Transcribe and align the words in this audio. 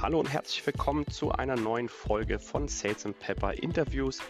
Hallo 0.00 0.20
und 0.20 0.32
herzlich 0.32 0.64
willkommen 0.64 1.04
zu 1.08 1.32
einer 1.32 1.56
neuen 1.56 1.88
Folge 1.88 2.38
von 2.38 2.68
Sales 2.68 3.04
and 3.04 3.18
Pepper 3.18 3.60
Interviews. 3.60 4.20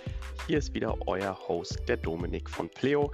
Hier 0.46 0.56
ist 0.56 0.72
wieder 0.72 0.96
euer 1.06 1.38
Host, 1.46 1.86
der 1.86 1.98
Dominik 1.98 2.48
von 2.48 2.70
Pleo. 2.70 3.12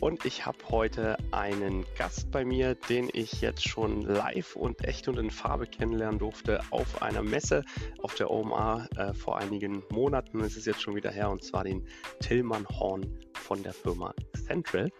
Und 0.00 0.26
ich 0.26 0.44
habe 0.44 0.58
heute 0.68 1.16
einen 1.30 1.86
Gast 1.96 2.30
bei 2.30 2.44
mir, 2.44 2.74
den 2.74 3.08
ich 3.14 3.40
jetzt 3.40 3.66
schon 3.66 4.02
live 4.02 4.54
und 4.54 4.84
echt 4.84 5.08
und 5.08 5.18
in 5.18 5.30
Farbe 5.30 5.66
kennenlernen 5.66 6.18
durfte 6.18 6.60
auf 6.68 7.00
einer 7.00 7.22
Messe 7.22 7.64
auf 8.02 8.14
der 8.16 8.30
OMA 8.30 8.86
äh, 8.98 9.14
vor 9.14 9.38
einigen 9.38 9.82
Monaten. 9.90 10.40
Es 10.40 10.58
ist 10.58 10.66
jetzt 10.66 10.82
schon 10.82 10.94
wieder 10.94 11.10
her 11.10 11.30
und 11.30 11.42
zwar 11.42 11.64
den 11.64 11.88
Tillmann 12.20 12.68
Horn 12.68 13.18
von 13.32 13.62
der 13.62 13.72
Firma 13.72 14.14
Central. 14.46 14.90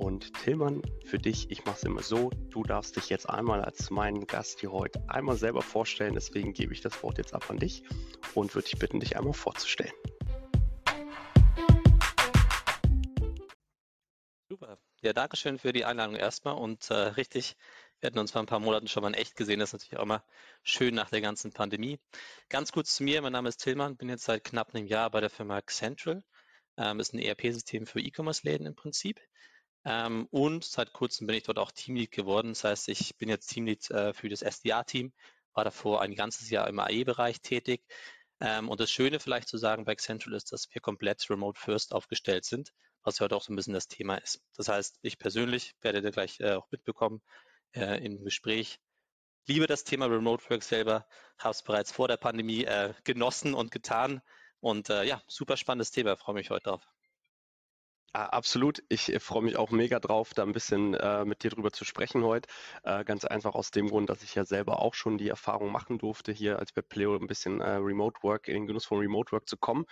Und 0.00 0.32
Tillmann, 0.32 0.80
für 1.04 1.18
dich, 1.18 1.50
ich 1.50 1.66
mache 1.66 1.76
es 1.76 1.82
immer 1.82 2.02
so, 2.02 2.30
du 2.48 2.62
darfst 2.62 2.96
dich 2.96 3.10
jetzt 3.10 3.28
einmal 3.28 3.62
als 3.62 3.90
meinen 3.90 4.26
Gast 4.26 4.60
hier 4.60 4.72
heute 4.72 5.04
einmal 5.08 5.36
selber 5.36 5.60
vorstellen. 5.60 6.14
Deswegen 6.14 6.54
gebe 6.54 6.72
ich 6.72 6.80
das 6.80 7.02
Wort 7.02 7.18
jetzt 7.18 7.34
ab 7.34 7.50
an 7.50 7.58
dich 7.58 7.82
und 8.34 8.54
würde 8.54 8.66
dich 8.66 8.78
bitten, 8.78 8.98
dich 8.98 9.18
einmal 9.18 9.34
vorzustellen. 9.34 9.92
Super. 14.48 14.78
Ja, 15.02 15.12
danke 15.12 15.36
schön 15.36 15.58
für 15.58 15.74
die 15.74 15.84
Einladung 15.84 16.16
erstmal 16.16 16.54
und 16.54 16.90
äh, 16.90 16.94
richtig, 16.94 17.56
wir 18.00 18.06
hatten 18.06 18.18
uns 18.18 18.32
vor 18.32 18.40
ein 18.40 18.46
paar 18.46 18.58
Monaten 18.58 18.88
schon 18.88 19.02
mal 19.02 19.08
in 19.08 19.14
echt 19.14 19.36
gesehen. 19.36 19.60
Das 19.60 19.68
ist 19.68 19.74
natürlich 19.74 19.98
auch 19.98 20.06
mal 20.06 20.24
schön 20.62 20.94
nach 20.94 21.10
der 21.10 21.20
ganzen 21.20 21.52
Pandemie. 21.52 22.00
Ganz 22.48 22.72
kurz 22.72 22.96
zu 22.96 23.02
mir, 23.02 23.20
mein 23.20 23.32
Name 23.32 23.50
ist 23.50 23.58
Tillmann, 23.58 23.98
bin 23.98 24.08
jetzt 24.08 24.24
seit 24.24 24.44
knapp 24.44 24.74
einem 24.74 24.86
Jahr 24.86 25.10
bei 25.10 25.20
der 25.20 25.28
Firma 25.28 25.60
Central. 25.66 26.24
Ähm, 26.78 27.00
ist 27.00 27.12
ein 27.12 27.18
ERP-System 27.18 27.86
für 27.86 28.00
E-Commerce-Läden 28.00 28.66
im 28.66 28.74
Prinzip. 28.74 29.20
Ähm, 29.84 30.26
und 30.30 30.64
seit 30.64 30.92
kurzem 30.92 31.26
bin 31.26 31.36
ich 31.36 31.44
dort 31.44 31.58
auch 31.58 31.70
Teamlead 31.72 32.10
geworden. 32.10 32.50
Das 32.50 32.64
heißt, 32.64 32.88
ich 32.88 33.16
bin 33.16 33.28
jetzt 33.28 33.48
Teamlead 33.48 33.90
äh, 33.90 34.12
für 34.12 34.28
das 34.28 34.42
SDA-Team, 34.42 35.12
war 35.54 35.64
davor 35.64 36.02
ein 36.02 36.14
ganzes 36.14 36.50
Jahr 36.50 36.68
im 36.68 36.78
AE-Bereich 36.78 37.40
tätig. 37.40 37.82
Ähm, 38.40 38.68
und 38.68 38.80
das 38.80 38.90
Schöne 38.90 39.20
vielleicht 39.20 39.48
zu 39.48 39.58
sagen 39.58 39.84
bei 39.84 39.92
Accenture 39.92 40.36
ist, 40.36 40.52
dass 40.52 40.68
wir 40.72 40.80
komplett 40.80 41.28
remote 41.30 41.58
first 41.58 41.92
aufgestellt 41.94 42.44
sind, 42.44 42.72
was 43.02 43.20
heute 43.20 43.36
auch 43.36 43.42
so 43.42 43.52
ein 43.52 43.56
bisschen 43.56 43.74
das 43.74 43.88
Thema 43.88 44.16
ist. 44.16 44.42
Das 44.56 44.68
heißt, 44.68 44.98
ich 45.02 45.18
persönlich 45.18 45.74
werde 45.80 46.02
da 46.02 46.10
gleich 46.10 46.40
äh, 46.40 46.54
auch 46.54 46.70
mitbekommen 46.70 47.22
äh, 47.74 48.04
im 48.04 48.24
Gespräch. 48.24 48.80
Liebe 49.46 49.66
das 49.66 49.84
Thema 49.84 50.06
Remote 50.06 50.48
Work 50.50 50.62
selber, 50.62 51.06
habe 51.38 51.52
es 51.52 51.62
bereits 51.62 51.92
vor 51.92 52.08
der 52.08 52.18
Pandemie 52.18 52.64
äh, 52.64 52.94
genossen 53.04 53.54
und 53.54 53.70
getan. 53.70 54.20
Und 54.60 54.90
äh, 54.90 55.04
ja, 55.04 55.22
super 55.26 55.56
spannendes 55.56 55.90
Thema, 55.90 56.16
freue 56.16 56.34
mich 56.34 56.50
heute 56.50 56.64
drauf. 56.64 56.86
Ah, 58.12 58.26
absolut. 58.26 58.82
Ich 58.88 59.12
äh, 59.12 59.20
freue 59.20 59.42
mich 59.42 59.56
auch 59.56 59.70
mega 59.70 60.00
drauf, 60.00 60.34
da 60.34 60.42
ein 60.42 60.52
bisschen 60.52 60.94
äh, 60.94 61.24
mit 61.24 61.44
dir 61.44 61.50
drüber 61.50 61.70
zu 61.72 61.84
sprechen 61.84 62.24
heute. 62.24 62.48
Äh, 62.82 63.04
ganz 63.04 63.24
einfach 63.24 63.54
aus 63.54 63.70
dem 63.70 63.88
Grund, 63.88 64.10
dass 64.10 64.22
ich 64.24 64.34
ja 64.34 64.44
selber 64.44 64.80
auch 64.80 64.94
schon 64.94 65.16
die 65.16 65.28
Erfahrung 65.28 65.70
machen 65.70 65.96
durfte, 65.98 66.32
hier 66.32 66.58
als 66.58 66.72
bei 66.72 66.82
Pleo 66.82 67.14
ein 67.16 67.28
bisschen 67.28 67.60
äh, 67.60 67.70
Remote 67.70 68.20
Work, 68.22 68.48
in 68.48 68.54
den 68.54 68.66
Genuss 68.66 68.84
von 68.84 68.98
Remote 68.98 69.30
Work 69.30 69.48
zu 69.48 69.56
kommen. 69.56 69.86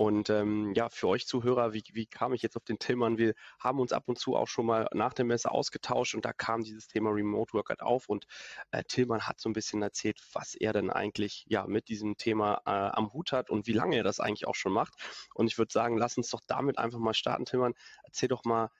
Und 0.00 0.30
ähm, 0.30 0.72
ja, 0.72 0.88
für 0.88 1.08
euch 1.08 1.26
Zuhörer, 1.26 1.74
wie, 1.74 1.84
wie 1.92 2.06
kam 2.06 2.32
ich 2.32 2.40
jetzt 2.40 2.56
auf 2.56 2.64
den 2.64 2.78
Tillmann? 2.78 3.18
Wir 3.18 3.34
haben 3.58 3.78
uns 3.78 3.92
ab 3.92 4.04
und 4.06 4.18
zu 4.18 4.34
auch 4.34 4.48
schon 4.48 4.64
mal 4.64 4.88
nach 4.94 5.12
der 5.12 5.26
Messe 5.26 5.50
ausgetauscht 5.50 6.14
und 6.14 6.24
da 6.24 6.32
kam 6.32 6.62
dieses 6.62 6.88
Thema 6.88 7.10
Remote 7.10 7.52
Work 7.52 7.68
halt 7.68 7.82
auf 7.82 8.08
und 8.08 8.26
äh, 8.70 8.82
Tillmann 8.82 9.28
hat 9.28 9.38
so 9.40 9.50
ein 9.50 9.52
bisschen 9.52 9.82
erzählt, 9.82 10.18
was 10.32 10.54
er 10.54 10.72
denn 10.72 10.88
eigentlich 10.88 11.44
ja 11.48 11.66
mit 11.66 11.88
diesem 11.88 12.16
Thema 12.16 12.62
äh, 12.64 12.70
am 12.70 13.12
Hut 13.12 13.32
hat 13.32 13.50
und 13.50 13.66
wie 13.66 13.74
lange 13.74 13.96
er 13.96 14.02
das 14.02 14.20
eigentlich 14.20 14.46
auch 14.46 14.54
schon 14.54 14.72
macht. 14.72 14.94
Und 15.34 15.48
ich 15.48 15.58
würde 15.58 15.70
sagen, 15.70 15.98
lass 15.98 16.16
uns 16.16 16.30
doch 16.30 16.40
damit 16.46 16.78
einfach 16.78 16.98
mal 16.98 17.12
starten, 17.12 17.44
Tillmann. 17.44 17.74
Erzähl 18.02 18.30
doch 18.30 18.44
mal, 18.44 18.70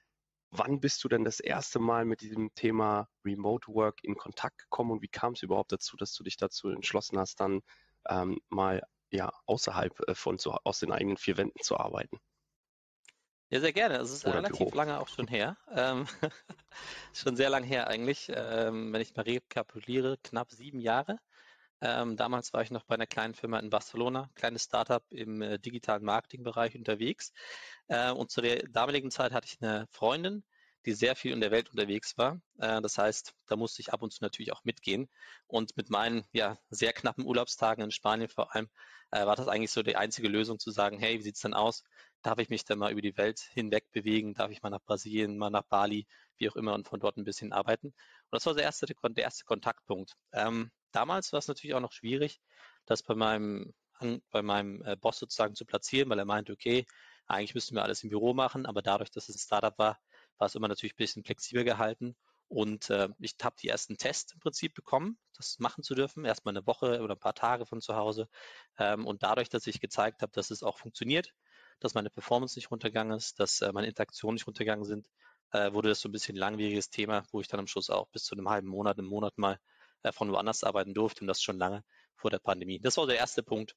wann 0.50 0.80
bist 0.80 1.04
du 1.04 1.08
denn 1.08 1.24
das 1.24 1.38
erste 1.38 1.80
Mal 1.80 2.06
mit 2.06 2.22
diesem 2.22 2.54
Thema 2.54 3.10
Remote 3.26 3.68
Work 3.74 4.02
in 4.04 4.16
Kontakt 4.16 4.56
gekommen 4.56 4.92
und 4.92 5.02
wie 5.02 5.08
kam 5.08 5.34
es 5.34 5.42
überhaupt 5.42 5.72
dazu, 5.72 5.98
dass 5.98 6.14
du 6.14 6.24
dich 6.24 6.38
dazu 6.38 6.70
entschlossen 6.70 7.18
hast, 7.18 7.40
dann 7.40 7.60
ähm, 8.08 8.40
mal 8.48 8.80
ja 9.12 9.32
außerhalb 9.46 10.08
äh, 10.08 10.14
von 10.14 10.38
zu, 10.38 10.52
aus 10.52 10.80
den 10.80 10.92
eigenen 10.92 11.16
vier 11.16 11.36
Wänden 11.36 11.60
zu 11.62 11.76
arbeiten? 11.78 12.18
Ja, 13.52 13.60
sehr 13.60 13.72
gerne. 13.72 13.96
Es 13.96 14.10
ist 14.12 14.24
Oder 14.24 14.34
relativ 14.36 14.70
Büro. 14.70 14.76
lange 14.76 14.98
auch 15.00 15.08
schon 15.08 15.26
her. 15.28 15.56
Ähm, 15.72 16.06
schon 17.12 17.36
sehr 17.36 17.50
lang 17.50 17.64
her 17.64 17.88
eigentlich. 17.88 18.30
Ähm, 18.34 18.92
wenn 18.92 19.00
ich 19.00 19.14
mal 19.16 19.22
rekapituliere, 19.22 20.18
knapp 20.22 20.50
sieben 20.52 20.80
Jahre. 20.80 21.18
Ähm, 21.82 22.16
damals 22.16 22.52
war 22.52 22.62
ich 22.62 22.70
noch 22.70 22.84
bei 22.84 22.94
einer 22.96 23.06
kleinen 23.06 23.34
Firma 23.34 23.58
in 23.60 23.70
Barcelona, 23.70 24.30
kleines 24.36 24.64
Startup 24.64 25.04
im 25.12 25.42
äh, 25.42 25.58
digitalen 25.58 26.04
Marketingbereich 26.04 26.76
unterwegs. 26.76 27.32
Äh, 27.88 28.12
und 28.12 28.30
zu 28.30 28.40
der 28.42 28.64
damaligen 28.68 29.10
Zeit 29.10 29.32
hatte 29.32 29.46
ich 29.48 29.62
eine 29.62 29.86
Freundin, 29.90 30.44
die 30.86 30.92
sehr 30.92 31.16
viel 31.16 31.32
in 31.32 31.40
der 31.40 31.50
Welt 31.50 31.70
unterwegs 31.70 32.16
war. 32.18 32.40
Äh, 32.58 32.80
das 32.80 32.98
heißt, 32.98 33.34
da 33.46 33.56
musste 33.56 33.82
ich 33.82 33.92
ab 33.92 34.02
und 34.02 34.12
zu 34.12 34.22
natürlich 34.22 34.52
auch 34.52 34.64
mitgehen. 34.64 35.08
Und 35.46 35.76
mit 35.76 35.90
meinen 35.90 36.24
ja, 36.32 36.58
sehr 36.70 36.92
knappen 36.92 37.24
Urlaubstagen 37.26 37.84
in 37.84 37.90
Spanien 37.90 38.28
vor 38.28 38.54
allem 38.54 38.68
äh, 39.10 39.26
war 39.26 39.36
das 39.36 39.48
eigentlich 39.48 39.72
so 39.72 39.82
die 39.82 39.96
einzige 39.96 40.28
Lösung 40.28 40.58
zu 40.58 40.70
sagen, 40.70 40.98
hey, 40.98 41.18
wie 41.18 41.22
sieht's 41.22 41.40
denn 41.40 41.54
aus? 41.54 41.84
Darf 42.22 42.38
ich 42.38 42.48
mich 42.48 42.64
dann 42.64 42.78
mal 42.78 42.92
über 42.92 43.02
die 43.02 43.16
Welt 43.16 43.40
hinweg 43.52 43.90
bewegen? 43.92 44.34
Darf 44.34 44.50
ich 44.50 44.62
mal 44.62 44.70
nach 44.70 44.82
Brasilien, 44.82 45.38
mal 45.38 45.50
nach 45.50 45.64
Bali, 45.64 46.06
wie 46.36 46.48
auch 46.48 46.56
immer 46.56 46.74
und 46.74 46.88
von 46.88 47.00
dort 47.00 47.16
ein 47.16 47.24
bisschen 47.24 47.52
arbeiten? 47.52 47.88
Und 47.88 47.94
das 48.30 48.46
war 48.46 48.54
der 48.54 48.64
erste, 48.64 48.86
der 48.86 49.24
erste 49.24 49.44
Kontaktpunkt. 49.44 50.14
Ähm, 50.32 50.70
Damals 50.92 51.32
war 51.32 51.38
es 51.38 51.48
natürlich 51.48 51.74
auch 51.74 51.80
noch 51.80 51.92
schwierig, 51.92 52.40
das 52.86 53.02
bei 53.02 53.14
meinem, 53.14 53.72
bei 54.30 54.42
meinem 54.42 54.82
äh, 54.82 54.96
Boss 54.96 55.18
sozusagen 55.18 55.54
zu 55.54 55.64
platzieren, 55.64 56.10
weil 56.10 56.18
er 56.18 56.24
meinte, 56.24 56.52
okay, 56.52 56.86
eigentlich 57.26 57.54
müssten 57.54 57.76
wir 57.76 57.84
alles 57.84 58.02
im 58.02 58.10
Büro 58.10 58.34
machen, 58.34 58.66
aber 58.66 58.82
dadurch, 58.82 59.10
dass 59.10 59.28
es 59.28 59.36
ein 59.36 59.38
Startup 59.38 59.78
war, 59.78 60.00
war 60.38 60.46
es 60.46 60.54
immer 60.54 60.68
natürlich 60.68 60.94
ein 60.94 60.98
bisschen 60.98 61.24
flexibel 61.24 61.64
gehalten. 61.64 62.16
Und 62.48 62.90
äh, 62.90 63.08
ich 63.20 63.36
habe 63.42 63.54
die 63.62 63.68
ersten 63.68 63.96
Tests 63.96 64.32
im 64.32 64.40
Prinzip 64.40 64.74
bekommen, 64.74 65.18
das 65.36 65.60
machen 65.60 65.84
zu 65.84 65.94
dürfen, 65.94 66.24
erstmal 66.24 66.56
eine 66.56 66.66
Woche 66.66 67.00
oder 67.00 67.14
ein 67.14 67.20
paar 67.20 67.34
Tage 67.34 67.64
von 67.64 67.80
zu 67.80 67.94
Hause. 67.94 68.28
Ähm, 68.76 69.06
und 69.06 69.22
dadurch, 69.22 69.48
dass 69.48 69.68
ich 69.68 69.80
gezeigt 69.80 70.22
habe, 70.22 70.32
dass 70.32 70.50
es 70.50 70.64
auch 70.64 70.78
funktioniert, 70.78 71.32
dass 71.78 71.94
meine 71.94 72.10
Performance 72.10 72.58
nicht 72.58 72.72
runtergegangen 72.72 73.16
ist, 73.16 73.38
dass 73.38 73.60
äh, 73.60 73.72
meine 73.72 73.86
Interaktionen 73.86 74.34
nicht 74.34 74.48
runtergegangen 74.48 74.84
sind, 74.84 75.08
äh, 75.52 75.72
wurde 75.72 75.90
das 75.90 76.00
so 76.00 76.08
ein 76.08 76.12
bisschen 76.12 76.34
ein 76.34 76.40
langwieriges 76.40 76.90
Thema, 76.90 77.22
wo 77.30 77.40
ich 77.40 77.46
dann 77.46 77.60
am 77.60 77.68
Schluss 77.68 77.88
auch 77.88 78.08
bis 78.08 78.24
zu 78.24 78.34
einem 78.34 78.48
halben 78.48 78.68
Monat, 78.68 78.98
einem 78.98 79.08
Monat 79.08 79.38
mal 79.38 79.60
äh, 80.02 80.12
von 80.12 80.30
woanders 80.32 80.64
arbeiten 80.64 80.94
durfte 80.94 81.20
und 81.20 81.26
das 81.28 81.42
schon 81.42 81.58
lange 81.58 81.84
vor 82.16 82.30
der 82.30 82.38
Pandemie. 82.38 82.80
Das 82.80 82.96
war 82.96 83.06
der 83.06 83.16
erste 83.16 83.42
Punkt. 83.42 83.76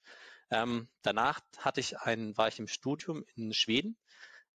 Ähm, 0.49 0.89
danach 1.01 1.39
hatte 1.57 1.79
ich 1.79 1.97
ein, 1.99 2.35
war 2.37 2.47
ich 2.47 2.59
im 2.59 2.67
Studium 2.67 3.23
in 3.35 3.53
Schweden. 3.53 3.97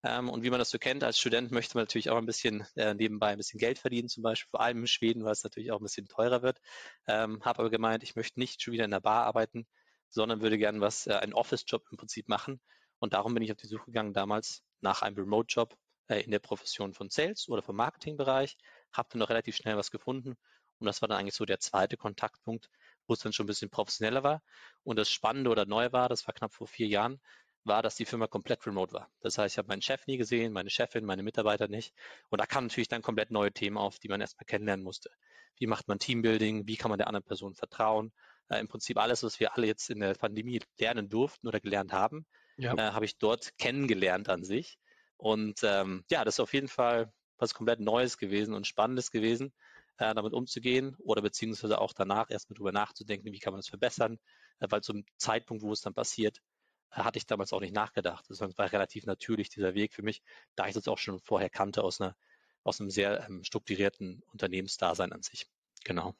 Ähm, 0.05 0.29
und 0.29 0.43
wie 0.43 0.51
man 0.51 0.59
das 0.59 0.71
so 0.71 0.79
kennt, 0.79 1.03
als 1.03 1.19
Student 1.19 1.51
möchte 1.51 1.77
man 1.77 1.83
natürlich 1.83 2.11
auch 2.11 2.17
ein 2.17 2.27
bisschen 2.27 2.67
äh, 2.77 2.95
nebenbei 2.95 3.29
ein 3.29 3.39
bisschen 3.39 3.59
Geld 3.59 3.79
verdienen, 3.79 4.09
zum 4.09 4.23
Beispiel 4.23 4.51
vor 4.51 4.61
allem 4.61 4.79
in 4.79 4.87
Schweden, 4.87 5.25
weil 5.25 5.33
es 5.33 5.45
natürlich 5.45 5.73
auch 5.73 5.81
ein 5.81 5.83
bisschen 5.83 6.07
teurer 6.07 6.43
wird. 6.43 6.61
Ähm, 7.07 7.45
Habe 7.45 7.61
aber 7.61 7.71
gemeint, 7.71 8.03
ich 8.03 8.15
möchte 8.17 8.39
nicht 8.39 8.63
schon 8.63 8.75
wieder 8.75 8.85
in 8.85 8.91
der 8.91 9.01
Bar 9.01 9.27
arbeiten, 9.27 9.67
sondern 10.11 10.41
würde 10.41 10.59
gerne 10.59 10.81
was, 10.81 11.07
äh, 11.07 11.15
einen 11.15 11.35
Office-Job 11.35 11.85
im 11.91 11.97
Prinzip 11.97 12.29
machen. 12.29 12.61
Und 13.01 13.13
darum 13.13 13.35
bin 13.35 13.43
ich 13.43 13.51
auf 13.51 13.59
die 13.59 13.67
Suche 13.67 13.87
gegangen 13.87 14.13
damals 14.13 14.63
nach 14.81 15.03
einem 15.03 15.17
Remote-Job 15.17 15.77
äh, 16.09 16.21
in 16.21 16.31
der 16.31 16.39
Profession 16.39 16.95
von 16.95 17.11
Sales 17.11 17.49
oder 17.49 17.63
vom 17.63 17.77
Marketingbereich. 17.77 18.57
Habe 18.93 19.09
dann 19.13 19.19
noch 19.21 19.31
relativ 19.31 19.57
schnell 19.57 19.77
was 19.77 19.91
gefunden 19.91 20.37
und 20.79 20.87
das 20.87 21.03
war 21.03 21.09
dann 21.09 21.19
eigentlich 21.19 21.35
so 21.35 21.45
der 21.45 21.59
zweite 21.59 21.97
Kontaktpunkt, 21.97 22.71
wo 23.07 23.15
es 23.15 23.21
dann 23.21 23.33
schon 23.33 23.45
ein 23.45 23.49
bisschen 23.49 23.71
professioneller 23.71 24.23
war. 24.23 24.43
Und 24.85 24.97
das 24.97 25.11
Spannende 25.11 25.51
oder 25.51 25.67
Neue 25.67 25.93
war, 25.93 26.09
das 26.09 26.27
war 26.27 26.35
knapp 26.35 26.55
vor 26.55 26.67
vier 26.67 26.87
Jahren, 26.87 27.21
war, 27.69 27.83
dass 27.83 27.97
die 27.97 28.05
Firma 28.05 28.27
komplett 28.27 28.67
remote 28.67 28.93
war. 28.93 29.11
Das 29.21 29.39
heißt, 29.39 29.55
ich 29.55 29.59
habe 29.59 29.69
meinen 29.69 29.83
Chef 29.83 30.07
nie 30.07 30.17
gesehen, 30.17 30.53
meine 30.53 30.71
Chefin, 30.71 31.05
meine 31.05 31.23
Mitarbeiter 31.23 31.69
nicht. 31.69 31.95
Und 32.29 32.41
da 32.41 32.47
kamen 32.47 32.67
natürlich 32.67 32.89
dann 32.89 33.03
komplett 33.03 33.31
neue 33.31 33.53
Themen 33.53 33.77
auf, 33.77 33.99
die 33.99 34.09
man 34.09 34.21
erstmal 34.21 34.47
kennenlernen 34.47 34.85
musste. 34.85 35.11
Wie 35.59 35.67
macht 35.67 35.89
man 35.89 35.99
Teambuilding? 35.99 36.67
Wie 36.67 36.77
kann 36.77 36.91
man 36.91 36.99
der 36.99 37.07
anderen 37.07 37.25
Person 37.25 37.55
vertrauen? 37.55 38.13
Äh, 38.49 38.61
Im 38.61 38.69
Prinzip 38.69 38.97
alles, 38.97 39.23
was 39.23 39.41
wir 39.41 39.55
alle 39.55 39.67
jetzt 39.67 39.91
in 39.91 40.01
der 40.01 40.15
Pandemie 40.15 40.61
lernen 40.79 41.09
durften 41.09 41.49
oder 41.49 41.61
gelernt 41.61 41.93
haben, 41.93 42.27
ja. 42.57 42.75
äh, 42.75 42.93
habe 42.93 43.05
ich 43.05 43.19
dort 43.19 43.57
kennengelernt 43.59 44.29
an 44.29 44.45
sich. 44.45 44.79
Und 45.17 45.61
ähm, 45.63 46.05
ja, 46.11 46.25
das 46.25 46.37
ist 46.37 46.41
auf 46.41 46.55
jeden 46.55 46.69
Fall 46.69 47.13
was 47.39 47.55
komplett 47.55 47.81
Neues 47.81 48.19
gewesen 48.19 48.55
und 48.55 48.67
Spannendes 48.67 49.11
gewesen 49.11 49.53
äh, 49.99 50.15
damit 50.15 50.33
umzugehen 50.33 50.97
oder 51.01 51.23
beziehungsweise 51.23 51.81
auch 51.81 51.93
danach 51.93 52.31
erstmal 52.31 52.57
drüber 52.57 52.73
nachzudenken, 52.73 53.33
wie 53.33 53.39
kann 53.39 53.53
man 53.53 53.59
das 53.59 53.69
verbessern, 53.69 54.19
äh, 54.61 54.67
weil 54.71 54.83
zum 54.83 55.05
Zeitpunkt, 55.17 55.63
wo 55.63 55.73
es 55.73 55.81
dann 55.81 55.95
passiert, 55.95 56.41
hatte 56.91 57.19
ich 57.19 57.27
damals 57.27 57.53
auch 57.53 57.61
nicht 57.61 57.75
nachgedacht. 57.75 58.25
Das 58.29 58.41
war 58.41 58.73
relativ 58.73 59.07
natürlich 59.07 59.51
dieser 59.51 59.75
Weg 59.75 59.93
für 59.93 60.03
mich, 60.03 60.23
da 60.55 60.67
ich 60.67 60.75
das 60.75 60.89
auch 60.89 60.99
schon 60.99 61.21
vorher 61.21 61.51
kannte 61.51 61.83
aus 61.83 62.01
einer 62.01 62.17
aus 62.65 62.81
einem 62.81 62.91
sehr 62.91 63.27
ähm, 63.27 63.43
strukturierten 63.45 64.23
Unternehmensdasein 64.33 65.13
an 65.13 65.23
sich. 65.23 65.47
Genau. 65.85 66.15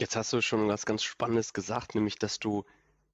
Jetzt 0.00 0.16
hast 0.16 0.32
du 0.32 0.40
schon 0.40 0.68
was 0.68 0.86
ganz 0.86 1.02
Spannendes 1.02 1.52
gesagt, 1.52 1.94
nämlich 1.94 2.16
dass 2.16 2.38
du 2.38 2.64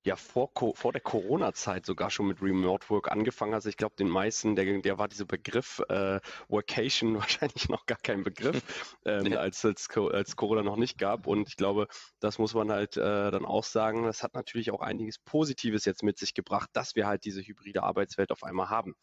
ja 0.07 0.17
vor, 0.17 0.51
vor 0.55 0.93
der 0.93 1.01
Corona-Zeit 1.01 1.85
sogar 1.85 2.11
schon 2.11 2.29
mit 2.29 2.41
Remote 2.41 2.89
Work 2.89 3.11
angefangen 3.11 3.55
hast. 3.55 3.67
Ich 3.67 3.77
glaube, 3.77 3.97
den 3.97 4.09
meisten, 4.09 4.55
der, 4.55 4.81
der 4.81 4.99
war 4.99 5.09
dieser 5.09 5.25
Begriff 5.25 5.83
äh, 5.89 6.21
Workation 6.49 7.15
wahrscheinlich 7.19 7.69
noch 7.69 7.87
gar 7.87 7.99
kein 7.99 8.23
Begriff, 8.23 8.63
ähm, 9.05 9.27
ja. 9.27 9.41
als, 9.41 9.65
als, 9.65 9.89
als 9.91 10.37
Corona 10.37 10.63
noch 10.63 10.77
nicht 10.77 10.97
gab. 10.97 11.27
Und 11.27 11.49
ich 11.49 11.57
glaube, 11.57 11.89
das 12.21 12.39
muss 12.39 12.55
man 12.55 12.71
halt 12.71 12.97
äh, 12.97 13.31
dann 13.31 13.45
auch 13.45 13.65
sagen. 13.65 14.05
Das 14.05 14.23
hat 14.23 14.35
natürlich 14.35 14.71
auch 14.71 14.81
einiges 14.81 15.19
Positives 15.19 15.85
jetzt 15.85 16.05
mit 16.05 16.19
sich 16.19 16.35
gebracht, 16.35 16.71
dass 16.73 16.95
wir 16.95 17.07
halt 17.07 17.25
diese 17.25 17.43
hybride 17.43 17.83
Arbeitswelt 17.83 18.31
auf 18.31 18.45
einmal 18.45 18.71
haben. 18.71 18.95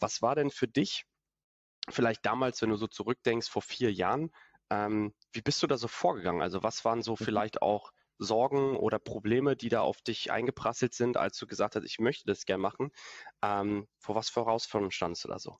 Was 0.00 0.22
war 0.22 0.34
denn 0.34 0.50
für 0.50 0.68
dich 0.68 1.04
vielleicht 1.90 2.24
damals, 2.24 2.62
wenn 2.62 2.70
du 2.70 2.76
so 2.76 2.86
zurückdenkst, 2.86 3.48
vor 3.48 3.62
vier 3.62 3.92
Jahren, 3.92 4.30
ähm, 4.70 5.12
wie 5.32 5.42
bist 5.42 5.62
du 5.62 5.66
da 5.66 5.76
so 5.76 5.88
vorgegangen? 5.88 6.40
Also 6.40 6.62
was 6.62 6.84
waren 6.86 7.02
so 7.02 7.12
mhm. 7.12 7.24
vielleicht 7.24 7.60
auch 7.60 7.92
Sorgen 8.20 8.76
oder 8.76 8.98
Probleme, 8.98 9.56
die 9.56 9.68
da 9.68 9.80
auf 9.80 10.02
dich 10.02 10.30
eingeprasselt 10.30 10.94
sind, 10.94 11.16
als 11.16 11.38
du 11.38 11.46
gesagt 11.46 11.76
hast, 11.76 11.84
ich 11.84 11.98
möchte 11.98 12.26
das 12.26 12.44
gerne 12.44 12.62
machen? 12.62 12.90
Ähm, 13.42 13.88
vor 13.98 14.14
was 14.14 14.30
für 14.30 14.40
Herausforderungen 14.40 14.92
standst 14.92 15.24
du 15.24 15.28
da 15.28 15.38
so? 15.38 15.58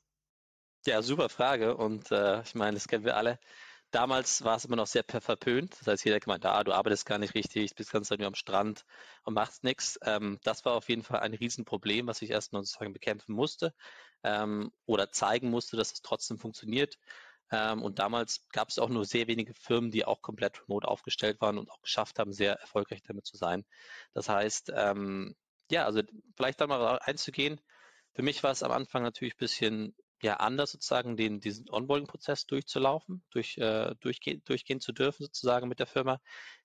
Ja, 0.85 1.01
super 1.01 1.29
Frage. 1.29 1.75
Und 1.77 2.11
äh, 2.11 2.41
ich 2.41 2.55
meine, 2.55 2.75
das 2.75 2.87
kennen 2.87 3.05
wir 3.05 3.15
alle. 3.15 3.39
Damals 3.91 4.43
war 4.45 4.55
es 4.55 4.65
immer 4.65 4.77
noch 4.77 4.87
sehr 4.87 5.03
verpönt. 5.03 5.77
Das 5.79 5.87
heißt, 5.87 6.05
jeder 6.05 6.19
gemeint, 6.19 6.45
ah, 6.45 6.63
du 6.63 6.71
arbeitest 6.71 7.05
gar 7.05 7.17
nicht 7.17 7.35
richtig, 7.35 7.75
bist 7.75 7.91
ganz 7.91 8.09
nur 8.09 8.25
am 8.25 8.35
Strand 8.35 8.85
und 9.23 9.33
machst 9.33 9.63
nichts. 9.63 9.99
Ähm, 10.03 10.39
das 10.43 10.63
war 10.63 10.73
auf 10.73 10.87
jeden 10.87 11.03
Fall 11.03 11.19
ein 11.19 11.33
Riesenproblem, 11.33 12.07
was 12.07 12.21
ich 12.21 12.29
erstmal 12.29 12.63
sozusagen 12.63 12.93
bekämpfen 12.93 13.33
musste 13.35 13.73
ähm, 14.23 14.71
oder 14.85 15.11
zeigen 15.11 15.49
musste, 15.49 15.77
dass 15.77 15.91
es 15.91 16.01
trotzdem 16.01 16.39
funktioniert. 16.39 16.97
Ähm, 17.51 17.83
und 17.83 17.99
damals 17.99 18.47
gab 18.49 18.69
es 18.69 18.79
auch 18.79 18.89
nur 18.89 19.05
sehr 19.05 19.27
wenige 19.27 19.53
Firmen, 19.53 19.91
die 19.91 20.05
auch 20.05 20.21
komplett 20.21 20.61
remote 20.63 20.87
aufgestellt 20.87 21.41
waren 21.41 21.57
und 21.57 21.69
auch 21.69 21.81
geschafft 21.81 22.19
haben, 22.19 22.33
sehr 22.33 22.53
erfolgreich 22.55 23.01
damit 23.03 23.25
zu 23.25 23.37
sein. 23.37 23.65
Das 24.13 24.29
heißt, 24.29 24.71
ähm, 24.75 25.35
ja, 25.69 25.85
also 25.85 26.01
vielleicht 26.35 26.61
da 26.61 26.67
mal 26.67 26.99
einzugehen. 26.99 27.59
Für 28.13 28.23
mich 28.23 28.43
war 28.43 28.51
es 28.51 28.63
am 28.63 28.71
Anfang 28.71 29.03
natürlich 29.03 29.35
ein 29.35 29.39
bisschen 29.39 29.95
ja 30.21 30.35
anders 30.37 30.71
sozusagen 30.71 31.17
den, 31.17 31.39
diesen 31.39 31.69
Onboarding-Prozess 31.69 32.45
durchzulaufen, 32.45 33.23
durch, 33.31 33.57
äh, 33.57 33.95
durchgehen, 33.99 34.41
durchgehen 34.45 34.79
zu 34.79 34.91
dürfen 34.91 35.23
sozusagen 35.23 35.67
mit 35.67 35.79
der 35.79 35.87
Firma. 35.87 36.19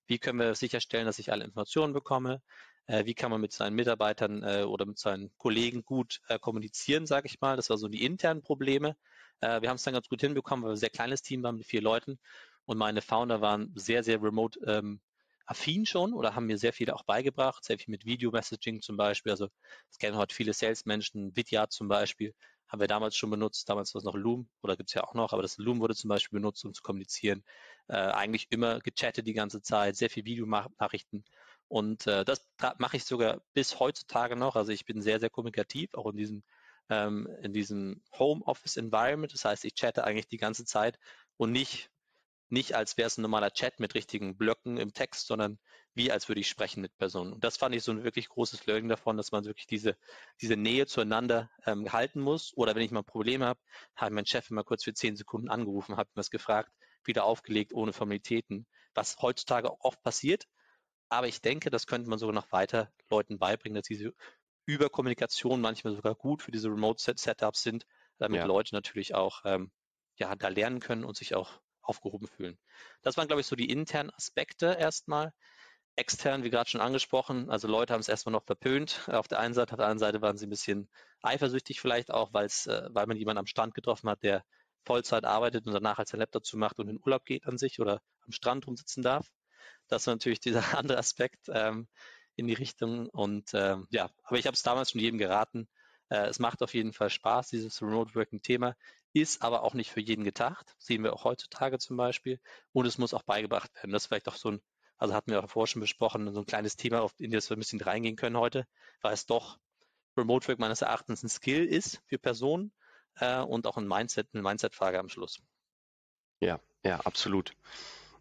Wie 0.07 0.19
können 0.19 0.39
wir 0.39 0.55
sicherstellen, 0.55 1.07
dass 1.07 1.19
ich 1.19 1.33
alle 1.33 1.45
Informationen 1.45 1.93
bekomme? 1.93 2.43
Äh, 2.87 3.07
wie 3.07 3.15
kann 3.15 3.31
man 3.31 3.41
mit 3.41 3.53
seinen 3.53 3.75
Mitarbeitern 3.75 4.43
äh, 4.43 4.63
oder 4.65 4.87
mit 4.87 4.99
seinen 4.99 5.31
Kollegen 5.39 5.85
gut 5.85 6.21
äh, 6.29 6.39
kommunizieren, 6.39 7.07
sage 7.07 7.27
ich 7.27 7.41
mal. 7.41 7.57
Das 7.57 7.71
war 7.71 7.79
so 7.79 7.89
die 7.89 8.05
internen 8.05 8.43
Probleme. 8.43 8.97
Äh, 9.41 9.63
wir 9.63 9.69
haben 9.69 9.77
es 9.77 9.83
dann 9.83 9.95
ganz 9.95 10.09
gut 10.09 10.21
hinbekommen, 10.21 10.65
weil 10.65 10.71
wir 10.71 10.75
ein 10.75 10.79
sehr 10.79 10.91
kleines 10.91 11.23
Team 11.23 11.43
waren 11.43 11.57
mit 11.57 11.67
vier 11.67 11.83
Leuten 11.83 12.19
und 12.65 12.79
meine 12.79 13.03
Founder 13.03 13.41
waren 13.41 13.73
sehr, 13.77 14.03
sehr 14.03 14.23
remote 14.23 14.59
ähm, 14.67 15.01
affin 15.47 15.87
schon 15.87 16.13
oder 16.13 16.35
haben 16.35 16.47
mir 16.47 16.59
sehr 16.59 16.73
viel 16.73 16.91
auch 16.91 17.05
beigebracht, 17.05 17.65
sehr 17.65 17.79
viel 17.79 17.93
mit 17.93 18.05
Video-Messaging 18.05 18.83
zum 18.83 18.97
Beispiel. 18.97 19.31
Also 19.33 19.49
es 19.91 19.99
kennen 19.99 20.17
heute 20.17 20.35
viele 20.35 20.53
Salesmenschen, 20.53 21.35
Vidya 21.37 21.69
zum 21.69 21.89
Beispiel, 21.89 22.35
haben 22.69 22.81
wir 22.81 22.89
damals 22.89 23.17
schon 23.17 23.31
benutzt. 23.31 23.69
Damals 23.69 23.95
war 23.95 24.01
es 24.01 24.05
noch 24.05 24.17
Loom 24.17 24.49
oder 24.63 24.77
gibt 24.77 24.91
es 24.91 24.95
ja 24.95 25.05
auch 25.05 25.15
noch, 25.15 25.33
aber 25.33 25.43
das 25.43 25.57
Loom 25.59 25.81
wurde 25.81 25.95
zum 25.95 26.09
Beispiel 26.09 26.41
benutzt, 26.41 26.65
um 26.65 26.75
zu 26.75 26.83
kommunizieren. 26.83 27.45
Äh, 27.89 27.97
eigentlich 27.97 28.49
immer 28.51 28.81
gechattet 28.81 29.27
die 29.27 29.35
ganze 29.35 29.63
Zeit, 29.63 29.97
sehr 29.97 30.11
viel 30.11 30.25
Videonachrichten. 30.25 31.25
Und 31.69 32.07
äh, 32.07 32.25
das 32.25 32.49
mache 32.79 32.97
ich 32.97 33.05
sogar 33.05 33.41
bis 33.53 33.79
heutzutage 33.79 34.37
noch. 34.37 34.57
Also 34.57 34.73
ich 34.73 34.85
bin 34.85 35.01
sehr, 35.03 35.21
sehr 35.21 35.31
kommunikativ, 35.31 35.95
auch 35.95 36.07
in 36.11 36.17
diesem, 36.17 36.45
ähm, 36.91 37.29
in 37.43 37.53
diesem 37.53 38.03
Home-Office-Environment. 38.19 39.33
Das 39.33 39.45
heißt, 39.45 39.65
ich 39.65 39.75
chatte 39.75 40.05
eigentlich 40.05 40.29
die 40.29 40.39
ganze 40.39 40.65
Zeit 40.65 40.99
und 41.37 41.53
nicht 41.53 41.91
nicht 42.49 42.75
als 42.75 42.97
wäre 42.97 43.07
es 43.09 43.19
ein 43.19 43.23
normaler 43.23 43.51
Chat 43.53 43.81
mit 43.81 43.95
richtigen 43.95 44.37
Blöcken 44.37 44.77
im 44.77 44.93
Text, 44.93 45.27
sondern 45.27 45.59
wie 45.95 46.13
als 46.13 46.29
würde 46.29 46.41
ich 46.41 46.49
sprechen 46.49 46.81
mit 46.81 46.97
Personen. 46.97 47.33
Und 47.33 47.43
das 47.43 47.57
fand 47.57 47.75
ich 47.75 47.83
so 47.83 47.91
ein 47.91 48.05
wirklich 48.05 48.29
großes 48.29 48.67
Learning 48.67 48.89
davon, 48.89 49.17
dass 49.17 49.33
man 49.33 49.45
wirklich 49.47 49.67
diese, 49.67 49.97
diese 50.41 50.57
Nähe 50.57 50.87
zueinander 50.87 51.51
ähm, 51.65 51.93
halten 51.93 52.21
muss. 52.21 52.53
Oder 52.57 52.75
wenn 52.75 52.83
ich 52.83 52.91
mal 52.91 53.01
ein 53.01 53.07
Problem 53.07 53.43
habe, 53.43 53.59
habe 53.97 54.15
mein 54.15 54.27
Chef 54.27 54.51
immer 54.51 54.63
kurz 54.63 54.85
für 54.85 54.95
zehn 54.95 55.17
Sekunden 55.17 55.49
angerufen, 55.49 55.97
habe 55.97 56.11
mir 56.15 56.21
was 56.21 56.31
gefragt, 56.31 56.71
wieder 57.05 57.25
aufgelegt, 57.25 57.73
ohne 57.73 57.93
Formalitäten, 57.93 58.67
was 58.95 59.17
heutzutage 59.21 59.71
auch 59.71 59.81
oft 59.81 60.03
passiert. 60.03 60.45
Aber 61.09 61.29
ich 61.29 61.41
denke, 61.41 61.71
das 61.71 61.87
könnte 61.87 62.09
man 62.11 62.19
sogar 62.19 62.35
noch 62.35 62.53
weiter 62.53 62.93
Leuten 63.11 63.39
beibringen, 63.39 63.77
dass 63.77 63.87
diese 63.87 64.13
Überkommunikation 64.67 65.61
manchmal 65.61 65.95
sogar 65.95 66.15
gut 66.15 66.43
für 66.43 66.53
diese 66.53 66.69
Remote-Setups 66.69 67.63
sind, 67.63 67.87
damit 68.19 68.41
ja. 68.41 68.47
Leute 68.47 68.75
natürlich 68.75 69.15
auch 69.15 69.43
ähm, 69.45 69.71
ja, 70.17 70.35
da 70.35 70.49
lernen 70.49 70.81
können 70.81 71.05
und 71.05 71.17
sich 71.17 71.35
auch 71.35 71.61
aufgehoben 71.83 72.27
fühlen. 72.27 72.59
Das 73.03 73.17
waren, 73.17 73.29
glaube 73.29 73.41
ich, 73.41 73.47
so 73.47 73.57
die 73.57 73.71
internen 73.71 74.11
Aspekte 74.11 74.77
erstmal. 74.79 75.33
Extern, 75.99 76.45
wie 76.45 76.51
gerade 76.51 76.69
schon 76.69 76.83
angesprochen, 76.83 77.49
also 77.49 77.69
Leute 77.69 77.95
haben 77.95 78.01
es 78.01 78.09
erstmal 78.09 78.35
noch 78.35 78.45
verpönt. 78.45 79.09
Auf 79.09 79.29
der 79.29 79.39
einen 79.39 79.55
Seite, 79.55 79.73
auf 79.73 79.79
der 79.79 79.87
anderen 79.87 79.99
Seite 79.99 80.21
waren 80.21 80.37
sie 80.37 80.47
ein 80.47 80.51
bisschen 80.51 80.91
eifersüchtig 81.23 81.81
vielleicht 81.81 82.11
auch, 82.11 82.35
äh, 82.35 82.49
weil 82.91 83.07
man 83.07 83.17
jemanden 83.17 83.39
am 83.39 83.47
Strand 83.47 83.75
getroffen 83.75 84.11
hat, 84.11 84.23
der 84.23 84.45
Vollzeit 84.85 85.25
arbeitet 85.25 85.67
und 85.67 85.73
danach 85.73 85.99
als 85.99 86.11
sein 86.11 86.21
Laptop 86.21 86.45
zumacht 86.45 86.79
und 86.79 86.89
in 86.89 87.01
Urlaub 87.03 87.25
geht 87.25 87.47
an 87.47 87.57
sich 87.57 87.81
oder 87.81 88.03
am 88.21 88.33
Strand 88.33 88.67
rumsitzen 88.67 89.03
darf. 89.03 89.33
Das 89.89 90.07
war 90.07 90.15
natürlich 90.15 90.41
dieser 90.41 90.63
andere 90.79 90.99
Aspekt 90.99 91.49
ähm, 91.49 91.89
in 92.37 92.47
die 92.47 92.55
Richtung. 92.55 93.09
Und 93.09 93.51
ähm, 93.55 93.87
ja, 93.91 94.11
aber 94.23 94.39
ich 94.39 94.47
habe 94.47 94.55
es 94.55 94.63
damals 94.63 94.93
schon 94.93 95.01
jedem 95.01 95.19
geraten. 95.19 95.69
Äh, 96.09 96.27
es 96.27 96.39
macht 96.39 96.63
auf 96.63 96.75
jeden 96.75 96.93
Fall 96.93 97.11
Spaß, 97.11 97.49
dieses 97.49 97.83
Remote 97.83 98.15
Working 98.15 98.43
Thema 98.43 98.77
ist 99.23 99.43
aber 99.43 99.63
auch 99.63 99.75
nicht 99.75 99.91
für 99.91 100.01
jeden 100.01 100.25
gedacht. 100.25 100.75
Sehen 100.79 101.03
wir 101.03 101.13
auch 101.15 101.25
heutzutage 101.25 101.79
zum 101.79 101.97
Beispiel. 101.97 102.41
Und 102.73 102.87
es 102.87 102.99
muss 102.99 103.15
auch 103.15 103.23
beigebracht 103.23 103.75
werden. 103.75 103.91
Das 103.93 104.05
ist 104.05 104.09
vielleicht 104.09 104.29
auch 104.29 104.37
so 104.37 104.51
ein, 104.51 104.61
also 104.99 105.15
hatten 105.15 105.31
wir 105.31 105.43
auch 105.43 105.49
vorher 105.49 105.67
schon 105.69 105.81
besprochen, 105.81 106.33
so 106.33 106.41
ein 106.41 106.47
kleines 106.47 106.77
Thema, 106.77 107.09
in 107.19 107.31
das 107.31 107.49
wir 107.51 107.57
ein 107.57 107.61
bisschen 107.61 107.81
reingehen 107.81 108.17
können 108.17 108.37
heute, 108.37 108.67
weil 109.01 109.15
es 109.15 109.27
doch 109.27 109.59
Remote 110.17 110.49
Work 110.49 110.59
meines 110.59 110.83
Erachtens 110.83 111.23
ein 111.23 111.29
Skill 111.29 111.65
ist 111.65 112.03
für 112.07 112.19
Personen 112.19 112.73
äh, 113.17 113.41
und 113.41 113.67
auch 113.67 113.77
ein 113.77 113.89
Mindset, 113.89 114.29
eine 114.33 114.43
Mindset-Frage 114.43 114.99
am 114.99 115.09
Schluss. 115.09 115.41
Ja, 116.41 116.61
ja, 116.85 117.01
absolut. 117.01 117.55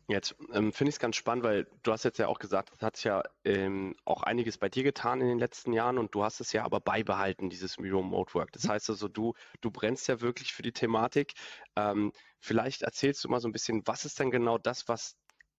Jetzt 0.07 0.36
ähm, 0.54 0.72
finde 0.72 0.90
ich 0.90 0.96
es 0.96 1.00
ganz 1.00 1.16
spannend, 1.16 1.44
weil 1.44 1.68
du 1.81 1.92
hast 1.92 2.04
jetzt 2.04 2.19
ja 2.19 2.28
auch 2.28 2.38
gesagt, 2.38 2.72
es 2.75 2.81
hat 2.84 3.04
ja 3.04 3.24
ähm, 3.44 3.96
auch 4.06 4.22
einiges 4.22 4.60
bei 4.60 4.69
dir 4.69 4.84
getan 4.84 5.19
in 5.19 5.28
den 5.28 5.40
letzten 5.40 5.74
Jahren 5.74 5.98
und 5.98 6.13
du 6.13 6.24
hast 6.24 6.40
es 6.42 6.54
ja 6.54 6.63
aber 6.63 6.80
beibehalten, 6.80 7.50
dieses 7.50 7.80
Remote 7.80 8.34
Work. 8.36 8.52
Das 8.52 8.66
mhm. 8.66 8.69
heißt 8.69 8.90
also, 8.92 9.07
du, 9.07 9.34
du 9.62 9.72
brennst 9.72 10.07
ja 10.07 10.22
wirklich 10.22 10.54
für 10.54 10.62
die 10.62 10.74
Thematik. 10.74 11.34
Ähm, 11.75 12.12
vielleicht 12.40 12.84
erzählst 12.84 13.24
du 13.24 13.30
mal 13.30 13.40
so 13.40 13.48
ein 13.48 13.52
bisschen, 13.52 13.81
was 13.88 14.06
ist 14.06 14.19
denn 14.19 14.30
genau 14.30 14.60
das, 14.60 14.88
was 14.88 15.18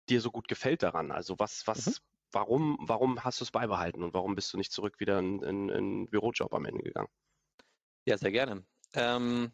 dir 0.08 0.20
so 0.20 0.30
gut 0.30 0.46
gefällt 0.46 0.84
daran? 0.84 1.10
Also 1.10 1.36
was, 1.40 1.66
was, 1.66 1.86
mhm. 1.86 1.92
warum, 2.30 2.78
warum 2.80 3.24
hast 3.24 3.40
du 3.40 3.44
es 3.44 3.50
beibehalten 3.50 4.04
und 4.04 4.14
warum 4.14 4.36
bist 4.36 4.52
du 4.52 4.58
nicht 4.58 4.70
zurück 4.70 5.00
wieder 5.00 5.18
in, 5.18 5.42
in, 5.42 5.68
in 5.70 6.08
Bürojob 6.08 6.54
am 6.54 6.66
Ende 6.66 6.84
gegangen? 6.84 7.08
Ja, 8.04 8.16
sehr 8.16 8.30
gerne. 8.30 8.64
Ähm, 8.94 9.50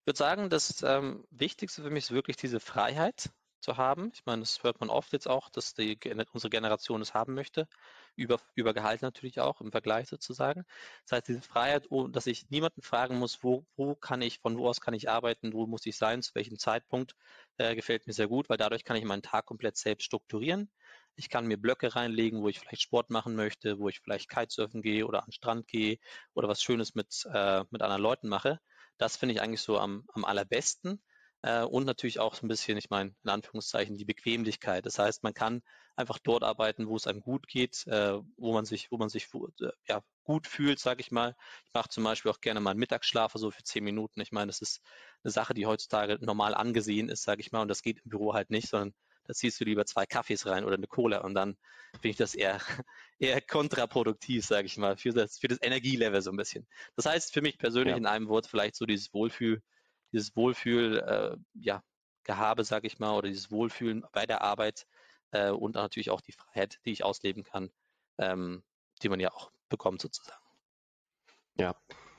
ich 0.00 0.06
würde 0.06 0.18
sagen, 0.18 0.50
das 0.50 0.82
ähm, 0.82 1.24
Wichtigste 1.30 1.84
für 1.84 1.90
mich 1.90 2.04
ist 2.04 2.10
wirklich 2.10 2.36
diese 2.36 2.58
Freiheit, 2.58 3.30
zu 3.66 3.76
haben. 3.76 4.12
Ich 4.14 4.24
meine, 4.24 4.42
das 4.42 4.62
hört 4.62 4.78
man 4.80 4.90
oft 4.90 5.12
jetzt 5.12 5.28
auch, 5.28 5.50
dass 5.50 5.74
die, 5.74 5.98
unsere 6.32 6.50
Generation 6.50 7.02
es 7.02 7.14
haben 7.14 7.34
möchte. 7.34 7.66
Über, 8.14 8.38
über 8.54 8.72
Gehalt 8.72 9.02
natürlich 9.02 9.40
auch 9.40 9.60
im 9.60 9.72
Vergleich 9.72 10.08
sozusagen. 10.08 10.64
Das 11.04 11.16
heißt, 11.16 11.28
diese 11.28 11.42
Freiheit, 11.42 11.86
oh, 11.90 12.06
dass 12.06 12.28
ich 12.28 12.48
niemanden 12.48 12.80
fragen 12.80 13.18
muss, 13.18 13.42
wo, 13.42 13.66
wo 13.76 13.96
kann 13.96 14.22
ich, 14.22 14.38
von 14.38 14.56
wo 14.56 14.68
aus 14.68 14.80
kann 14.80 14.94
ich 14.94 15.10
arbeiten, 15.10 15.52
wo 15.52 15.66
muss 15.66 15.84
ich 15.84 15.96
sein, 15.96 16.22
zu 16.22 16.34
welchem 16.36 16.58
Zeitpunkt, 16.58 17.16
äh, 17.58 17.74
gefällt 17.74 18.06
mir 18.06 18.12
sehr 18.12 18.28
gut, 18.28 18.48
weil 18.48 18.56
dadurch 18.56 18.84
kann 18.84 18.96
ich 18.96 19.04
meinen 19.04 19.22
Tag 19.22 19.46
komplett 19.46 19.76
selbst 19.76 20.04
strukturieren. 20.04 20.70
Ich 21.16 21.28
kann 21.28 21.46
mir 21.46 21.56
Blöcke 21.56 21.96
reinlegen, 21.96 22.42
wo 22.42 22.48
ich 22.48 22.60
vielleicht 22.60 22.82
Sport 22.82 23.10
machen 23.10 23.34
möchte, 23.34 23.80
wo 23.80 23.88
ich 23.88 23.98
vielleicht 24.00 24.30
Kitesurfen 24.30 24.80
gehe 24.80 25.06
oder 25.06 25.20
an 25.20 25.26
den 25.26 25.32
Strand 25.32 25.66
gehe 25.66 25.98
oder 26.34 26.46
was 26.48 26.62
Schönes 26.62 26.94
mit, 26.94 27.26
äh, 27.32 27.64
mit 27.70 27.82
anderen 27.82 28.02
Leuten 28.02 28.28
mache. 28.28 28.60
Das 28.96 29.16
finde 29.16 29.34
ich 29.34 29.42
eigentlich 29.42 29.60
so 29.60 29.78
am, 29.78 30.04
am 30.12 30.24
allerbesten. 30.24 31.02
Äh, 31.46 31.62
und 31.62 31.84
natürlich 31.84 32.18
auch 32.18 32.34
so 32.34 32.44
ein 32.44 32.48
bisschen, 32.48 32.76
ich 32.76 32.90
meine, 32.90 33.14
in 33.22 33.30
Anführungszeichen, 33.30 33.96
die 33.96 34.04
Bequemlichkeit. 34.04 34.84
Das 34.84 34.98
heißt, 34.98 35.22
man 35.22 35.32
kann 35.32 35.62
einfach 35.94 36.18
dort 36.18 36.42
arbeiten, 36.42 36.88
wo 36.88 36.96
es 36.96 37.06
einem 37.06 37.20
gut 37.20 37.46
geht, 37.46 37.86
äh, 37.86 38.18
wo 38.36 38.52
man 38.52 38.64
sich, 38.64 38.90
wo 38.90 38.96
man 38.98 39.08
sich 39.08 39.28
äh, 39.60 39.68
ja, 39.86 40.02
gut 40.24 40.48
fühlt, 40.48 40.80
sage 40.80 41.00
ich 41.02 41.12
mal. 41.12 41.36
Ich 41.64 41.72
mache 41.72 41.88
zum 41.88 42.02
Beispiel 42.02 42.32
auch 42.32 42.40
gerne 42.40 42.58
mal 42.58 42.70
einen 42.70 42.80
Mittagsschlaf, 42.80 43.32
so 43.36 43.52
für 43.52 43.62
zehn 43.62 43.84
Minuten. 43.84 44.20
Ich 44.20 44.32
meine, 44.32 44.48
das 44.48 44.60
ist 44.60 44.82
eine 45.22 45.30
Sache, 45.30 45.54
die 45.54 45.66
heutzutage 45.66 46.18
normal 46.20 46.52
angesehen 46.52 47.08
ist, 47.08 47.22
sage 47.22 47.40
ich 47.42 47.52
mal, 47.52 47.62
und 47.62 47.68
das 47.68 47.82
geht 47.82 48.00
im 48.04 48.10
Büro 48.10 48.34
halt 48.34 48.50
nicht, 48.50 48.68
sondern 48.68 48.92
da 49.28 49.32
ziehst 49.32 49.60
du 49.60 49.64
lieber 49.64 49.86
zwei 49.86 50.04
Kaffees 50.04 50.46
rein 50.46 50.64
oder 50.64 50.74
eine 50.74 50.88
Cola 50.88 51.18
und 51.18 51.34
dann 51.34 51.56
finde 51.92 52.08
ich 52.08 52.16
das 52.16 52.34
eher, 52.34 52.58
eher 53.20 53.40
kontraproduktiv, 53.40 54.44
sage 54.44 54.66
ich 54.66 54.76
mal, 54.78 54.96
für 54.96 55.10
das, 55.10 55.38
für 55.38 55.48
das 55.48 55.62
Energielevel 55.62 56.22
so 56.22 56.30
ein 56.30 56.36
bisschen. 56.36 56.66
Das 56.96 57.06
heißt 57.06 57.32
für 57.32 57.40
mich 57.40 57.56
persönlich 57.56 57.92
ja. 57.92 57.98
in 57.98 58.06
einem 58.06 58.28
Wort 58.28 58.48
vielleicht 58.48 58.74
so 58.74 58.84
dieses 58.84 59.14
Wohlfühl, 59.14 59.62
dieses 60.12 60.34
Wohlfühl, 60.36 60.98
äh, 60.98 61.36
ja, 61.54 61.82
Gehabe, 62.24 62.64
sage 62.64 62.86
ich 62.86 62.98
mal, 62.98 63.16
oder 63.16 63.28
dieses 63.28 63.50
Wohlfühlen 63.50 64.04
bei 64.12 64.26
der 64.26 64.42
Arbeit 64.42 64.86
äh, 65.30 65.50
und 65.50 65.74
natürlich 65.74 66.10
auch 66.10 66.20
die 66.20 66.32
Freiheit, 66.32 66.80
die 66.84 66.92
ich 66.92 67.04
ausleben 67.04 67.44
kann, 67.44 67.70
ähm, 68.18 68.64
die 69.02 69.08
man 69.08 69.20
ja 69.20 69.32
auch 69.32 69.50
bekommt 69.68 70.00
sozusagen. 70.00 70.42
Ja, 71.58 71.74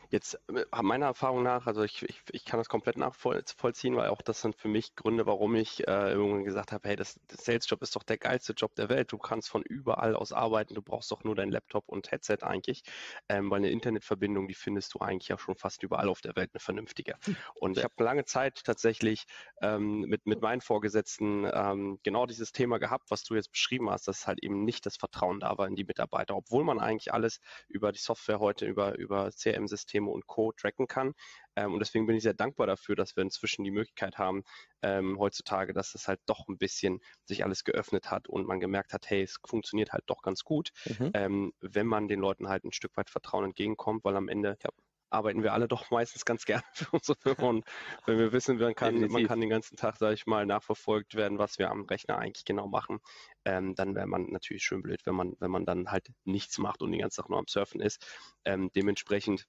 Jetzt 0.09 0.39
äh, 0.49 0.65
meiner 0.81 1.07
Erfahrung 1.07 1.43
nach, 1.43 1.67
also 1.67 1.83
ich, 1.83 2.03
ich, 2.03 2.21
ich 2.31 2.45
kann 2.45 2.59
das 2.59 2.69
komplett 2.69 2.97
nachvollziehen, 2.97 3.95
weil 3.95 4.09
auch 4.09 4.21
das 4.21 4.41
sind 4.41 4.55
für 4.55 4.67
mich 4.67 4.95
Gründe, 4.95 5.25
warum 5.25 5.55
ich 5.55 5.87
äh, 5.87 6.11
irgendwann 6.11 6.43
gesagt 6.43 6.71
habe, 6.71 6.87
hey, 6.87 6.95
das, 6.95 7.19
das 7.27 7.43
Sales-Job 7.45 7.81
ist 7.81 7.95
doch 7.95 8.03
der 8.03 8.17
geilste 8.17 8.53
Job 8.53 8.75
der 8.75 8.89
Welt. 8.89 9.11
Du 9.11 9.17
kannst 9.17 9.49
von 9.49 9.63
überall 9.63 10.15
aus 10.15 10.31
arbeiten, 10.31 10.73
du 10.75 10.81
brauchst 10.81 11.11
doch 11.11 11.23
nur 11.23 11.35
dein 11.35 11.49
Laptop 11.49 11.89
und 11.89 12.11
Headset 12.11 12.37
eigentlich, 12.41 12.83
ähm, 13.29 13.49
weil 13.49 13.57
eine 13.57 13.69
Internetverbindung, 13.69 14.47
die 14.47 14.53
findest 14.53 14.93
du 14.93 14.99
eigentlich 14.99 15.27
ja 15.27 15.37
schon 15.37 15.55
fast 15.55 15.83
überall 15.83 16.09
auf 16.09 16.21
der 16.21 16.35
Welt 16.35 16.51
eine 16.53 16.59
vernünftige. 16.59 17.15
Hm. 17.23 17.35
Und 17.55 17.77
ich 17.77 17.83
habe 17.83 18.03
lange 18.03 18.25
Zeit 18.25 18.63
tatsächlich 18.63 19.25
ähm, 19.61 20.01
mit, 20.01 20.25
mit 20.25 20.41
meinen 20.41 20.61
Vorgesetzten 20.61 21.49
ähm, 21.51 21.99
genau 22.03 22.25
dieses 22.25 22.51
Thema 22.51 22.77
gehabt, 22.77 23.11
was 23.11 23.23
du 23.23 23.35
jetzt 23.35 23.51
beschrieben 23.51 23.89
hast, 23.89 24.07
dass 24.07 24.27
halt 24.27 24.43
eben 24.43 24.63
nicht 24.63 24.85
das 24.85 24.97
Vertrauen 24.97 25.39
da 25.39 25.57
war 25.57 25.67
in 25.67 25.75
die 25.75 25.83
Mitarbeiter, 25.83 26.35
obwohl 26.35 26.63
man 26.63 26.79
eigentlich 26.79 27.13
alles 27.13 27.39
über 27.67 27.91
die 27.91 27.99
Software 27.99 28.39
heute, 28.39 28.65
über, 28.65 28.97
über 28.97 29.31
CRM-Systeme 29.31 29.96
Betriebssysteme 29.97 30.09
und 30.09 30.27
Co. 30.27 30.51
tracken 30.51 30.87
kann. 30.87 31.13
Ähm, 31.55 31.73
und 31.73 31.79
deswegen 31.79 32.05
bin 32.05 32.15
ich 32.15 32.23
sehr 32.23 32.33
dankbar 32.33 32.67
dafür, 32.67 32.95
dass 32.95 33.15
wir 33.15 33.23
inzwischen 33.23 33.63
die 33.63 33.71
Möglichkeit 33.71 34.17
haben, 34.17 34.43
ähm, 34.81 35.17
heutzutage, 35.19 35.73
dass 35.73 35.95
es 35.95 36.07
halt 36.07 36.19
doch 36.25 36.47
ein 36.47 36.57
bisschen 36.57 36.99
sich 37.25 37.43
alles 37.43 37.63
geöffnet 37.63 38.11
hat 38.11 38.27
und 38.27 38.47
man 38.47 38.59
gemerkt 38.59 38.93
hat, 38.93 39.09
hey, 39.09 39.23
es 39.23 39.37
funktioniert 39.45 39.91
halt 39.91 40.03
doch 40.07 40.21
ganz 40.21 40.43
gut, 40.43 40.71
mhm. 40.85 41.11
ähm, 41.13 41.53
wenn 41.61 41.87
man 41.87 42.07
den 42.07 42.19
Leuten 42.19 42.47
halt 42.47 42.63
ein 42.63 42.73
Stück 42.73 42.95
weit 42.95 43.09
Vertrauen 43.09 43.45
entgegenkommt, 43.45 44.03
weil 44.03 44.15
am 44.15 44.27
Ende 44.27 44.57
ja 44.63 44.69
arbeiten 45.09 45.43
wir 45.43 45.53
alle 45.53 45.67
doch 45.67 45.89
meistens 45.91 46.25
ganz 46.25 46.45
gerne 46.45 46.63
für 46.73 46.89
unsere 46.91 47.17
Firma. 47.19 47.49
Und 47.49 47.65
wenn 48.05 48.17
wir 48.17 48.31
wissen, 48.31 48.57
man 48.57 48.75
kann, 48.75 48.99
man 48.99 49.25
kann 49.27 49.39
den 49.39 49.49
ganzen 49.49 49.77
Tag, 49.77 49.97
sage 49.97 50.13
ich 50.13 50.25
mal, 50.25 50.45
nachverfolgt 50.45 51.15
werden, 51.15 51.37
was 51.37 51.57
wir 51.59 51.71
am 51.71 51.85
Rechner 51.85 52.17
eigentlich 52.17 52.45
genau 52.45 52.67
machen, 52.67 52.99
ähm, 53.45 53.75
dann 53.75 53.95
wäre 53.95 54.07
man 54.07 54.29
natürlich 54.29 54.63
schön 54.63 54.81
blöd, 54.81 55.01
wenn 55.05 55.15
man, 55.15 55.33
wenn 55.39 55.51
man 55.51 55.65
dann 55.65 55.91
halt 55.91 56.09
nichts 56.23 56.57
macht 56.57 56.81
und 56.81 56.91
den 56.91 57.01
ganzen 57.01 57.21
Tag 57.21 57.29
nur 57.29 57.39
am 57.39 57.47
Surfen 57.47 57.81
ist. 57.81 58.05
Ähm, 58.45 58.69
dementsprechend 58.75 59.45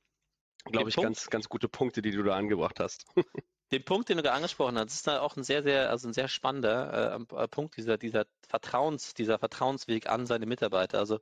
glaube 0.64 0.90
ich, 0.90 0.96
ganz, 0.96 1.28
ganz 1.28 1.48
gute 1.48 1.68
Punkte, 1.68 2.02
die 2.02 2.10
du 2.10 2.22
da 2.22 2.36
angebracht 2.36 2.80
hast. 2.80 3.06
Den 3.70 3.84
Punkt, 3.84 4.08
den 4.08 4.16
du 4.16 4.22
da 4.22 4.32
angesprochen 4.32 4.78
hast, 4.78 4.94
ist 4.94 5.06
da 5.06 5.20
auch 5.20 5.36
ein 5.36 5.44
sehr, 5.44 5.62
sehr, 5.62 5.90
also 5.90 6.08
ein 6.08 6.14
sehr 6.14 6.28
spannender 6.28 7.18
äh, 7.18 7.34
äh, 7.36 7.48
Punkt, 7.48 7.76
dieser, 7.76 7.98
dieser 7.98 8.24
Vertrauens, 8.48 9.12
dieser 9.12 9.38
Vertrauensweg 9.38 10.08
an 10.08 10.24
seine 10.24 10.46
Mitarbeiter. 10.46 10.98
Also 10.98 11.18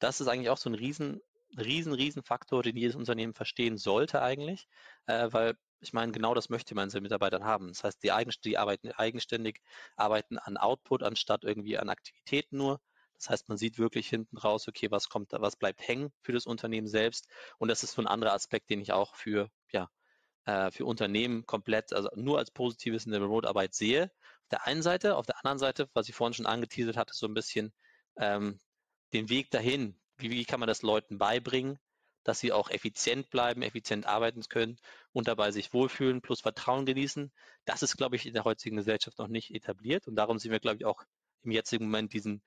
das 0.00 0.20
ist 0.20 0.26
eigentlich 0.26 0.50
auch 0.50 0.56
so 0.56 0.68
ein 0.68 0.74
riesen 0.74 1.20
riesen, 1.56 1.92
riesen 1.92 2.22
Faktor, 2.22 2.62
den 2.62 2.76
jedes 2.76 2.96
Unternehmen 2.96 3.34
verstehen 3.34 3.78
sollte 3.78 4.22
eigentlich, 4.22 4.66
äh, 5.06 5.28
weil 5.30 5.56
ich 5.80 5.92
meine, 5.92 6.12
genau 6.12 6.34
das 6.34 6.48
möchte 6.48 6.74
man 6.74 6.88
seinen 6.88 7.02
Mitarbeitern 7.02 7.44
haben. 7.44 7.68
Das 7.68 7.84
heißt, 7.84 8.02
die, 8.02 8.10
eigen, 8.10 8.32
die 8.42 8.56
arbeiten 8.56 8.90
eigenständig, 8.92 9.60
arbeiten 9.96 10.38
an 10.38 10.56
Output 10.56 11.02
anstatt 11.02 11.44
irgendwie 11.44 11.78
an 11.78 11.90
Aktivitäten 11.90 12.56
nur. 12.56 12.80
Das 13.24 13.30
heißt, 13.30 13.48
man 13.48 13.56
sieht 13.56 13.78
wirklich 13.78 14.08
hinten 14.08 14.36
raus, 14.36 14.68
okay, 14.68 14.90
was 14.90 15.08
kommt, 15.08 15.32
was 15.32 15.56
bleibt 15.56 15.86
hängen 15.88 16.12
für 16.20 16.32
das 16.32 16.44
Unternehmen 16.44 16.86
selbst. 16.86 17.26
Und 17.56 17.68
das 17.68 17.82
ist 17.82 17.92
so 17.92 18.02
ein 18.02 18.06
anderer 18.06 18.34
Aspekt, 18.34 18.68
den 18.68 18.82
ich 18.82 18.92
auch 18.92 19.14
für, 19.14 19.50
ja, 19.72 19.88
äh, 20.44 20.70
für 20.70 20.84
Unternehmen 20.84 21.46
komplett, 21.46 21.94
also 21.94 22.10
nur 22.16 22.36
als 22.36 22.50
Positives 22.50 23.06
in 23.06 23.12
der 23.12 23.22
Remote-Arbeit 23.22 23.74
sehe. 23.74 24.04
Auf 24.42 24.48
der 24.50 24.66
einen 24.66 24.82
Seite, 24.82 25.16
auf 25.16 25.24
der 25.24 25.38
anderen 25.38 25.58
Seite, 25.58 25.88
was 25.94 26.06
ich 26.10 26.14
vorhin 26.14 26.34
schon 26.34 26.44
angeteasert 26.44 26.98
hatte, 26.98 27.14
so 27.14 27.26
ein 27.26 27.32
bisschen 27.32 27.72
ähm, 28.18 28.60
den 29.14 29.30
Weg 29.30 29.50
dahin, 29.50 29.98
wie, 30.18 30.30
wie 30.30 30.44
kann 30.44 30.60
man 30.60 30.66
das 30.66 30.82
Leuten 30.82 31.16
beibringen, 31.16 31.78
dass 32.24 32.40
sie 32.40 32.52
auch 32.52 32.68
effizient 32.68 33.30
bleiben, 33.30 33.62
effizient 33.62 34.04
arbeiten 34.04 34.42
können 34.42 34.76
und 35.12 35.28
dabei 35.28 35.50
sich 35.50 35.72
wohlfühlen 35.72 36.20
plus 36.20 36.42
Vertrauen 36.42 36.84
genießen. 36.84 37.32
Das 37.64 37.82
ist, 37.82 37.96
glaube 37.96 38.16
ich, 38.16 38.26
in 38.26 38.34
der 38.34 38.44
heutigen 38.44 38.76
Gesellschaft 38.76 39.18
noch 39.18 39.28
nicht 39.28 39.54
etabliert 39.54 40.08
und 40.08 40.16
darum 40.16 40.38
sehen 40.38 40.52
wir, 40.52 40.60
glaube 40.60 40.76
ich, 40.76 40.84
auch 40.84 41.02
im 41.42 41.52
jetzigen 41.52 41.86
Moment 41.86 42.12
diesen, 42.12 42.42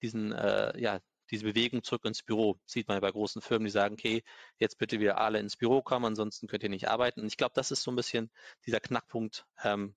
diesen, 0.00 0.32
äh, 0.32 0.78
ja, 0.80 1.00
diese 1.30 1.44
Bewegung 1.44 1.82
zurück 1.82 2.04
ins 2.04 2.22
Büro. 2.22 2.58
Sieht 2.66 2.88
man 2.88 2.96
ja 2.96 3.00
bei 3.00 3.10
großen 3.10 3.42
Firmen, 3.42 3.64
die 3.64 3.70
sagen, 3.70 3.94
okay, 3.94 4.22
jetzt 4.58 4.78
bitte 4.78 5.00
wieder 5.00 5.18
alle 5.18 5.38
ins 5.38 5.56
Büro 5.56 5.82
kommen, 5.82 6.04
ansonsten 6.04 6.46
könnt 6.46 6.62
ihr 6.62 6.68
nicht 6.68 6.88
arbeiten. 6.88 7.20
Und 7.20 7.26
ich 7.26 7.36
glaube, 7.36 7.52
das 7.54 7.70
ist 7.70 7.82
so 7.82 7.90
ein 7.90 7.96
bisschen 7.96 8.30
dieser 8.66 8.80
Knackpunkt, 8.80 9.46
ähm, 9.64 9.96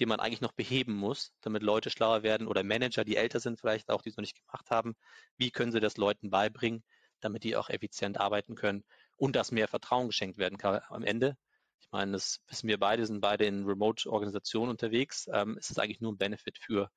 den 0.00 0.08
man 0.08 0.20
eigentlich 0.20 0.40
noch 0.40 0.52
beheben 0.52 0.94
muss, 0.94 1.32
damit 1.42 1.62
Leute 1.62 1.90
schlauer 1.90 2.22
werden 2.22 2.46
oder 2.48 2.64
Manager, 2.64 3.04
die 3.04 3.16
älter 3.16 3.40
sind 3.40 3.60
vielleicht 3.60 3.90
auch, 3.90 4.02
die 4.02 4.10
es 4.10 4.16
noch 4.16 4.22
nicht 4.22 4.40
gemacht 4.44 4.70
haben. 4.70 4.96
Wie 5.36 5.50
können 5.50 5.72
sie 5.72 5.80
das 5.80 5.96
Leuten 5.96 6.30
beibringen, 6.30 6.82
damit 7.20 7.44
die 7.44 7.56
auch 7.56 7.68
effizient 7.68 8.18
arbeiten 8.18 8.54
können 8.54 8.84
und 9.16 9.36
dass 9.36 9.52
mehr 9.52 9.68
Vertrauen 9.68 10.08
geschenkt 10.08 10.38
werden 10.38 10.58
kann 10.58 10.80
am 10.88 11.04
Ende? 11.04 11.36
Ich 11.80 11.90
meine, 11.92 12.12
das 12.12 12.40
wissen 12.48 12.68
wir 12.68 12.78
beide, 12.78 13.06
sind 13.06 13.20
beide 13.20 13.44
in 13.44 13.64
Remote-Organisationen 13.64 14.70
unterwegs. 14.70 15.28
Ähm, 15.32 15.56
es 15.58 15.70
ist 15.70 15.78
eigentlich 15.78 16.00
nur 16.00 16.12
ein 16.12 16.18
Benefit 16.18 16.58
für, 16.58 16.90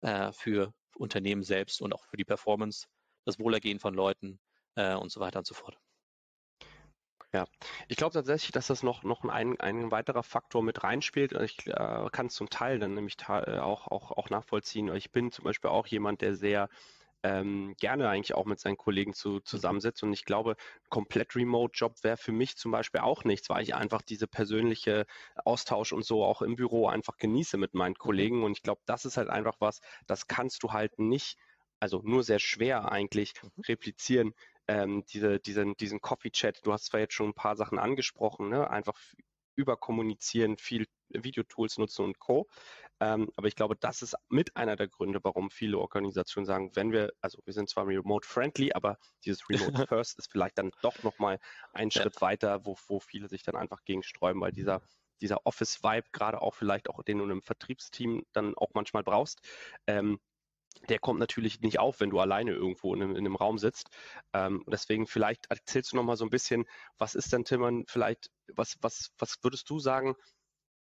äh, 0.00 0.32
für 0.32 0.72
Unternehmen 0.96 1.42
selbst 1.42 1.80
und 1.82 1.92
auch 1.94 2.04
für 2.04 2.16
die 2.16 2.24
Performance, 2.24 2.86
das 3.24 3.38
Wohlergehen 3.38 3.78
von 3.78 3.94
Leuten 3.94 4.38
äh, 4.74 4.94
und 4.94 5.10
so 5.10 5.20
weiter 5.20 5.40
und 5.40 5.46
so 5.46 5.54
fort. 5.54 5.78
Ja, 7.32 7.46
ich 7.88 7.98
glaube 7.98 8.14
tatsächlich, 8.14 8.52
dass 8.52 8.68
das 8.68 8.82
noch, 8.82 9.02
noch 9.02 9.22
ein, 9.24 9.60
ein 9.60 9.90
weiterer 9.90 10.22
Faktor 10.22 10.62
mit 10.62 10.82
reinspielt. 10.82 11.32
Ich 11.32 11.66
äh, 11.66 12.08
kann 12.10 12.26
es 12.26 12.34
zum 12.34 12.48
Teil 12.48 12.78
dann 12.78 12.94
nämlich 12.94 13.16
äh, 13.28 13.58
auch, 13.58 13.86
auch, 13.88 14.12
auch 14.12 14.30
nachvollziehen. 14.30 14.94
Ich 14.94 15.12
bin 15.12 15.30
zum 15.30 15.44
Beispiel 15.44 15.68
auch 15.68 15.86
jemand, 15.86 16.22
der 16.22 16.34
sehr 16.36 16.70
ähm, 17.22 17.74
gerne 17.80 18.08
eigentlich 18.08 18.34
auch 18.34 18.46
mit 18.46 18.60
seinen 18.60 18.76
Kollegen 18.76 19.12
zu, 19.12 19.30
mhm. 19.30 19.44
zusammensitzt. 19.44 20.02
Und 20.02 20.12
ich 20.12 20.24
glaube, 20.24 20.56
komplett 20.88 21.34
Remote-Job 21.34 21.96
wäre 22.02 22.16
für 22.16 22.32
mich 22.32 22.56
zum 22.56 22.70
Beispiel 22.70 23.00
auch 23.00 23.24
nichts, 23.24 23.50
weil 23.50 23.62
ich 23.62 23.74
einfach 23.74 24.02
diese 24.02 24.26
persönliche 24.26 25.06
Austausch 25.44 25.92
und 25.92 26.04
so 26.04 26.24
auch 26.24 26.42
im 26.42 26.56
Büro 26.56 26.88
einfach 26.88 27.16
genieße 27.16 27.56
mit 27.56 27.74
meinen 27.74 27.92
mhm. 27.92 27.98
Kollegen. 27.98 28.44
Und 28.44 28.52
ich 28.52 28.62
glaube, 28.62 28.82
das 28.86 29.04
ist 29.04 29.16
halt 29.16 29.28
einfach 29.28 29.56
was, 29.60 29.80
das 30.06 30.26
kannst 30.26 30.62
du 30.62 30.72
halt 30.72 30.98
nicht, 30.98 31.36
also 31.80 32.00
nur 32.04 32.22
sehr 32.22 32.38
schwer 32.38 32.90
eigentlich 32.92 33.34
mhm. 33.42 33.62
replizieren 33.66 34.34
ähm, 34.68 35.04
diese, 35.06 35.40
diesen, 35.40 35.76
diesen 35.76 36.00
Coffee-Chat, 36.00 36.60
du 36.64 36.72
hast 36.72 36.86
zwar 36.86 37.00
jetzt 37.00 37.14
schon 37.14 37.30
ein 37.30 37.34
paar 37.34 37.56
Sachen 37.56 37.78
angesprochen, 37.78 38.50
ne? 38.50 38.70
einfach 38.70 38.98
überkommunizieren, 39.56 40.58
viel 40.58 40.86
Videotools 41.08 41.78
nutzen 41.78 42.04
und 42.04 42.18
Co. 42.18 42.46
Ähm, 43.00 43.30
aber 43.36 43.48
ich 43.48 43.54
glaube, 43.54 43.76
das 43.76 44.02
ist 44.02 44.16
mit 44.28 44.56
einer 44.56 44.76
der 44.76 44.88
Gründe, 44.88 45.20
warum 45.22 45.50
viele 45.50 45.78
Organisationen 45.78 46.46
sagen, 46.46 46.70
wenn 46.74 46.92
wir, 46.92 47.12
also 47.20 47.38
wir 47.44 47.52
sind 47.52 47.68
zwar 47.68 47.86
remote-friendly, 47.86 48.72
aber 48.72 48.98
dieses 49.24 49.48
Remote 49.48 49.86
First 49.86 50.18
ist 50.18 50.30
vielleicht 50.30 50.58
dann 50.58 50.72
doch 50.82 51.02
nochmal 51.02 51.38
ein 51.72 51.90
ja. 51.90 52.02
Schritt 52.02 52.20
weiter, 52.20 52.64
wo, 52.64 52.76
wo 52.86 53.00
viele 53.00 53.28
sich 53.28 53.42
dann 53.42 53.56
einfach 53.56 53.84
gegen 53.84 54.02
sträuben, 54.02 54.40
weil 54.40 54.52
dieser 54.52 54.82
dieser 55.20 55.44
Office-Vibe, 55.46 56.08
gerade 56.12 56.40
auch 56.40 56.54
vielleicht 56.54 56.88
auch 56.88 57.02
den 57.02 57.18
du 57.18 57.24
im 57.24 57.42
Vertriebsteam 57.42 58.24
dann 58.32 58.54
auch 58.56 58.70
manchmal 58.74 59.02
brauchst, 59.02 59.40
ähm, 59.88 60.20
der 60.88 60.98
kommt 60.98 61.18
natürlich 61.18 61.60
nicht 61.60 61.78
auf, 61.78 62.00
wenn 62.00 62.10
du 62.10 62.20
alleine 62.20 62.52
irgendwo 62.52 62.94
in 62.94 63.02
einem, 63.02 63.10
in 63.12 63.18
einem 63.18 63.36
Raum 63.36 63.58
sitzt. 63.58 63.88
Ähm, 64.32 64.64
deswegen 64.68 65.06
vielleicht 65.06 65.46
erzählst 65.50 65.92
du 65.92 65.96
noch 65.96 66.04
mal 66.04 66.16
so 66.16 66.24
ein 66.24 66.30
bisschen, 66.30 66.66
was 66.98 67.14
ist 67.14 67.32
denn, 67.32 67.44
Timmern, 67.44 67.84
vielleicht, 67.88 68.30
was, 68.54 68.76
was, 68.80 69.10
was 69.18 69.36
würdest 69.42 69.68
du 69.70 69.78
sagen, 69.78 70.14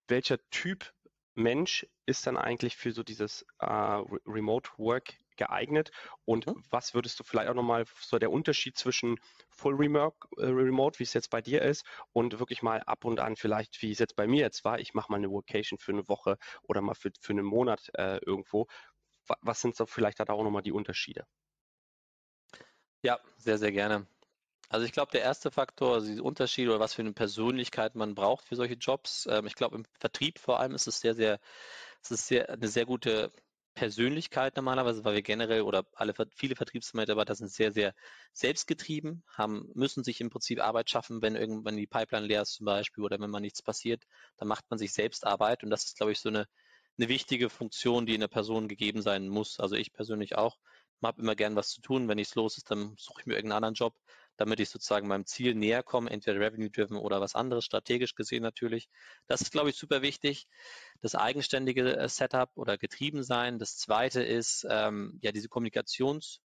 welcher 0.07 0.37
Typ 0.51 0.93
Mensch 1.35 1.87
ist 2.05 2.27
dann 2.27 2.37
eigentlich 2.37 2.75
für 2.75 2.91
so 2.91 3.03
dieses 3.03 3.45
äh, 3.59 3.65
Remote 3.65 4.69
Work 4.77 5.15
geeignet 5.35 5.91
und 6.25 6.45
mhm. 6.45 6.63
was 6.69 6.93
würdest 6.93 7.19
du 7.19 7.23
vielleicht 7.23 7.49
auch 7.49 7.55
nochmal 7.55 7.85
so 7.99 8.19
der 8.19 8.31
Unterschied 8.31 8.77
zwischen 8.77 9.19
Full 9.49 9.73
Remote, 9.75 10.15
äh, 10.37 10.45
Remote, 10.45 10.99
wie 10.99 11.03
es 11.03 11.13
jetzt 11.13 11.31
bei 11.31 11.41
dir 11.41 11.63
ist 11.63 11.85
und 12.11 12.39
wirklich 12.39 12.61
mal 12.61 12.81
ab 12.81 13.03
und 13.03 13.19
an 13.19 13.35
vielleicht, 13.35 13.81
wie 13.81 13.91
es 13.91 13.99
jetzt 13.99 14.15
bei 14.15 14.27
mir 14.27 14.41
jetzt 14.41 14.63
war, 14.63 14.79
ich 14.79 14.93
mache 14.93 15.11
mal 15.11 15.17
eine 15.17 15.31
Vocation 15.31 15.79
für 15.79 15.91
eine 15.91 16.07
Woche 16.07 16.37
oder 16.61 16.81
mal 16.81 16.93
für, 16.93 17.11
für 17.19 17.33
einen 17.33 17.45
Monat 17.45 17.89
äh, 17.95 18.17
irgendwo 18.17 18.67
was 19.41 19.61
sind 19.61 19.75
so 19.75 19.85
vielleicht 19.85 20.19
da 20.19 20.25
auch 20.25 20.43
nochmal 20.43 20.63
die 20.63 20.71
Unterschiede? 20.71 21.25
Ja, 23.01 23.19
sehr, 23.37 23.57
sehr 23.57 23.71
gerne. 23.71 24.07
Also 24.73 24.87
ich 24.87 24.91
glaube, 24.91 25.11
der 25.11 25.21
erste 25.21 25.51
Faktor, 25.51 25.93
also 25.93 26.07
die 26.11 26.19
Unterschiede 26.19 26.71
oder 26.71 26.79
was 26.79 26.95
für 26.95 27.03
eine 27.03 27.13
Persönlichkeit 27.13 27.93
man 27.93 28.15
braucht 28.15 28.45
für 28.47 28.55
solche 28.55 28.73
Jobs. 28.73 29.27
Ähm, 29.29 29.45
ich 29.45 29.53
glaube, 29.53 29.75
im 29.75 29.85
Vertrieb 29.99 30.39
vor 30.39 30.59
allem 30.59 30.73
ist 30.73 30.87
es 30.87 30.99
sehr, 30.99 31.13
sehr, 31.13 31.39
es 32.01 32.09
ist 32.09 32.25
sehr, 32.27 32.49
eine 32.49 32.67
sehr 32.67 32.87
gute 32.87 33.31
Persönlichkeit 33.75 34.55
normalerweise, 34.55 35.05
weil 35.05 35.13
wir 35.13 35.21
generell 35.21 35.61
oder 35.61 35.85
alle 35.93 36.15
viele 36.35 36.55
Vertriebsmitarbeiter 36.55 37.35
sind 37.35 37.51
sehr, 37.51 37.71
sehr 37.71 37.93
selbstgetrieben, 38.33 39.23
haben, 39.27 39.69
müssen 39.75 40.03
sich 40.03 40.19
im 40.21 40.31
Prinzip 40.31 40.59
Arbeit 40.59 40.89
schaffen, 40.89 41.21
wenn 41.21 41.35
irgendwann 41.35 41.77
die 41.77 41.85
Pipeline 41.85 42.25
leer 42.25 42.41
ist 42.41 42.53
zum 42.53 42.65
Beispiel 42.65 43.03
oder 43.03 43.19
wenn 43.19 43.29
mal 43.29 43.41
nichts 43.41 43.61
passiert, 43.61 44.03
dann 44.37 44.47
macht 44.47 44.65
man 44.71 44.79
sich 44.79 44.91
selbst 44.91 45.27
Arbeit 45.27 45.63
und 45.63 45.69
das 45.69 45.85
ist, 45.85 45.97
glaube 45.97 46.13
ich, 46.13 46.19
so 46.19 46.29
eine 46.29 46.47
eine 46.97 47.09
wichtige 47.09 47.49
Funktion, 47.49 48.05
die 48.05 48.13
in 48.13 48.21
der 48.21 48.27
Person 48.27 48.67
gegeben 48.67 49.01
sein 49.01 49.27
muss. 49.27 49.59
Also 49.59 49.75
ich 49.75 49.93
persönlich 49.93 50.35
auch. 50.35 50.57
Ich 51.01 51.07
habe 51.07 51.21
immer 51.21 51.35
gern 51.35 51.55
was 51.55 51.69
zu 51.69 51.81
tun. 51.81 52.07
Wenn 52.07 52.17
nichts 52.17 52.35
los 52.35 52.57
ist, 52.57 52.69
dann 52.71 52.95
suche 52.97 53.21
ich 53.21 53.25
mir 53.25 53.33
irgendeinen 53.33 53.57
anderen 53.63 53.75
Job, 53.75 53.95
damit 54.37 54.59
ich 54.59 54.69
sozusagen 54.69 55.07
meinem 55.07 55.25
Ziel 55.25 55.55
näher 55.55 55.83
komme, 55.83 56.09
entweder 56.09 56.39
Revenue-driven 56.39 56.97
oder 56.97 57.21
was 57.21 57.35
anderes, 57.35 57.65
strategisch 57.65 58.15
gesehen 58.15 58.43
natürlich. 58.43 58.89
Das 59.27 59.41
ist, 59.41 59.51
glaube 59.51 59.69
ich, 59.69 59.77
super 59.77 60.01
wichtig. 60.01 60.47
Das 61.01 61.15
eigenständige 61.15 61.95
äh, 61.95 62.09
Setup 62.09 62.49
oder 62.55 62.77
Getriebensein. 62.77 63.59
Das 63.59 63.77
zweite 63.77 64.23
ist 64.23 64.65
ähm, 64.69 65.19
ja 65.21 65.31
diese 65.31 65.47
Kommunikations- 65.47 66.39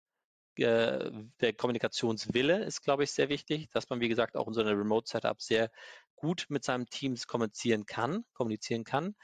äh, 0.56 1.10
der 1.40 1.52
Kommunikationswille 1.52 2.64
ist, 2.64 2.82
glaube 2.82 3.04
ich, 3.04 3.12
sehr 3.12 3.28
wichtig, 3.28 3.68
dass 3.72 3.90
man, 3.90 4.00
wie 4.00 4.08
gesagt, 4.08 4.36
auch 4.36 4.48
in 4.48 4.54
so 4.54 4.62
einem 4.62 4.78
Remote-Setup 4.78 5.40
sehr 5.42 5.70
gut 6.14 6.46
mit 6.48 6.64
seinem 6.64 6.86
Team 6.86 7.14
kommunizieren 7.26 7.84
kann, 7.84 8.24
kommunizieren 8.32 8.84
kann. 8.84 9.14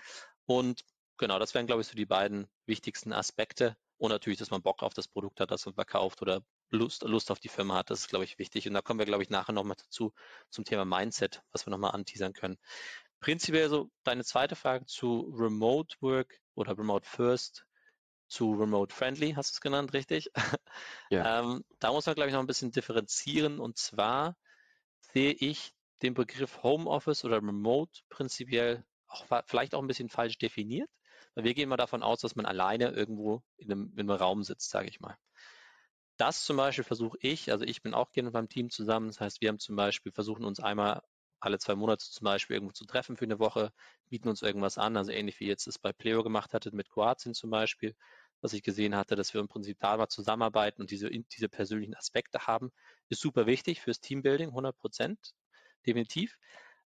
Und 0.44 0.82
Genau, 1.22 1.38
das 1.38 1.54
wären, 1.54 1.68
glaube 1.68 1.82
ich, 1.82 1.86
so 1.86 1.94
die 1.94 2.04
beiden 2.04 2.48
wichtigsten 2.66 3.12
Aspekte. 3.12 3.76
Und 3.96 4.10
natürlich, 4.10 4.40
dass 4.40 4.50
man 4.50 4.60
Bock 4.60 4.82
auf 4.82 4.92
das 4.92 5.06
Produkt 5.06 5.38
hat, 5.38 5.52
das 5.52 5.66
man 5.66 5.74
verkauft 5.76 6.20
oder 6.20 6.42
Lust, 6.72 7.02
Lust 7.02 7.30
auf 7.30 7.38
die 7.38 7.48
Firma 7.48 7.76
hat. 7.76 7.90
Das 7.90 8.00
ist, 8.00 8.08
glaube 8.08 8.24
ich, 8.24 8.38
wichtig. 8.38 8.66
Und 8.66 8.74
da 8.74 8.82
kommen 8.82 8.98
wir, 8.98 9.06
glaube 9.06 9.22
ich, 9.22 9.30
nachher 9.30 9.52
nochmal 9.52 9.76
dazu 9.76 10.12
zum 10.50 10.64
Thema 10.64 10.84
Mindset, 10.84 11.42
was 11.52 11.66
wir 11.66 11.70
nochmal 11.70 11.92
anteasern 11.92 12.32
können. 12.32 12.58
Prinzipiell 13.20 13.68
so 13.68 13.90
deine 14.02 14.24
zweite 14.24 14.56
Frage 14.56 14.86
zu 14.86 15.32
Remote 15.36 15.96
Work 16.00 16.40
oder 16.54 16.76
Remote 16.76 17.08
First 17.08 17.66
zu 18.28 18.52
Remote 18.54 18.94
Friendly, 18.94 19.34
hast 19.34 19.50
du 19.50 19.56
es 19.56 19.60
genannt, 19.60 19.92
richtig? 19.92 20.30
Ja. 21.10 21.40
ähm, 21.40 21.62
da 21.78 21.92
muss 21.92 22.06
man, 22.06 22.14
glaube 22.14 22.28
ich, 22.28 22.32
noch 22.32 22.40
ein 22.40 22.46
bisschen 22.46 22.72
differenzieren. 22.72 23.60
Und 23.60 23.76
zwar 23.76 24.36
sehe 25.00 25.32
ich 25.32 25.74
den 26.00 26.14
Begriff 26.14 26.62
Homeoffice 26.62 27.24
oder 27.26 27.36
Remote 27.36 28.00
prinzipiell 28.08 28.84
auch, 29.06 29.26
vielleicht 29.46 29.74
auch 29.74 29.82
ein 29.82 29.86
bisschen 29.86 30.08
falsch 30.08 30.38
definiert. 30.38 30.88
Wir 31.34 31.54
gehen 31.54 31.68
mal 31.68 31.76
davon 31.76 32.02
aus, 32.02 32.20
dass 32.20 32.34
man 32.34 32.46
alleine 32.46 32.90
irgendwo 32.90 33.42
in 33.56 33.70
einem, 33.70 33.92
in 33.92 34.00
einem 34.00 34.18
Raum 34.18 34.42
sitzt, 34.42 34.70
sage 34.70 34.88
ich 34.88 35.00
mal. 35.00 35.16
Das 36.22 36.44
zum 36.44 36.56
Beispiel 36.56 36.84
versuche 36.84 37.18
ich, 37.20 37.50
also 37.50 37.64
ich 37.64 37.82
bin 37.82 37.94
auch 37.94 38.12
gerne 38.12 38.30
beim 38.30 38.48
Team 38.48 38.70
zusammen. 38.70 39.08
Das 39.08 39.18
heißt, 39.20 39.40
wir 39.40 39.48
haben 39.48 39.58
zum 39.58 39.74
Beispiel 39.74 40.12
versuchen 40.12 40.44
uns 40.44 40.60
einmal 40.60 41.02
alle 41.40 41.58
zwei 41.58 41.74
Monate 41.74 42.04
zum 42.08 42.24
Beispiel 42.24 42.54
irgendwo 42.54 42.72
zu 42.72 42.84
treffen 42.84 43.16
für 43.16 43.24
eine 43.24 43.40
Woche, 43.40 43.72
bieten 44.08 44.28
uns 44.28 44.40
irgendwas 44.40 44.78
an, 44.78 44.96
also 44.96 45.10
ähnlich 45.10 45.40
wie 45.40 45.48
jetzt 45.48 45.66
es 45.66 45.80
bei 45.80 45.92
Pleo 45.92 46.22
gemacht 46.22 46.54
hatte 46.54 46.70
mit 46.76 46.88
Kroatien 46.90 47.34
zum 47.34 47.50
Beispiel, 47.50 47.96
was 48.40 48.52
ich 48.52 48.62
gesehen 48.62 48.94
hatte, 48.94 49.16
dass 49.16 49.34
wir 49.34 49.40
im 49.40 49.48
Prinzip 49.48 49.80
da 49.80 49.96
mal 49.96 50.06
zusammenarbeiten 50.06 50.80
und 50.80 50.92
diese, 50.92 51.10
diese 51.10 51.48
persönlichen 51.48 51.96
Aspekte 51.96 52.46
haben, 52.46 52.70
ist 53.08 53.20
super 53.20 53.46
wichtig 53.46 53.80
fürs 53.80 53.98
Teambuilding, 53.98 54.50
100 54.50 54.76
Prozent, 54.76 55.18
definitiv. 55.84 56.38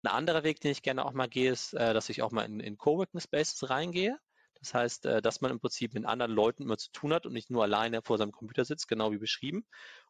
Ein 0.01 0.11
anderer 0.11 0.45
Weg, 0.45 0.61
den 0.61 0.71
ich 0.71 0.81
gerne 0.81 1.03
auch 1.03 1.11
mal 1.11 1.27
gehe, 1.27 1.51
ist, 1.51 1.73
äh, 1.73 1.93
dass 1.93 2.07
ich 2.07 2.21
auch 2.21 2.31
mal 2.31 2.45
in, 2.45 2.61
in 2.61 2.77
Coworking 2.77 3.19
Spaces 3.19 3.69
reingehe. 3.69 4.17
Das 4.59 4.73
heißt, 4.73 5.05
äh, 5.05 5.21
dass 5.21 5.41
man 5.41 5.51
im 5.51 5.59
Prinzip 5.59 5.93
mit 5.93 6.05
anderen 6.05 6.31
Leuten 6.31 6.63
immer 6.63 6.77
zu 6.77 6.91
tun 6.91 7.13
hat 7.13 7.25
und 7.25 7.33
nicht 7.33 7.49
nur 7.49 7.63
alleine 7.63 8.01
vor 8.01 8.17
seinem 8.17 8.31
Computer 8.31 8.65
sitzt, 8.65 8.87
genau 8.87 9.11
wie 9.11 9.17
beschrieben. 9.17 9.65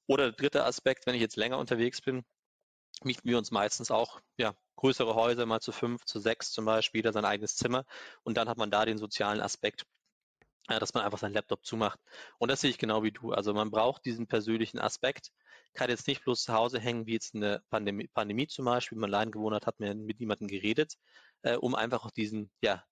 Oder 0.07 0.25
der 0.25 0.33
dritte 0.33 0.65
Aspekt, 0.65 1.05
wenn 1.05 1.15
ich 1.15 1.21
jetzt 1.21 1.35
länger 1.35 1.57
unterwegs 1.57 2.01
bin, 2.01 2.23
mieten 3.03 3.27
wir 3.27 3.37
uns 3.37 3.51
meistens 3.51 3.91
auch 3.91 4.21
ja, 4.37 4.53
größere 4.75 5.15
Häuser, 5.15 5.45
mal 5.45 5.59
zu 5.59 5.71
fünf, 5.71 6.05
zu 6.05 6.19
sechs 6.19 6.51
zum 6.51 6.65
Beispiel, 6.65 6.99
jeder 6.99 7.13
sein 7.13 7.25
eigenes 7.25 7.55
Zimmer. 7.55 7.85
Und 8.23 8.37
dann 8.37 8.49
hat 8.49 8.57
man 8.57 8.71
da 8.71 8.85
den 8.85 8.97
sozialen 8.97 9.41
Aspekt, 9.41 9.85
äh, 10.67 10.79
dass 10.79 10.93
man 10.93 11.03
einfach 11.03 11.19
seinen 11.19 11.33
Laptop 11.33 11.65
zumacht. 11.65 11.99
Und 12.37 12.49
das 12.49 12.61
sehe 12.61 12.69
ich 12.69 12.77
genau 12.77 13.03
wie 13.03 13.11
du. 13.11 13.31
Also 13.31 13.53
man 13.53 13.71
braucht 13.71 14.05
diesen 14.05 14.27
persönlichen 14.27 14.79
Aspekt. 14.79 15.31
Kann 15.73 15.89
jetzt 15.89 16.07
nicht 16.07 16.23
bloß 16.23 16.43
zu 16.43 16.53
Hause 16.53 16.79
hängen, 16.79 17.05
wie 17.05 17.13
jetzt 17.13 17.35
eine 17.35 17.61
Pandemie, 17.69 18.07
Pandemie 18.07 18.47
zum 18.47 18.65
Beispiel, 18.65 18.97
man 18.97 19.13
allein 19.13 19.31
gewohnt 19.31 19.55
hat, 19.55 19.67
hat 19.67 19.79
man 19.79 20.05
mit 20.05 20.19
niemandem 20.19 20.47
geredet, 20.47 20.95
äh, 21.41 21.55
um 21.55 21.75
einfach 21.75 22.05
auch 22.05 22.11
diesen, 22.11 22.51
ja, 22.61 22.83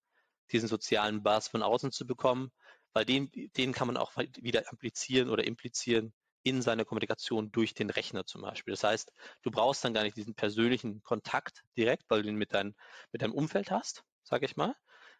diesen 0.51 0.67
sozialen 0.67 1.23
Buzz 1.23 1.47
von 1.47 1.63
außen 1.63 1.91
zu 1.91 2.05
bekommen, 2.05 2.51
weil 2.93 3.05
den, 3.05 3.31
den 3.57 3.73
kann 3.73 3.87
man 3.87 3.97
auch 3.97 4.15
wieder 4.17 4.69
implizieren 4.71 5.29
oder 5.29 5.45
implizieren 5.45 6.13
in 6.43 6.61
seine 6.61 6.85
Kommunikation 6.85 7.51
durch 7.51 7.73
den 7.73 7.89
Rechner 7.89 8.25
zum 8.25 8.41
Beispiel. 8.41 8.73
Das 8.73 8.83
heißt, 8.83 9.11
du 9.41 9.51
brauchst 9.51 9.83
dann 9.83 9.93
gar 9.93 10.03
nicht 10.03 10.17
diesen 10.17 10.35
persönlichen 10.35 11.01
Kontakt 11.01 11.63
direkt, 11.77 12.03
weil 12.09 12.21
du 12.21 12.29
ihn 12.29 12.35
mit, 12.35 12.53
dein, 12.53 12.75
mit 13.11 13.21
deinem 13.21 13.33
Umfeld 13.33 13.71
hast, 13.71 14.03
sage 14.23 14.45
ich 14.45 14.57
mal. 14.57 14.75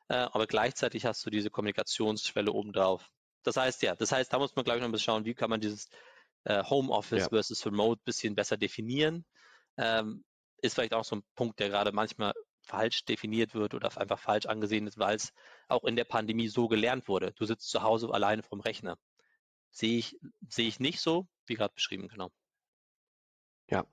Äh, 0.09 0.15
aber 0.15 0.47
gleichzeitig 0.47 1.05
hast 1.05 1.25
du 1.25 1.29
diese 1.29 1.49
Kommunikationsschwelle 1.49 2.51
obendrauf. 2.51 3.09
Das 3.43 3.55
heißt, 3.55 3.81
ja, 3.83 3.95
das 3.95 4.11
heißt, 4.11 4.31
da 4.33 4.39
muss 4.39 4.55
man, 4.55 4.65
glaube 4.65 4.77
ich, 4.77 4.81
noch 4.81 4.89
ein 4.89 4.91
bisschen 4.91 5.05
schauen, 5.05 5.25
wie 5.25 5.33
kann 5.33 5.49
man 5.49 5.61
dieses 5.61 5.87
äh, 6.43 6.63
Homeoffice 6.63 7.23
ja. 7.23 7.29
versus 7.29 7.65
Remote 7.65 8.01
bisschen 8.03 8.35
besser 8.35 8.57
definieren. 8.57 9.25
Ähm, 9.77 10.23
ist 10.61 10.75
vielleicht 10.75 10.93
auch 10.93 11.03
so 11.03 11.17
ein 11.17 11.23
Punkt, 11.35 11.59
der 11.59 11.69
gerade 11.69 11.91
manchmal 11.91 12.33
falsch 12.63 13.05
definiert 13.05 13.53
wird 13.53 13.73
oder 13.73 13.95
einfach 13.97 14.19
falsch 14.19 14.45
angesehen 14.45 14.87
ist, 14.87 14.97
weil 14.97 15.15
es 15.15 15.33
auch 15.67 15.83
in 15.83 15.95
der 15.95 16.05
Pandemie 16.05 16.47
so 16.47 16.67
gelernt 16.67 17.07
wurde. 17.07 17.33
Du 17.33 17.45
sitzt 17.45 17.69
zu 17.69 17.83
Hause 17.83 18.09
alleine 18.11 18.43
vom 18.43 18.61
Rechner. 18.61 18.97
Sehe 19.71 19.97
ich, 19.97 20.17
sehe 20.47 20.67
ich 20.67 20.79
nicht 20.79 20.99
so, 20.99 21.27
wie 21.45 21.55
gerade 21.55 21.73
beschrieben, 21.73 22.07
genau. 22.07 22.31
Ja, 23.69 23.85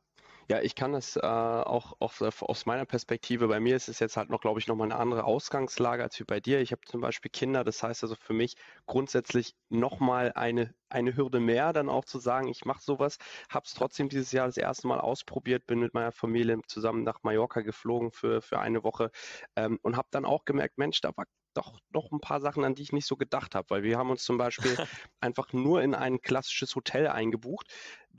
ja, 0.51 0.61
ich 0.61 0.75
kann 0.75 0.93
das 0.93 1.15
äh, 1.15 1.21
auch, 1.21 1.95
auch 2.01 2.13
aus 2.41 2.67
meiner 2.67 2.85
Perspektive, 2.85 3.47
bei 3.47 3.61
mir 3.61 3.77
ist 3.77 3.89
es 3.89 4.01
jetzt 4.01 4.17
halt 4.17 4.31
noch, 4.31 4.41
glaube 4.41 4.59
ich, 4.59 4.67
nochmal 4.67 4.91
eine 4.91 5.01
andere 5.01 5.23
Ausgangslage 5.23 6.03
als 6.03 6.19
wie 6.19 6.25
bei 6.25 6.41
dir. 6.41 6.61
Ich 6.61 6.73
habe 6.73 6.81
zum 6.87 7.01
Beispiel 7.01 7.31
Kinder, 7.31 7.63
das 7.63 7.81
heißt 7.85 8.03
also 8.03 8.17
für 8.17 8.33
mich 8.33 8.57
grundsätzlich 8.85 9.55
nochmal 9.69 10.33
eine, 10.35 10.75
eine 10.89 11.17
Hürde 11.17 11.39
mehr, 11.39 11.73
dann 11.73 11.89
auch 11.89 12.05
zu 12.05 12.19
sagen, 12.19 12.49
ich 12.49 12.65
mache 12.65 12.83
sowas, 12.83 13.19
habe 13.49 13.65
es 13.65 13.75
trotzdem 13.75 14.09
dieses 14.09 14.33
Jahr 14.33 14.47
das 14.47 14.57
erste 14.57 14.89
Mal 14.89 14.99
ausprobiert, 14.99 15.67
bin 15.67 15.79
mit 15.79 15.95
meiner 15.95 16.11
Familie 16.11 16.59
zusammen 16.67 17.05
nach 17.05 17.23
Mallorca 17.23 17.61
geflogen 17.61 18.11
für, 18.11 18.43
für 18.43 18.59
eine 18.59 18.83
Woche 18.83 19.13
ähm, 19.55 19.79
und 19.83 19.97
habe 19.97 20.09
dann 20.11 20.25
auch 20.25 20.45
gemerkt, 20.45 20.79
Mensch, 20.79 21.01
da 21.01 21.17
war 21.17 21.27
doch 21.55 21.79
noch 21.93 22.11
ein 22.13 22.21
paar 22.21 22.41
Sachen, 22.41 22.65
an 22.65 22.75
die 22.75 22.83
ich 22.83 22.93
nicht 22.93 23.07
so 23.07 23.17
gedacht 23.17 23.55
habe, 23.55 23.71
weil 23.71 23.83
wir 23.83 23.99
haben 23.99 24.11
uns 24.11 24.25
zum 24.25 24.39
Beispiel 24.39 24.77
einfach 25.21 25.53
nur 25.53 25.83
in 25.83 25.95
ein 25.95 26.21
klassisches 26.21 26.75
Hotel 26.75 27.09
eingebucht. 27.09 27.67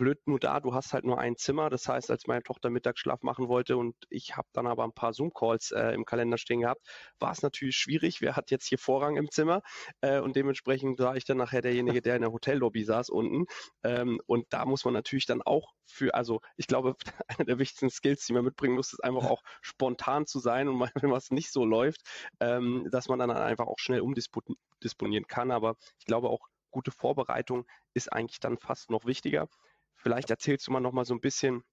Blöd 0.02 0.18
nur 0.26 0.40
da, 0.40 0.60
du 0.60 0.74
hast 0.74 0.94
halt 0.94 1.06
nur 1.06 1.20
ein 1.20 1.36
Zimmer. 1.36 1.70
Das 1.70 1.88
heißt, 1.88 2.10
als 2.10 2.26
meine 2.26 2.42
Tochter 2.42 2.72
Mittagsschlaf 2.72 3.22
machen 3.22 3.48
wollte 3.50 3.78
und 3.78 3.96
ich 4.10 4.36
habe 4.36 4.48
dann 4.52 4.66
aber 4.66 4.84
ein 4.84 4.94
paar 4.94 5.14
Zoom-Calls 5.14 5.70
äh, 5.74 5.92
im 5.92 6.06
Kalender 6.06 6.40
stehen 6.40 6.62
gehabt, 6.62 6.82
war 7.20 7.32
es 7.32 7.44
natürlich 7.44 7.76
schwierig. 7.76 8.20
Wer 8.20 8.36
hat 8.36 8.50
jetzt 8.50 8.66
hier 8.66 8.80
Vorrang 8.80 9.16
im 9.16 9.30
Zimmer? 9.30 9.62
Äh, 10.02 10.20
und 10.20 10.36
dementsprechend 10.36 10.98
war 10.98 11.18
ich 11.18 11.26
dann 11.26 11.38
nachher 11.38 11.62
derjenige, 11.62 12.02
der 12.02 12.16
in 12.16 12.24
der 12.24 12.32
Hotellobby 12.32 12.84
saß 12.84 13.12
unten. 13.12 13.46
Ähm, 13.84 14.20
und 14.26 14.48
da 14.50 14.66
muss 14.66 14.86
man 14.86 14.96
natürlich 14.96 15.28
dann 15.28 15.44
auch 15.44 15.72
für, 15.86 16.16
also 16.16 16.42
ich 16.58 16.66
glaube, 16.66 16.96
einer 17.28 17.46
der 17.46 17.60
wichtigsten 17.60 17.92
Skills, 17.92 18.26
die 18.26 18.34
man 18.34 18.44
mitbringen 18.44 18.74
muss, 18.74 18.94
ist 18.94 19.04
einfach 19.04 19.30
auch 19.30 19.44
spontan 19.62 20.26
zu 20.26 20.40
sein 20.40 20.68
und 20.68 20.80
wenn 20.96 21.12
was 21.12 21.30
nicht 21.30 21.52
so 21.52 21.64
läuft, 21.64 22.02
ähm, 22.40 22.88
dass 22.90 23.08
man 23.08 23.20
dann 23.20 23.30
einfach 23.30 23.68
auch 23.68 23.78
schnell 23.78 24.02
umdisponieren 24.02 25.28
kann. 25.28 25.52
Aber 25.52 25.76
ich 26.00 26.06
glaube 26.06 26.28
auch, 26.28 26.48
gute 26.72 26.92
Vorbereitung 26.92 27.68
ist 27.94 28.12
eigentlich 28.12 28.40
dann 28.40 28.58
fast 28.58 28.90
noch 28.90 29.06
wichtiger. 29.06 29.48
Vielleicht 30.02 30.30
erzählst 30.30 30.68
du 30.68 30.72
mal 30.72 30.80
noch 30.80 30.94
mal 30.94 31.06
so 31.06 31.14
ein 31.14 31.22
bisschen, 31.22 31.64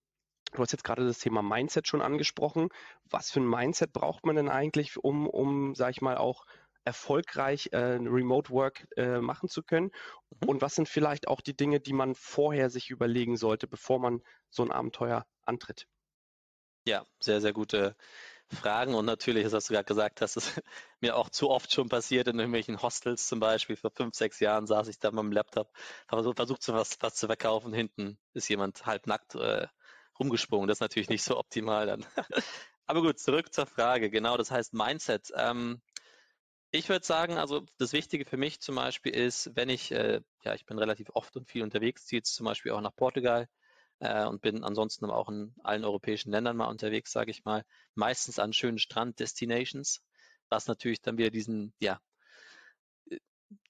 Du 0.53 0.62
hast 0.62 0.73
jetzt 0.73 0.85
gerade 0.85 1.07
das 1.07 1.19
Thema 1.19 1.43
Mindset 1.43 1.87
schon 1.88 2.01
angesprochen. 2.01 2.71
Was 3.05 3.31
für 3.31 3.41
ein 3.41 3.49
Mindset 3.49 3.93
braucht 3.93 4.25
man 4.25 4.37
denn 4.37 4.49
eigentlich, 4.49 4.97
um, 4.97 5.27
um 5.29 5.75
sag 5.75 5.91
ich 5.91 6.01
mal, 6.01 6.17
auch 6.17 6.47
erfolgreich 6.85 7.69
äh, 7.73 7.99
Remote 8.01 8.51
Work 8.51 8.87
äh, 8.97 9.21
machen 9.21 9.51
zu 9.51 9.62
können? 9.62 9.91
Mhm. 10.41 10.49
Und 10.49 10.62
was 10.62 10.75
sind 10.75 10.88
vielleicht 10.88 11.29
auch 11.29 11.43
die 11.43 11.57
Dinge, 11.57 11.81
die 11.81 11.93
man 11.93 12.14
vorher 12.14 12.71
sich 12.71 12.88
überlegen 12.91 13.37
sollte, 13.37 13.67
bevor 13.69 13.99
man 13.99 14.23
so 14.49 14.62
ein 14.62 14.71
Abenteuer 14.73 15.27
antritt? 15.45 15.87
Ja, 16.87 17.05
sehr, 17.21 17.43
sehr 17.43 17.53
gute 17.53 17.95
Fragen. 18.55 18.95
Und 18.95 19.05
natürlich, 19.05 19.45
das 19.45 19.53
hast 19.53 19.71
du 19.71 19.75
gerade 19.75 19.85
gesagt, 19.85 20.21
dass 20.21 20.37
es 20.37 20.61
mir 21.01 21.17
auch 21.17 21.29
zu 21.29 21.51
oft 21.51 21.73
schon 21.73 21.89
passiert 21.89 22.29
in 22.29 22.39
irgendwelchen 22.39 22.83
Hostels 22.83 23.27
zum 23.27 23.41
Beispiel. 23.41 23.77
Vor 23.77 23.91
fünf, 23.91 24.15
sechs 24.15 24.41
Jahren 24.41 24.67
saß 24.67 24.89
ich 24.89 24.99
da 24.99 25.11
mit 25.11 25.21
dem 25.21 25.33
Laptop, 25.33 25.71
so 26.11 26.33
versucht, 26.33 26.63
so 26.63 26.75
was, 26.75 26.97
was 27.01 27.15
zu 27.15 27.27
verkaufen. 27.27 27.73
Hinten 27.73 28.19
ist 28.35 28.49
jemand 28.49 28.87
halbnackt 28.87 29.35
äh, 29.35 29.67
rumgesprungen. 30.19 30.69
Das 30.69 30.79
ist 30.79 30.83
natürlich 30.83 31.09
nicht 31.09 31.23
so 31.23 31.39
optimal 31.39 31.87
dann. 31.87 32.07
Aber 32.87 33.03
gut, 33.03 33.19
zurück 33.19 33.53
zur 33.53 33.67
Frage. 33.67 34.11
Genau, 34.11 34.37
das 34.37 34.51
heißt 34.51 34.73
Mindset. 34.73 35.33
Ähm, 35.37 35.83
ich 36.71 36.89
würde 36.89 37.05
sagen, 37.05 37.39
also 37.39 37.65
das 37.79 37.93
Wichtige 37.93 38.25
für 38.25 38.37
mich 38.37 38.61
zum 38.61 38.75
Beispiel 38.75 39.15
ist, 39.15 39.55
wenn 39.57 39.69
ich, 39.69 39.91
äh, 39.93 40.21
ja, 40.43 40.55
ich 40.55 40.67
bin 40.67 40.79
relativ 40.79 41.09
oft 41.15 41.37
und 41.37 41.49
viel 41.49 41.63
unterwegs, 41.63 42.07
ziehe 42.07 42.19
jetzt 42.19 42.35
zum 42.35 42.45
Beispiel 42.45 42.73
auch 42.73 42.81
nach 42.81 42.95
Portugal 42.95 43.49
äh, 44.01 44.27
und 44.27 44.41
bin 44.41 44.65
ansonsten 44.65 45.07
auch 45.07 45.29
in 45.29 45.55
allen 45.63 45.85
europäischen 45.85 46.31
Ländern 46.31 46.57
mal 46.57 46.67
unterwegs, 46.67 47.13
sage 47.13 47.31
ich 47.31 47.45
mal, 47.45 47.65
meistens 47.95 48.39
an 48.39 48.53
schönen 48.53 48.79
Strand-Destinations, 48.79 50.03
was 50.49 50.67
natürlich 50.67 51.01
dann 51.03 51.19
wieder 51.19 51.31
diesen, 51.31 51.75
ja, 51.81 52.01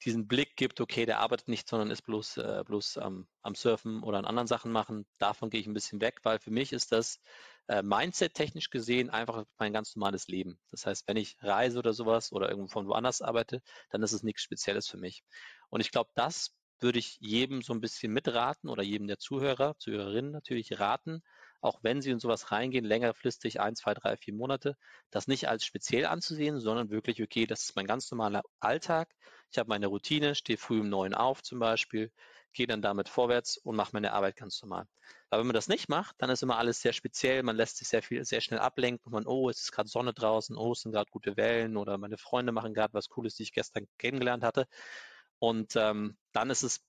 diesen 0.05 0.27
Blick 0.27 0.57
gibt, 0.57 0.81
okay, 0.81 1.07
der 1.07 1.21
arbeitet 1.21 1.49
nicht, 1.49 1.69
sondern 1.69 1.91
ist 1.91 2.03
bloß, 2.03 2.39
äh, 2.39 2.63
bloß 2.65 2.99
am, 2.99 3.29
am 3.43 3.55
Surfen 3.55 4.03
oder 4.03 4.19
an 4.19 4.25
anderen 4.25 4.49
Sachen 4.49 4.73
machen. 4.73 5.07
Davon 5.19 5.51
gehe 5.51 5.61
ich 5.61 5.67
ein 5.67 5.75
bisschen 5.75 6.01
weg, 6.01 6.21
weil 6.25 6.41
für 6.41 6.51
mich 6.51 6.73
ist 6.73 6.93
das 6.93 7.21
äh, 7.69 7.83
Mindset 7.83 8.35
technisch 8.35 8.71
gesehen 8.71 9.11
einfach 9.11 9.45
mein 9.59 9.73
ganz 9.73 9.95
normales 9.95 10.29
Leben. 10.29 10.59
Das 10.71 10.87
heißt, 10.87 11.07
wenn 11.07 11.17
ich 11.17 11.37
reise 11.43 11.79
oder 11.79 11.93
sowas 11.93 12.33
oder 12.33 12.49
irgendwo 12.49 12.69
von 12.69 12.89
woanders 12.89 13.23
arbeite, 13.23 13.63
dann 13.91 14.03
ist 14.03 14.13
es 14.13 14.23
nichts 14.23 14.43
Spezielles 14.43 14.89
für 14.89 14.99
mich. 14.99 15.23
Und 15.71 15.81
ich 15.81 15.91
glaube, 15.91 16.11
das 16.15 16.57
würde 16.81 16.99
ich 16.99 17.19
jedem 17.21 17.63
so 17.63 17.73
ein 17.73 17.81
bisschen 17.81 18.13
mitraten 18.13 18.69
oder 18.69 18.83
jedem 18.83 19.07
der 19.07 19.19
Zuhörer, 19.19 19.77
Zuhörerinnen 19.79 20.33
natürlich 20.33 20.79
raten, 20.79 21.23
auch 21.61 21.81
wenn 21.83 22.03
sie 22.03 22.11
in 22.11 22.21
sowas 22.21 22.53
reingehen, 22.53 22.85
längerfristig 22.85 23.61
ein, 23.61 23.75
zwei, 23.75 23.95
drei, 23.95 24.17
vier 24.17 24.35
Monate, 24.35 24.77
das 25.11 25.27
nicht 25.27 25.49
als 25.49 25.65
speziell 25.65 26.07
anzusehen, 26.07 26.61
sondern 26.61 26.91
wirklich, 26.91 27.23
okay, 27.23 27.47
das 27.47 27.65
ist 27.65 27.77
mein 27.77 27.87
ganz 27.87 28.11
normaler 28.11 28.43
Alltag. 28.61 29.13
Ich 29.51 29.59
habe 29.59 29.69
meine 29.69 29.89
Routine, 29.89 30.35
stehe 30.35 30.59
früh 30.59 30.81
um 30.81 30.89
neun 30.89 31.15
auf 31.15 31.43
zum 31.43 31.59
Beispiel, 31.59 32.13
gehe 32.53 32.67
dann 32.67 32.83
damit 32.83 33.09
vorwärts 33.09 33.57
und 33.57 33.77
mache 33.77 33.91
meine 33.93 34.13
Arbeit 34.13 34.37
ganz 34.37 34.61
normal. 34.63 34.87
Aber 35.31 35.41
wenn 35.41 35.47
man 35.49 35.55
das 35.55 35.69
nicht 35.69 35.89
macht, 35.89 36.17
dann 36.19 36.31
ist 36.31 36.43
immer 36.43 36.59
alles 36.59 36.81
sehr 36.81 36.93
speziell, 36.93 37.43
man 37.43 37.57
lässt 37.57 37.79
sich 37.79 37.89
sehr 37.89 38.03
viel, 38.03 38.25
sehr 38.25 38.41
schnell 38.41 38.61
ablenken, 38.61 39.13
man, 39.13 39.27
oh, 39.27 39.51
es 39.51 39.61
ist 39.61 39.73
gerade 39.73 39.89
Sonne 39.89 40.13
draußen, 40.13 40.57
oh, 40.57 40.73
es 40.73 40.83
sind 40.83 40.93
gerade 40.93 41.11
gute 41.11 41.37
Wellen 41.37 41.77
oder 41.77 41.99
meine 41.99 42.19
Freunde 42.19 42.53
machen 42.53 42.75
gerade 42.75 42.95
was 42.95 43.09
Cooles, 43.09 43.35
die 43.35 43.43
ich 43.45 43.53
gestern 43.53 43.87
kennengelernt 43.99 44.45
hatte. 44.45 44.67
Und 45.39 45.77
ähm, 45.77 46.17
dann 46.33 46.51
ist 46.51 46.63
es, 46.63 46.85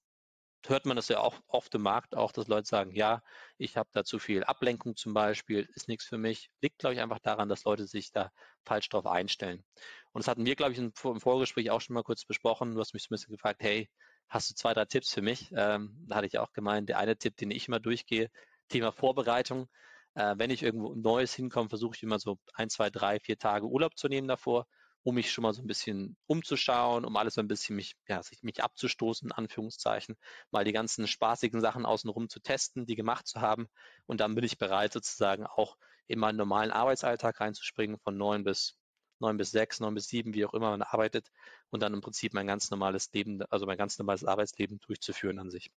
hört 0.66 0.86
man 0.86 0.96
das 0.96 1.08
ja 1.08 1.20
auch 1.20 1.40
oft 1.48 1.74
im 1.76 1.84
Markt 1.84 2.16
auch, 2.16 2.32
dass 2.32 2.48
Leute 2.48 2.68
sagen, 2.68 2.94
ja, 2.94 3.22
ich 3.58 3.78
habe 3.78 3.90
da 3.94 4.04
zu 4.04 4.20
viel 4.20 4.44
Ablenkung 4.44 4.96
zum 4.96 5.14
Beispiel, 5.14 5.68
ist 5.76 5.88
nichts 5.88 6.06
für 6.06 6.18
mich. 6.18 6.50
Liegt, 6.62 6.80
glaube 6.80 6.96
ich, 6.96 7.02
einfach 7.02 7.20
daran, 7.20 7.50
dass 7.50 7.64
Leute 7.64 7.88
sich 7.88 8.12
da 8.12 8.32
falsch 8.66 8.90
drauf 8.90 9.06
einstellen. 9.06 9.64
Und 10.12 10.24
das 10.24 10.28
hatten 10.28 10.46
wir, 10.46 10.56
glaube 10.56 10.74
ich, 10.74 10.80
im 10.80 10.94
Vorgespräch 10.94 11.72
auch 11.72 11.82
schon 11.82 11.94
mal 11.94 12.04
kurz 12.04 12.26
besprochen. 12.26 12.74
Du 12.74 12.80
hast 12.82 12.94
mich 12.94 13.04
so 13.04 13.08
ein 13.10 13.16
bisschen 13.16 13.32
gefragt, 13.34 13.62
hey, 13.62 13.90
hast 14.28 14.50
du 14.50 14.56
zwei, 14.56 14.74
drei 14.74 14.86
Tipps 14.86 15.14
für 15.14 15.22
mich? 15.22 15.52
Ähm, 15.56 15.96
da 16.08 16.18
hatte 16.18 16.28
ich 16.28 16.38
auch 16.38 16.52
gemeint, 16.54 16.90
der 16.90 16.98
eine 16.98 17.18
Tipp, 17.18 17.38
den 17.38 17.52
ich 17.52 17.68
immer 17.68 17.80
durchgehe, 17.80 18.30
Thema 18.68 18.92
Vorbereitung. 18.92 19.68
Äh, 20.16 20.36
wenn 20.38 20.50
ich 20.50 20.64
irgendwo 20.64 20.94
Neues 20.96 21.34
hinkomme, 21.34 21.70
versuche 21.70 21.96
ich 21.96 22.04
immer 22.04 22.20
so 22.20 22.38
ein, 22.54 22.70
zwei, 22.70 22.90
drei, 22.90 23.20
vier 23.20 23.38
Tage 23.38 23.66
Urlaub 23.68 23.98
zu 23.98 24.08
nehmen 24.08 24.28
davor 24.28 24.68
um 25.04 25.16
mich 25.16 25.32
schon 25.32 25.44
mal 25.44 25.54
so 25.54 25.62
ein 25.62 25.68
bisschen 25.68 26.18
umzuschauen, 26.28 27.06
um 27.06 27.16
alles 27.16 27.36
so 27.36 27.42
ein 27.42 27.48
bisschen 27.48 27.76
mich, 27.76 27.96
ja, 28.08 28.22
mich 28.42 28.64
abzustoßen, 28.64 29.30
in 29.30 29.32
Anführungszeichen, 29.32 30.18
mal 30.52 30.66
die 30.66 30.74
ganzen 30.74 31.08
spaßigen 31.08 31.62
Sachen 31.62 31.86
außenrum 31.86 32.30
zu 32.30 32.40
testen, 32.40 32.86
die 32.86 32.96
gemacht 32.96 33.28
zu 33.28 33.42
haben. 33.42 33.68
Und 34.06 34.20
dann 34.22 34.36
bin 34.36 34.44
ich 34.44 34.58
bereit, 34.58 34.94
sozusagen 34.94 35.46
auch 35.46 35.78
in 36.08 36.20
meinen 36.20 36.38
normalen 36.38 36.72
Arbeitsalltag 36.72 37.40
reinzuspringen, 37.40 38.00
von 38.00 38.18
neun 38.18 38.44
bis 38.44 38.80
neun 39.20 39.38
bis 39.38 39.52
sechs, 39.52 39.80
neun 39.80 39.96
bis 39.96 40.08
sieben, 40.08 40.34
wie 40.34 40.46
auch 40.46 40.54
immer 40.54 40.72
man 40.72 40.82
arbeitet 40.82 41.30
und 41.70 41.82
dann 41.82 41.94
im 41.94 42.02
Prinzip 42.02 42.34
mein 42.34 42.48
ganz 42.48 42.72
normales 42.72 43.12
Leben, 43.14 43.42
also 43.50 43.66
mein 43.66 43.78
ganz 43.78 43.98
normales 44.00 44.24
Arbeitsleben 44.24 44.80
durchzuführen 44.80 45.40
an 45.40 45.50
sich. 45.50 45.72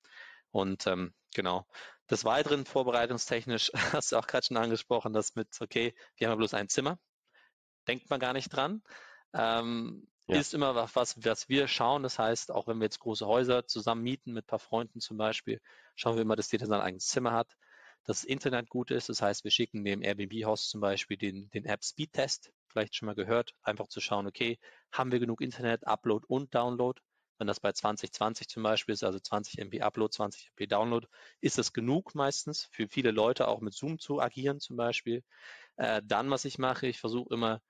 Und 0.52 0.88
ähm, 0.88 1.14
genau. 1.34 1.66
Des 2.10 2.26
Weiteren 2.26 2.66
vorbereitungstechnisch 2.66 3.72
hast 3.94 4.12
du 4.12 4.18
auch 4.18 4.28
gerade 4.28 4.46
schon 4.46 4.58
angesprochen, 4.58 5.14
dass 5.14 5.36
mit, 5.36 5.50
okay, 5.62 5.94
wir 6.18 6.28
haben 6.28 6.34
ja 6.34 6.38
bloß 6.38 6.54
ein 6.54 6.70
Zimmer, 6.70 7.00
denkt 7.88 8.10
man 8.10 8.20
gar 8.20 8.34
nicht 8.34 8.50
dran. 8.50 8.84
Ähm, 9.34 10.08
ja. 10.30 10.40
Ist 10.40 10.54
immer 10.54 10.76
was, 10.76 11.18
was 11.18 11.50
wir 11.50 11.68
schauen. 11.68 12.04
Das 12.04 12.20
heißt, 12.20 12.52
auch 12.52 12.68
wenn 12.68 12.78
wir 12.78 12.86
jetzt 12.86 13.00
große 13.00 13.26
Häuser 13.26 13.66
zusammen 13.66 14.04
mieten 14.04 14.32
mit 14.32 14.46
ein 14.46 14.48
paar 14.48 14.60
Freunden 14.60 15.00
zum 15.00 15.18
Beispiel, 15.18 15.60
schauen 15.96 16.16
wir 16.16 16.22
immer, 16.22 16.36
dass 16.36 16.52
jeder 16.52 16.68
sein 16.68 16.82
eigenes 16.82 17.08
Zimmer 17.08 17.32
hat, 17.32 17.58
dass 18.04 18.22
das 18.22 18.26
Internet 18.26 18.70
gut 18.70 18.92
ist. 18.92 19.10
Das 19.10 19.24
heißt, 19.24 19.44
wir 19.44 19.50
schicken 19.50 19.84
dem 19.84 20.04
Airbnb-Haus 20.04 20.70
zum 20.70 20.82
Beispiel 20.82 21.18
den, 21.18 21.50
den 21.50 21.66
App-Speed-Test, 21.66 22.52
vielleicht 22.68 22.96
schon 22.96 23.08
mal 23.08 23.16
gehört, 23.16 23.56
einfach 23.64 23.88
zu 23.88 24.02
schauen, 24.02 24.28
okay, 24.28 24.60
haben 24.92 25.12
wir 25.12 25.20
genug 25.20 25.42
Internet, 25.42 25.88
Upload 25.88 26.26
und 26.28 26.54
Download? 26.54 27.02
Wenn 27.40 27.48
das 27.48 27.60
bei 27.60 27.72
2020 27.72 28.50
zum 28.50 28.62
Beispiel 28.62 28.94
ist, 28.94 29.04
also 29.04 29.18
20 29.18 29.58
MB 29.60 29.82
Upload, 29.82 30.14
20 30.14 30.52
MB 30.56 30.68
Download, 30.70 31.08
ist 31.42 31.58
das 31.58 31.74
genug 31.74 32.14
meistens 32.14 32.68
für 32.72 32.88
viele 32.88 33.10
Leute 33.10 33.48
auch 33.48 33.62
mit 33.62 33.74
Zoom 33.74 33.98
zu 33.98 34.22
agieren 34.22 34.60
zum 34.60 34.76
Beispiel. 34.76 35.24
Äh, 35.78 36.04
dann, 36.06 36.30
was 36.30 36.46
ich 36.46 36.60
mache, 36.60 36.86
ich 36.86 37.00
versuche 37.00 37.34
immer 37.34 37.62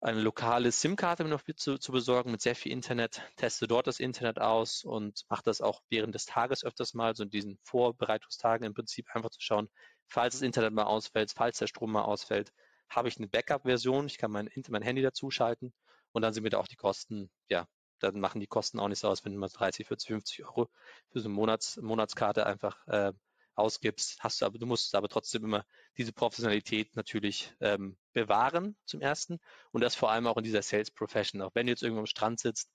eine 0.00 0.20
lokale 0.20 0.70
SIM-Karte 0.70 1.24
noch 1.24 1.42
zu, 1.56 1.78
zu, 1.78 1.92
besorgen 1.92 2.30
mit 2.30 2.40
sehr 2.40 2.54
viel 2.54 2.72
Internet, 2.72 3.22
teste 3.36 3.66
dort 3.66 3.86
das 3.86 3.98
Internet 3.98 4.38
aus 4.38 4.84
und 4.84 5.24
mache 5.28 5.42
das 5.44 5.60
auch 5.60 5.82
während 5.88 6.14
des 6.14 6.26
Tages 6.26 6.64
öfters 6.64 6.94
mal, 6.94 7.16
so 7.16 7.24
in 7.24 7.30
diesen 7.30 7.58
Vorbereitungstagen 7.62 8.66
im 8.66 8.74
Prinzip 8.74 9.06
einfach 9.14 9.30
zu 9.30 9.40
schauen, 9.40 9.68
falls 10.06 10.34
das 10.34 10.42
Internet 10.42 10.72
mal 10.72 10.84
ausfällt, 10.84 11.32
falls 11.34 11.58
der 11.58 11.66
Strom 11.66 11.92
mal 11.92 12.02
ausfällt, 12.02 12.52
habe 12.88 13.08
ich 13.08 13.16
eine 13.16 13.28
Backup-Version, 13.28 14.06
ich 14.06 14.18
kann 14.18 14.30
mein, 14.30 14.50
mein 14.68 14.82
Handy 14.82 15.02
dazuschalten 15.02 15.72
und 16.12 16.22
dann 16.22 16.32
sind 16.32 16.44
mir 16.44 16.50
da 16.50 16.58
auch 16.58 16.68
die 16.68 16.76
Kosten, 16.76 17.30
ja, 17.48 17.66
dann 17.98 18.20
machen 18.20 18.40
die 18.40 18.46
Kosten 18.46 18.78
auch 18.78 18.88
nicht 18.88 18.98
so 18.98 19.08
aus, 19.08 19.24
wenn 19.24 19.36
mal 19.36 19.48
30, 19.48 19.86
40, 19.86 20.08
50 20.08 20.44
Euro 20.44 20.68
für 21.10 21.20
so 21.20 21.28
eine 21.28 21.34
Monats, 21.34 21.78
Monatskarte 21.78 22.46
einfach 22.46 22.86
äh, 22.86 23.12
ausgibst, 23.56 24.18
hast 24.20 24.40
du 24.40 24.46
aber, 24.46 24.58
du 24.58 24.66
musst 24.66 24.94
aber 24.94 25.08
trotzdem 25.08 25.44
immer 25.44 25.66
diese 25.96 26.12
Professionalität 26.12 26.94
natürlich 26.94 27.52
ähm, 27.60 27.96
bewahren 28.12 28.76
zum 28.84 29.00
ersten 29.00 29.38
und 29.72 29.80
das 29.80 29.94
vor 29.94 30.10
allem 30.10 30.26
auch 30.26 30.36
in 30.36 30.44
dieser 30.44 30.62
Sales 30.62 30.90
Profession. 30.90 31.42
Auch 31.42 31.54
wenn 31.54 31.66
du 31.66 31.72
jetzt 31.72 31.82
irgendwo 31.82 32.00
am 32.00 32.06
Strand 32.06 32.40
sitzt, 32.40 32.70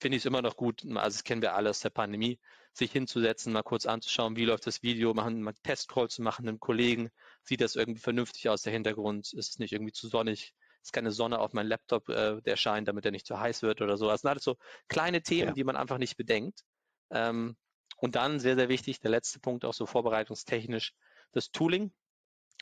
finde 0.00 0.16
ich 0.16 0.22
es 0.22 0.26
immer 0.26 0.42
noch 0.42 0.56
gut, 0.56 0.82
also 0.84 1.16
das 1.16 1.24
kennen 1.24 1.42
wir 1.42 1.54
alle 1.54 1.70
aus 1.70 1.80
der 1.80 1.90
Pandemie, 1.90 2.40
sich 2.72 2.90
hinzusetzen, 2.92 3.52
mal 3.52 3.62
kurz 3.62 3.86
anzuschauen, 3.86 4.36
wie 4.36 4.44
läuft 4.44 4.66
das 4.66 4.82
Video, 4.82 5.12
machen 5.14 5.42
mal 5.42 5.54
Testcall 5.62 6.08
zu 6.08 6.22
machen, 6.22 6.48
einem 6.48 6.60
Kollegen, 6.60 7.10
sieht 7.42 7.60
das 7.60 7.76
irgendwie 7.76 8.00
vernünftig 8.00 8.48
aus, 8.48 8.62
der 8.62 8.72
Hintergrund, 8.72 9.32
ist 9.32 9.50
es 9.50 9.58
nicht 9.58 9.72
irgendwie 9.72 9.92
zu 9.92 10.08
sonnig, 10.08 10.54
ist 10.82 10.92
keine 10.92 11.10
Sonne 11.10 11.38
auf 11.38 11.52
meinem 11.52 11.68
Laptop, 11.68 12.08
äh, 12.08 12.40
der 12.40 12.56
scheint, 12.56 12.88
damit 12.88 13.04
er 13.04 13.10
nicht 13.10 13.26
zu 13.26 13.38
heiß 13.38 13.62
wird 13.62 13.82
oder 13.82 13.96
so. 13.98 14.08
Das 14.08 14.22
sind 14.22 14.30
alles 14.30 14.44
so 14.44 14.56
kleine 14.88 15.22
Themen, 15.22 15.48
ja. 15.48 15.52
die 15.52 15.64
man 15.64 15.76
einfach 15.76 15.98
nicht 15.98 16.16
bedenkt. 16.16 16.64
Ähm, 17.10 17.56
und 18.00 18.16
dann 18.16 18.40
sehr, 18.40 18.56
sehr 18.56 18.68
wichtig, 18.68 19.00
der 19.00 19.10
letzte 19.10 19.38
Punkt 19.40 19.64
auch 19.64 19.74
so 19.74 19.86
vorbereitungstechnisch, 19.86 20.94
das 21.32 21.52
Tooling. 21.52 21.92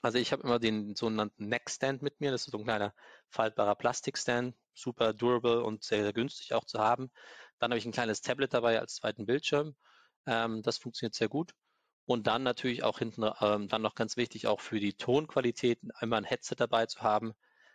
Also 0.02 0.18
ich 0.18 0.32
habe 0.32 0.42
immer 0.42 0.58
den 0.58 0.94
sogenannten 0.94 1.48
Neck-Stand 1.48 2.02
mit 2.02 2.20
mir. 2.20 2.30
Das 2.30 2.46
ist 2.46 2.52
so 2.52 2.58
ein 2.58 2.64
kleiner 2.64 2.94
faltbarer 3.28 3.74
Plastikstand, 3.74 4.56
super 4.74 5.12
durable 5.12 5.62
und 5.62 5.82
sehr, 5.82 6.02
sehr 6.02 6.12
günstig 6.12 6.54
auch 6.54 6.64
zu 6.64 6.78
haben. 6.78 7.10
Dann 7.58 7.70
habe 7.70 7.78
ich 7.78 7.86
ein 7.86 7.92
kleines 7.92 8.20
Tablet 8.20 8.52
dabei 8.52 8.78
als 8.78 8.96
zweiten 8.96 9.26
Bildschirm. 9.26 9.74
Ähm, 10.26 10.62
das 10.62 10.78
funktioniert 10.78 11.14
sehr 11.14 11.28
gut. 11.28 11.52
Und 12.04 12.26
dann 12.26 12.42
natürlich 12.42 12.82
auch 12.84 12.98
hinten, 12.98 13.30
ähm, 13.40 13.68
dann 13.68 13.82
noch 13.82 13.94
ganz 13.94 14.16
wichtig, 14.16 14.46
auch 14.46 14.60
für 14.60 14.80
die 14.80 14.94
Tonqualität 14.94 15.78
einmal 15.94 16.18
ein 16.20 16.24
Headset 16.24 16.56
dabei 16.56 16.86
zu 16.86 17.02
haben. 17.02 17.34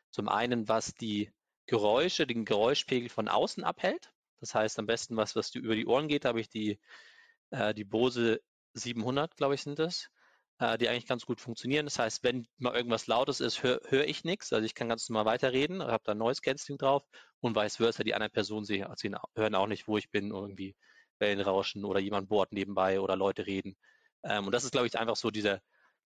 Zum 0.10 0.28
einen, 0.28 0.67
was 0.67 0.95
die 0.95 1.32
Geräusche, 1.65 2.28
den 2.28 2.45
Geräuschpegel 2.45 3.10
von 3.10 3.28
außen 3.30 3.63
abhält. 3.63 4.12
Das 4.39 4.56
heißt 4.56 4.80
am 4.80 4.86
besten 4.86 5.15
was, 5.15 5.36
was 5.36 5.56
über 5.56 5.76
die 5.76 5.86
Ohren 5.86 6.08
geht, 6.08 6.26
habe 6.26 6.41
ich 6.41 6.49
die 6.49 6.80
äh, 7.54 7.74
die 7.74 7.84
Bose 7.84 8.42
700, 8.74 9.38
glaube 9.38 9.56
ich, 9.56 9.62
sind 9.62 9.80
das, 9.80 10.10
äh, 10.60 10.78
die 10.78 10.89
eigentlich 10.89 11.06
ganz 11.06 11.26
gut 11.26 11.39
funktionieren. 11.39 11.86
Das 11.86 12.00
heißt, 12.00 12.24
wenn 12.24 12.48
mal 12.58 12.76
irgendwas 12.76 13.08
Lautes 13.08 13.39
ist, 13.39 13.63
höre 13.63 13.80
hör 13.88 14.06
ich 14.06 14.24
nichts. 14.24 14.52
Also 14.52 14.66
ich 14.66 14.74
kann 14.76 14.89
ganz 14.89 15.08
normal 15.10 15.26
weiterreden, 15.26 15.82
habe 15.84 16.04
da 16.04 16.16
Noise 16.16 16.42
Cancelling 16.42 16.80
drauf 16.80 17.04
und 17.39 17.56
vice 17.56 17.78
versa, 17.78 18.04
die 18.04 18.16
anderen 18.16 18.32
Personen 18.32 18.66
sie, 18.66 18.84
sie 18.96 19.16
hören 19.36 19.56
auch 19.56 19.68
nicht, 19.68 19.88
wo 19.88 19.98
ich 19.98 20.10
bin, 20.10 20.32
irgendwie 20.32 20.76
Wellen 21.20 21.42
rauschen 21.42 21.86
oder 21.86 22.00
jemand 22.00 22.28
bohrt 22.30 22.52
nebenbei 22.52 23.00
oder 23.00 23.16
Leute 23.16 23.46
reden. 23.46 23.76
Ähm, 24.24 24.48
und 24.48 24.52
das 24.52 24.63
ist, 24.63 24.72
glaube 24.72 24.88
ich, 24.88 24.98
einfach 24.98 25.16
so 25.16 25.30
dieser, 25.30 25.62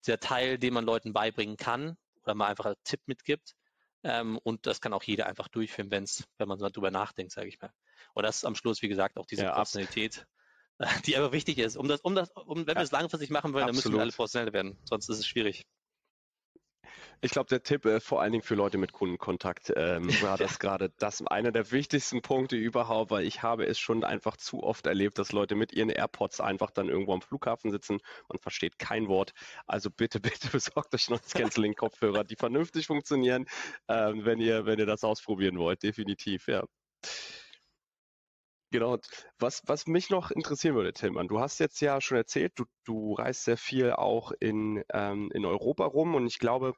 dieser 0.06 0.20
Teil, 0.20 0.58
den 0.58 0.74
man 0.74 0.86
Leuten 0.86 1.14
beibringen 1.14 1.56
kann 1.56 1.98
oder 2.24 2.36
mal 2.36 2.48
einfach 2.48 2.66
einen 2.66 2.76
Tipp 2.84 3.02
mitgibt. 3.06 3.56
Ähm, 4.04 4.38
und 4.44 4.68
das 4.68 4.82
kann 4.82 4.94
auch 4.94 5.04
jeder 5.04 5.28
einfach 5.28 5.48
durchführen, 5.48 5.92
wenn's, 5.92 6.26
wenn 6.38 6.48
man 6.48 6.60
so 6.60 6.68
darüber 6.68 6.92
nachdenkt, 6.92 7.32
sage 7.32 7.48
ich 7.48 7.60
mal. 7.62 7.72
Und 8.14 8.24
das 8.24 8.38
ist 8.38 8.46
am 8.46 8.56
Schluss, 8.56 8.82
wie 8.82 8.90
gesagt, 8.90 9.18
auch 9.18 9.26
diese 9.26 9.44
ja, 9.44 9.54
Professionalität 9.54 10.28
die 11.06 11.18
aber 11.18 11.32
wichtig 11.32 11.58
ist. 11.58 11.78
Um 11.78 11.88
das, 11.88 12.02
um 12.02 12.16
das, 12.16 12.30
um, 12.32 12.68
wenn 12.68 12.76
wir 12.76 12.84
es 12.84 12.92
langfristig 12.92 13.30
machen 13.30 13.54
wollen, 13.54 13.68
dann 13.68 13.76
müssen 13.76 13.94
wir 13.94 14.02
alle 14.02 14.12
professionell 14.12 14.54
werden. 14.54 14.78
Sonst 14.86 15.10
ist 15.10 15.20
es 15.20 15.28
schwierig. 15.28 15.66
Ich 17.22 17.32
glaube, 17.32 17.50
der 17.50 17.63
Tipp 17.63 17.86
äh, 17.86 18.00
vor 18.00 18.22
allen 18.22 18.32
Dingen 18.32 18.44
für 18.44 18.54
Leute 18.54 18.78
mit 18.78 18.92
Kundenkontakt 18.92 19.74
ähm, 19.76 20.08
war 20.22 20.38
das 20.38 20.60
gerade 20.60 20.92
das 21.00 21.26
einer 21.26 21.52
der 21.52 21.72
wichtigsten 21.72 22.22
Punkte 22.22 22.56
überhaupt, 22.56 23.10
weil 23.10 23.26
ich 23.26 23.42
habe 23.42 23.66
es 23.66 23.80
schon 23.80 24.04
einfach 24.04 24.38
zu 24.38 24.62
oft 24.62 24.86
erlebt, 24.86 25.18
dass 25.18 25.32
Leute 25.32 25.56
mit 25.56 25.74
ihren 25.74 25.90
AirPods 25.90 26.42
einfach 26.42 26.70
dann 26.70 26.90
irgendwo 26.90 27.13
am 27.13 27.22
Flughafen 27.22 27.72
sitzen. 27.72 28.00
Man 28.30 28.38
versteht 28.40 28.78
kein 28.78 29.08
Wort. 29.08 29.34
Also 29.66 29.90
bitte, 29.90 30.20
bitte 30.48 30.50
besorgt 30.50 30.94
euch 30.94 31.10
noch 31.10 31.22
Canceling-Kopfhörer, 31.22 32.24
die 32.24 32.36
vernünftig 32.36 32.86
funktionieren, 32.86 33.46
ähm, 33.88 34.24
wenn 34.26 34.40
ihr, 34.40 34.66
wenn 34.66 34.78
ihr 34.78 34.86
das 34.86 35.04
ausprobieren 35.04 35.58
wollt. 35.58 35.82
Definitiv, 35.82 36.48
ja. 36.48 36.63
Genau. 38.71 38.97
Was, 39.39 39.62
was 39.65 39.88
mich 39.88 40.10
noch 40.10 40.30
interessieren 40.32 40.75
würde, 40.75 40.91
Tillmann, 40.93 41.27
du 41.30 41.39
hast 41.39 41.60
jetzt 41.60 41.80
ja 41.80 42.01
schon 42.01 42.17
erzählt, 42.17 42.51
du, 42.56 42.65
du 42.84 43.13
reist 43.13 43.43
sehr 43.45 43.58
viel 43.58 43.91
auch 43.93 44.32
in, 44.39 44.84
ähm, 44.93 45.32
in 45.34 45.45
Europa 45.45 45.86
rum 45.86 46.15
und 46.15 46.27
ich 46.27 46.38
glaube, 46.38 46.73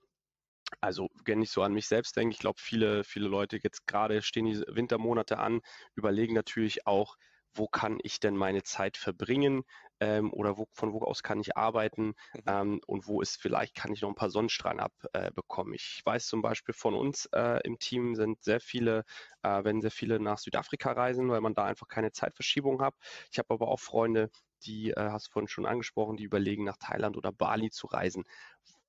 also 0.81 1.09
wenn 1.25 1.41
ich 1.41 1.51
so 1.51 1.63
an 1.63 1.73
mich 1.73 1.87
selbst 1.87 2.17
denke, 2.17 2.33
ich 2.33 2.39
glaube, 2.39 2.59
viele, 2.61 3.03
viele 3.03 3.27
Leute 3.27 3.59
jetzt 3.63 3.87
gerade 3.87 4.21
stehen 4.21 4.45
die 4.45 4.61
Wintermonate 4.67 5.39
an, 5.39 5.61
überlegen 5.95 6.33
natürlich 6.35 6.87
auch, 6.87 7.17
wo 7.53 7.67
kann 7.67 7.99
ich 8.03 8.19
denn 8.19 8.37
meine 8.37 8.63
Zeit 8.63 8.97
verbringen 8.97 9.63
ähm, 9.99 10.31
oder 10.33 10.57
wo, 10.57 10.67
von 10.71 10.93
wo 10.93 11.01
aus 11.01 11.23
kann 11.23 11.39
ich 11.39 11.57
arbeiten 11.57 12.15
mhm. 12.33 12.43
ähm, 12.47 12.81
und 12.87 13.07
wo 13.07 13.21
ist 13.21 13.41
vielleicht 13.41 13.75
kann 13.75 13.91
ich 13.91 14.01
noch 14.01 14.09
ein 14.09 14.15
paar 14.15 14.29
Sonnenstrahlen 14.29 14.79
abbekommen. 14.79 15.73
Äh, 15.73 15.77
ich 15.77 16.01
weiß 16.03 16.27
zum 16.27 16.41
Beispiel 16.41 16.73
von 16.73 16.93
uns 16.95 17.25
äh, 17.33 17.59
im 17.63 17.79
Team 17.79 18.15
sind 18.15 18.43
sehr 18.43 18.59
viele, 18.59 19.03
äh, 19.43 19.63
wenn 19.63 19.81
sehr 19.81 19.91
viele 19.91 20.19
nach 20.19 20.37
Südafrika 20.37 20.91
reisen, 20.91 21.29
weil 21.29 21.41
man 21.41 21.53
da 21.53 21.65
einfach 21.65 21.87
keine 21.87 22.11
Zeitverschiebung 22.11 22.81
hat. 22.81 22.95
Ich 23.31 23.39
habe 23.39 23.53
aber 23.53 23.67
auch 23.67 23.79
Freunde, 23.79 24.29
die 24.63 24.91
äh, 24.91 25.09
hast 25.09 25.27
du 25.27 25.31
vorhin 25.31 25.47
schon 25.47 25.65
angesprochen, 25.65 26.17
die 26.17 26.23
überlegen 26.23 26.63
nach 26.63 26.77
Thailand 26.77 27.17
oder 27.17 27.31
Bali 27.31 27.69
zu 27.69 27.87
reisen. 27.87 28.23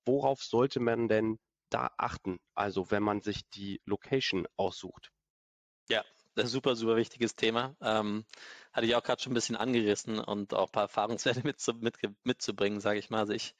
Worauf 0.05 0.42
sollte 0.42 0.81
man 0.81 1.09
denn 1.09 1.38
da 1.70 1.90
achten? 1.96 2.38
Also 2.55 2.90
wenn 2.90 3.03
man 3.03 3.20
sich 3.20 3.49
die 3.51 3.81
Location 3.85 4.46
aussucht. 4.57 5.12
Ja, 5.88 6.05
ein 6.40 6.46
super, 6.46 6.76
super 6.76 6.96
wichtiges 6.96 7.37
Thema. 7.37 7.76
Ähm, 7.81 8.24
hatte 8.72 8.87
ich 8.87 8.94
auch 8.94 9.03
gerade 9.03 9.22
schon 9.22 9.33
ein 9.33 9.35
bisschen 9.35 9.57
angerissen 9.57 10.18
und 10.18 10.55
auch 10.55 10.68
ein 10.68 10.72
paar 10.72 10.83
Erfahrungswerte 10.85 11.42
mit, 11.46 11.62
mit, 11.81 11.96
mitzubringen, 12.24 12.81
sage 12.81 12.98
ich 12.98 13.11
mal. 13.11 13.20
Also 13.20 13.33
ich 13.33 13.55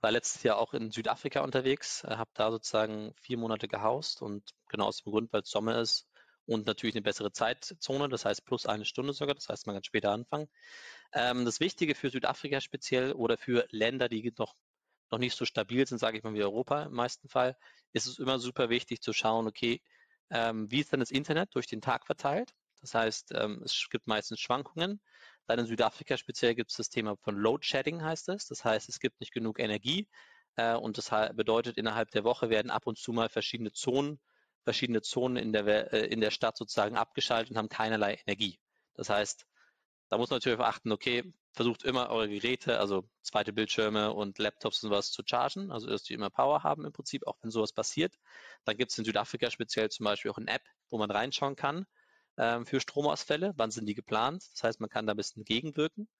war 0.00 0.10
letztes 0.10 0.42
Jahr 0.42 0.58
auch 0.58 0.74
in 0.74 0.90
Südafrika 0.90 1.40
unterwegs, 1.40 2.04
äh, 2.04 2.16
habe 2.16 2.30
da 2.34 2.50
sozusagen 2.50 3.14
vier 3.20 3.38
Monate 3.38 3.68
gehaust 3.68 4.22
und 4.22 4.52
genau 4.68 4.86
aus 4.86 5.02
dem 5.02 5.12
Grund, 5.12 5.32
weil 5.32 5.42
es 5.42 5.50
Sommer 5.50 5.80
ist 5.80 6.08
und 6.46 6.66
natürlich 6.66 6.94
eine 6.94 7.02
bessere 7.02 7.32
Zeitzone, 7.32 8.08
das 8.08 8.24
heißt 8.24 8.44
plus 8.44 8.66
eine 8.66 8.84
Stunde 8.84 9.12
sogar, 9.12 9.34
das 9.34 9.48
heißt 9.48 9.66
man 9.66 9.76
kann 9.76 9.84
später 9.84 10.10
anfangen. 10.10 10.48
Ähm, 11.12 11.44
das 11.44 11.60
Wichtige 11.60 11.94
für 11.94 12.10
Südafrika 12.10 12.60
speziell 12.60 13.12
oder 13.12 13.38
für 13.38 13.66
Länder, 13.70 14.08
die 14.08 14.32
noch, 14.38 14.54
noch 15.10 15.18
nicht 15.18 15.36
so 15.36 15.44
stabil 15.44 15.86
sind, 15.86 15.98
sage 15.98 16.18
ich 16.18 16.24
mal 16.24 16.34
wie 16.34 16.42
Europa 16.42 16.84
im 16.84 16.94
meisten 16.94 17.28
Fall, 17.28 17.56
ist 17.92 18.06
es 18.06 18.18
immer 18.18 18.38
super 18.38 18.70
wichtig 18.70 19.02
zu 19.02 19.12
schauen, 19.12 19.46
okay, 19.46 19.82
ähm, 20.30 20.70
wie 20.70 20.80
ist 20.80 20.92
dann 20.92 21.00
das 21.00 21.10
Internet 21.10 21.54
durch 21.54 21.66
den 21.66 21.80
Tag 21.80 22.06
verteilt? 22.06 22.54
Das 22.80 22.94
heißt, 22.94 23.32
ähm, 23.34 23.62
es 23.64 23.86
gibt 23.90 24.06
meistens 24.06 24.40
Schwankungen. 24.40 25.00
Dann 25.46 25.58
in 25.58 25.66
Südafrika 25.66 26.16
speziell 26.16 26.54
gibt 26.54 26.70
es 26.70 26.76
das 26.76 26.88
Thema 26.88 27.16
von 27.16 27.36
Load 27.36 27.64
Shedding, 27.64 28.02
heißt 28.02 28.28
es. 28.28 28.46
Das 28.46 28.64
heißt, 28.64 28.88
es 28.88 29.00
gibt 29.00 29.20
nicht 29.20 29.32
genug 29.32 29.58
Energie 29.58 30.08
äh, 30.56 30.74
und 30.74 30.98
das 30.98 31.10
bedeutet, 31.34 31.78
innerhalb 31.78 32.10
der 32.10 32.24
Woche 32.24 32.50
werden 32.50 32.70
ab 32.70 32.86
und 32.86 32.98
zu 32.98 33.12
mal 33.12 33.28
verschiedene 33.28 33.72
Zonen, 33.72 34.20
verschiedene 34.64 35.02
Zonen 35.02 35.36
in 35.36 35.52
der, 35.52 35.92
äh, 35.92 36.06
in 36.06 36.20
der 36.20 36.30
Stadt 36.30 36.56
sozusagen 36.56 36.96
abgeschaltet 36.96 37.50
und 37.50 37.56
haben 37.58 37.68
keinerlei 37.68 38.18
Energie. 38.26 38.58
Das 38.94 39.08
heißt, 39.08 39.46
da 40.12 40.18
muss 40.18 40.28
man 40.28 40.36
natürlich 40.36 40.60
achten, 40.60 40.92
okay, 40.92 41.32
versucht 41.54 41.84
immer 41.84 42.10
eure 42.10 42.28
Geräte, 42.28 42.78
also 42.78 43.08
zweite 43.22 43.54
Bildschirme 43.54 44.12
und 44.12 44.36
Laptops 44.36 44.84
und 44.84 44.90
was 44.90 45.10
zu 45.10 45.22
chargen, 45.24 45.72
also 45.72 45.86
dass 45.86 46.02
die 46.02 46.12
immer 46.12 46.28
Power 46.28 46.62
haben 46.62 46.84
im 46.84 46.92
Prinzip, 46.92 47.26
auch 47.26 47.38
wenn 47.40 47.50
sowas 47.50 47.72
passiert. 47.72 48.12
Dann 48.66 48.76
gibt 48.76 48.92
es 48.92 48.98
in 48.98 49.06
Südafrika 49.06 49.50
speziell 49.50 49.88
zum 49.88 50.04
Beispiel 50.04 50.30
auch 50.30 50.36
eine 50.36 50.48
App, 50.48 50.64
wo 50.90 50.98
man 50.98 51.10
reinschauen 51.10 51.56
kann 51.56 51.86
ähm, 52.36 52.66
für 52.66 52.78
Stromausfälle, 52.78 53.54
wann 53.56 53.70
sind 53.70 53.86
die 53.86 53.94
geplant. 53.94 54.44
Das 54.52 54.64
heißt, 54.64 54.80
man 54.80 54.90
kann 54.90 55.06
da 55.06 55.14
ein 55.14 55.16
bisschen 55.16 55.44
gegenwirken. 55.44 56.10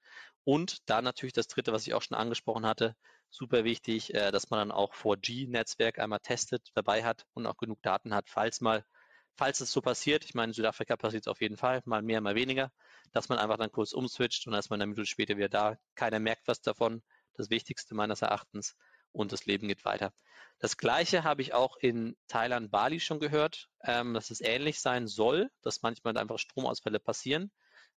Und 0.44 0.88
da 0.88 1.02
natürlich 1.02 1.34
das 1.34 1.48
dritte, 1.48 1.74
was 1.74 1.86
ich 1.86 1.92
auch 1.92 2.00
schon 2.00 2.16
angesprochen 2.16 2.64
hatte, 2.64 2.96
super 3.28 3.62
wichtig, 3.64 4.14
äh, 4.14 4.30
dass 4.30 4.48
man 4.48 4.58
dann 4.58 4.72
auch 4.72 4.94
4G-Netzwerk 4.94 5.98
einmal 5.98 6.20
testet, 6.20 6.70
dabei 6.72 7.04
hat 7.04 7.26
und 7.34 7.46
auch 7.46 7.58
genug 7.58 7.82
Daten 7.82 8.14
hat, 8.14 8.30
falls 8.30 8.62
mal 8.62 8.86
falls 9.36 9.60
es 9.60 9.72
so 9.72 9.80
passiert, 9.80 10.24
ich 10.24 10.34
meine, 10.34 10.50
in 10.50 10.54
Südafrika 10.54 10.96
passiert 10.96 11.24
es 11.24 11.28
auf 11.28 11.40
jeden 11.40 11.56
Fall, 11.56 11.82
mal 11.84 12.02
mehr, 12.02 12.20
mal 12.20 12.34
weniger, 12.34 12.70
dass 13.12 13.28
man 13.28 13.38
einfach 13.38 13.58
dann 13.58 13.72
kurz 13.72 13.92
umswitcht 13.92 14.46
und 14.46 14.52
dann 14.52 14.60
ist 14.60 14.70
eine 14.70 14.86
Minute 14.86 15.06
später 15.06 15.36
wieder 15.36 15.48
da. 15.48 15.76
Keiner 15.94 16.18
merkt 16.18 16.48
was 16.48 16.60
davon. 16.60 17.02
Das 17.34 17.50
Wichtigste 17.50 17.94
meines 17.94 18.22
Erachtens 18.22 18.76
und 19.12 19.32
das 19.32 19.46
Leben 19.46 19.68
geht 19.68 19.84
weiter. 19.84 20.12
Das 20.58 20.76
Gleiche 20.76 21.24
habe 21.24 21.42
ich 21.42 21.54
auch 21.54 21.76
in 21.76 22.16
Thailand, 22.28 22.70
Bali 22.70 23.00
schon 23.00 23.20
gehört, 23.20 23.68
ähm, 23.82 24.14
dass 24.14 24.30
es 24.30 24.40
ähnlich 24.40 24.80
sein 24.80 25.06
soll, 25.06 25.50
dass 25.62 25.82
manchmal 25.82 26.16
einfach 26.16 26.38
Stromausfälle 26.38 27.00
passieren 27.00 27.50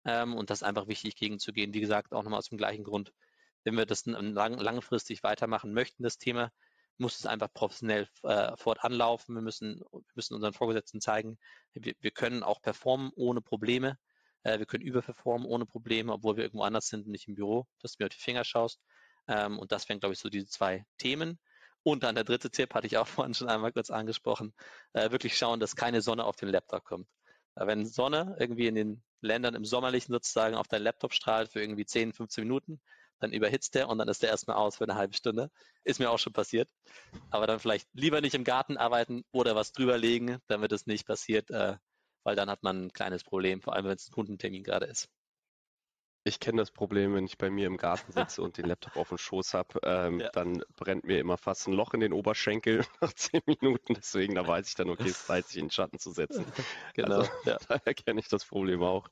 ähm, 0.06 0.36
und 0.36 0.50
das 0.50 0.60
ist 0.60 0.63
einfach 0.63 0.88
wichtig 0.88 1.15
gegenzugehen. 1.15 1.74
Wie 1.74 1.82
gesagt, 1.82 2.13
auch 2.13 2.24
nochmal 2.24 2.39
aus 2.39 2.50
dem 2.50 2.58
gleichen 2.58 2.84
Grund. 2.84 3.13
Wenn 3.63 3.78
wir 3.78 3.86
das 3.86 4.06
lang, 4.06 4.58
langfristig 4.58 5.24
weitermachen 5.24 5.74
möchten, 5.74 6.04
das 6.04 6.17
Thema, 6.17 6.52
muss 6.98 7.20
es 7.20 7.26
einfach 7.26 7.52
professionell 7.54 8.08
äh, 8.24 8.56
fortanlaufen. 8.58 9.36
Wir 9.36 9.42
müssen, 9.42 9.82
wir 9.92 10.02
müssen 10.16 10.36
unseren 10.36 10.54
Vorgesetzten 10.54 11.02
zeigen, 11.02 11.38
wir, 11.74 11.94
wir 12.00 12.12
können 12.12 12.44
auch 12.44 12.62
performen 12.62 13.12
ohne 13.16 13.42
Probleme. 13.42 13.98
Äh, 14.44 14.60
wir 14.60 14.66
können 14.66 14.84
überperformen 14.84 15.48
ohne 15.48 15.66
Probleme, 15.66 16.14
obwohl 16.14 16.38
wir 16.38 16.44
irgendwo 16.44 16.64
anders 16.64 16.88
sind 16.88 17.08
nicht 17.08 17.28
im 17.28 17.36
Büro, 17.36 17.68
dass 17.80 17.94
du 17.94 18.04
mir 18.04 18.08
auf 18.08 18.16
die 18.16 18.22
Finger 18.22 18.44
schaust. 18.44 18.80
Ähm, 19.28 19.60
und 19.60 19.72
das 19.72 19.88
wären, 19.90 20.00
glaube 20.00 20.14
ich, 20.14 20.20
so 20.20 20.30
diese 20.30 20.48
zwei 20.48 20.86
Themen. 20.98 21.40
Und 21.84 22.04
dann 22.04 22.16
der 22.16 22.24
dritte 22.24 22.50
Tipp, 22.50 22.74
hatte 22.74 22.88
ich 22.88 22.98
auch 22.98 23.08
vorhin 23.08 23.34
schon 23.34 23.50
einmal 23.50 23.74
kurz 23.74 23.90
angesprochen, 23.90 24.54
äh, 24.94 25.12
wirklich 25.12 25.38
schauen, 25.38 25.60
dass 25.60 25.76
keine 25.76 26.02
Sonne 26.02 26.26
auf 26.26 26.36
den 26.36 26.50
Laptop 26.50 26.84
kommt. 26.84 27.08
Äh, 27.56 27.68
wenn 27.68 27.86
Sonne 27.86 28.36
irgendwie 28.40 28.68
in 28.68 28.76
den 28.76 29.04
Ländern 29.22 29.56
im 29.56 29.66
Sommerlichen 29.66 30.14
sozusagen 30.14 30.56
auf 30.56 30.68
deinen 30.68 30.84
Laptop 30.84 31.14
strahlt 31.14 31.52
für 31.52 31.62
irgendwie 31.62 31.86
10, 31.86 32.14
15 32.14 32.44
Minuten, 32.44 32.82
dann 33.19 33.32
überhitzt 33.32 33.76
der 33.76 33.89
und 33.89 33.97
dann 33.97 34.08
ist 34.08 34.23
der 34.23 34.30
erstmal 34.30 34.58
aus 34.58 34.78
für 34.78 34.84
eine 34.84 34.95
halbe 34.95 35.13
Stunde. 35.13 35.49
Ist 35.84 35.99
mir 35.99 36.10
auch 36.10 36.19
schon 36.19 36.34
passiert. 36.34 36.69
Aber 37.30 37.47
dann 37.47 37.60
vielleicht 37.60 37.88
lieber 37.93 38.21
nicht 38.21 38.36
im 38.36 38.43
Garten 38.43 38.78
arbeiten 38.78 39.23
oder 39.32 39.56
was 39.56 39.71
drüberlegen, 39.71 40.39
damit 40.47 40.71
es 40.71 40.86
nicht 40.86 41.06
passiert, 41.06 41.49
äh, 41.52 41.78
weil 42.23 42.36
dann 42.36 42.49
hat 42.49 42.63
man 42.63 42.86
ein 42.86 42.93
kleines 42.93 43.23
Problem, 43.23 43.62
vor 43.62 43.73
allem 43.73 43.86
wenn 43.86 43.95
es 43.95 44.08
ein 44.08 44.13
Kundentermin 44.13 44.63
gerade 44.63 44.86
ist. 44.86 45.10
Ich 46.26 46.39
kenne 46.39 46.62
das 46.62 46.71
Problem, 46.71 47.13
wenn 47.15 47.26
ich 47.26 47.38
bei 47.38 47.49
mir 47.49 47.67
im 47.67 47.76
Garten 47.76 48.13
sitze 48.13 48.41
und 48.41 48.58
den 48.58 48.65
Laptop 48.65 48.95
auf 48.95 49.10
dem 49.10 49.17
Schoß 49.17 49.54
habe, 49.54 49.80
ähm, 49.84 50.21
ja. 50.21 50.30
dann 50.30 50.63
brennt 50.78 51.04
mir 51.04 51.19
immer 51.19 51.38
fast 51.38 51.67
ein 51.67 51.73
Loch 51.73 51.93
in 51.93 51.99
den 51.99 52.13
Oberschenkel 52.13 52.86
nach 53.02 53.12
zehn 53.12 53.41
Minuten. 53.45 53.93
Deswegen, 53.93 54.36
da 54.36 54.47
weiß 54.47 54.69
ich 54.69 54.76
dann, 54.76 54.89
okay, 54.89 55.04
es 55.04 55.19
ist 55.19 55.28
Zeit, 55.28 55.47
sich 55.47 55.58
in 55.58 55.65
den 55.65 55.71
Schatten 55.71 55.99
zu 55.99 56.12
setzen. 56.12 56.45
Genau. 56.93 57.19
Also, 57.19 57.32
ja. 57.45 57.58
Daher 57.67 57.93
kenne 57.93 58.21
ich 58.21 58.30
das 58.30 58.45
Problem 58.45 58.84
auch. 58.84 59.10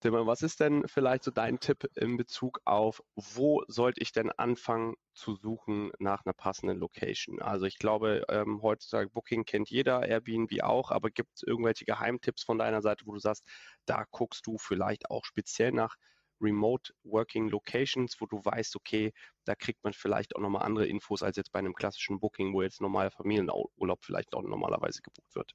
Timmer, 0.00 0.26
was 0.26 0.42
ist 0.42 0.60
denn 0.60 0.86
vielleicht 0.86 1.24
so 1.24 1.32
dein 1.32 1.58
Tipp 1.58 1.90
in 1.96 2.16
Bezug 2.16 2.60
auf, 2.64 3.02
wo 3.16 3.64
sollte 3.66 4.00
ich 4.00 4.12
denn 4.12 4.30
anfangen 4.30 4.94
zu 5.12 5.34
suchen 5.34 5.90
nach 5.98 6.24
einer 6.24 6.34
passenden 6.34 6.78
Location? 6.78 7.42
Also 7.42 7.66
ich 7.66 7.78
glaube, 7.78 8.24
ähm, 8.28 8.62
heutzutage 8.62 9.10
Booking 9.10 9.44
kennt 9.44 9.70
jeder, 9.70 10.06
Airbnb 10.06 10.62
auch, 10.62 10.92
aber 10.92 11.10
gibt 11.10 11.30
es 11.34 11.42
irgendwelche 11.42 11.84
Geheimtipps 11.84 12.44
von 12.44 12.58
deiner 12.58 12.80
Seite, 12.80 13.06
wo 13.06 13.12
du 13.12 13.18
sagst, 13.18 13.44
da 13.86 14.04
guckst 14.12 14.46
du 14.46 14.56
vielleicht 14.58 15.10
auch 15.10 15.24
speziell 15.24 15.72
nach 15.72 15.96
Remote 16.40 16.92
Working 17.02 17.48
Locations, 17.48 18.20
wo 18.20 18.26
du 18.26 18.44
weißt, 18.44 18.76
okay, 18.76 19.12
da 19.44 19.56
kriegt 19.56 19.82
man 19.82 19.92
vielleicht 19.92 20.36
auch 20.36 20.40
nochmal 20.40 20.62
andere 20.62 20.86
Infos 20.86 21.24
als 21.24 21.36
jetzt 21.36 21.50
bei 21.50 21.58
einem 21.58 21.74
klassischen 21.74 22.20
Booking, 22.20 22.54
wo 22.54 22.62
jetzt 22.62 22.80
normaler 22.80 23.10
Familienurlaub 23.10 24.04
vielleicht 24.04 24.34
auch 24.34 24.42
normalerweise 24.42 25.02
gebucht 25.02 25.34
wird. 25.34 25.54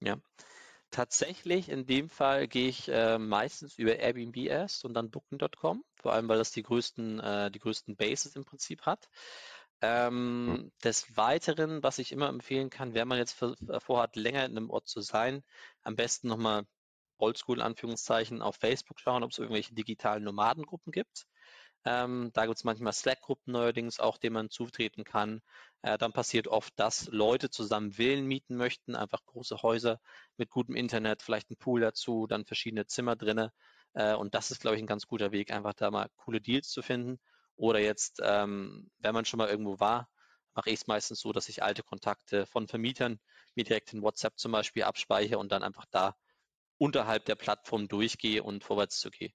Ja, 0.00 0.16
Tatsächlich, 0.90 1.68
in 1.68 1.86
dem 1.86 2.08
Fall 2.08 2.48
gehe 2.48 2.68
ich 2.68 2.88
äh, 2.88 3.16
meistens 3.18 3.78
über 3.78 3.96
Airbnb 3.96 4.36
erst 4.38 4.84
und 4.84 4.94
dann 4.94 5.10
Booking.com, 5.10 5.84
vor 5.94 6.12
allem 6.12 6.28
weil 6.28 6.38
das 6.38 6.50
die 6.50 6.64
größten, 6.64 7.20
äh, 7.20 7.50
die 7.52 7.60
größten 7.60 7.94
Bases 7.96 8.34
im 8.34 8.44
Prinzip 8.44 8.82
hat. 8.82 9.08
Ähm, 9.82 10.46
mhm. 10.46 10.72
Des 10.82 11.16
Weiteren, 11.16 11.82
was 11.82 11.98
ich 11.98 12.10
immer 12.10 12.28
empfehlen 12.28 12.70
kann, 12.70 12.94
wenn 12.94 13.06
man 13.06 13.18
jetzt 13.18 13.40
äh, 13.40 13.80
vorhat, 13.80 14.16
länger 14.16 14.44
in 14.44 14.56
einem 14.56 14.70
Ort 14.70 14.88
zu 14.88 15.00
sein, 15.00 15.44
am 15.82 15.94
besten 15.94 16.28
nochmal 16.28 16.66
Oldschool 17.18 17.62
Anführungszeichen 17.62 18.42
auf 18.42 18.56
Facebook 18.56 18.98
schauen, 18.98 19.22
ob 19.22 19.30
es 19.30 19.38
irgendwelche 19.38 19.74
digitalen 19.74 20.24
Nomadengruppen 20.24 20.92
gibt. 20.92 21.26
Ähm, 21.84 22.30
da 22.34 22.46
gibt 22.46 22.58
es 22.58 22.64
manchmal 22.64 22.92
Slack-Gruppen 22.92 23.52
neuerdings 23.52 24.00
auch, 24.00 24.18
denen 24.18 24.34
man 24.34 24.50
zutreten 24.50 25.04
kann. 25.04 25.40
Äh, 25.82 25.96
dann 25.98 26.12
passiert 26.12 26.46
oft, 26.48 26.78
dass 26.78 27.08
Leute 27.08 27.50
zusammen 27.50 27.92
Villen 27.92 28.26
mieten 28.26 28.56
möchten, 28.56 28.94
einfach 28.94 29.24
große 29.24 29.62
Häuser 29.62 30.00
mit 30.36 30.50
gutem 30.50 30.76
Internet, 30.76 31.22
vielleicht 31.22 31.50
ein 31.50 31.56
Pool 31.56 31.80
dazu, 31.80 32.26
dann 32.26 32.44
verschiedene 32.44 32.86
Zimmer 32.86 33.16
drinne. 33.16 33.52
Äh, 33.94 34.14
und 34.14 34.34
das 34.34 34.50
ist, 34.50 34.60
glaube 34.60 34.76
ich, 34.76 34.82
ein 34.82 34.86
ganz 34.86 35.06
guter 35.06 35.32
Weg, 35.32 35.52
einfach 35.52 35.74
da 35.74 35.90
mal 35.90 36.08
coole 36.16 36.40
Deals 36.40 36.68
zu 36.68 36.82
finden. 36.82 37.18
Oder 37.56 37.80
jetzt, 37.80 38.20
ähm, 38.22 38.90
wenn 38.98 39.14
man 39.14 39.24
schon 39.24 39.38
mal 39.38 39.48
irgendwo 39.48 39.80
war, 39.80 40.08
mache 40.54 40.70
ich 40.70 40.80
es 40.80 40.86
meistens 40.86 41.20
so, 41.20 41.32
dass 41.32 41.48
ich 41.48 41.62
alte 41.62 41.82
Kontakte 41.82 42.46
von 42.46 42.68
Vermietern 42.68 43.20
mir 43.54 43.64
direkt 43.64 43.92
in 43.92 44.02
WhatsApp 44.02 44.38
zum 44.38 44.52
Beispiel 44.52 44.82
abspeichere 44.82 45.38
und 45.38 45.52
dann 45.52 45.62
einfach 45.62 45.86
da 45.90 46.16
unterhalb 46.78 47.26
der 47.26 47.34
Plattform 47.34 47.88
durchgehe 47.88 48.42
und 48.42 48.64
vorwärts 48.64 49.00
zu 49.00 49.10
gehen. 49.10 49.32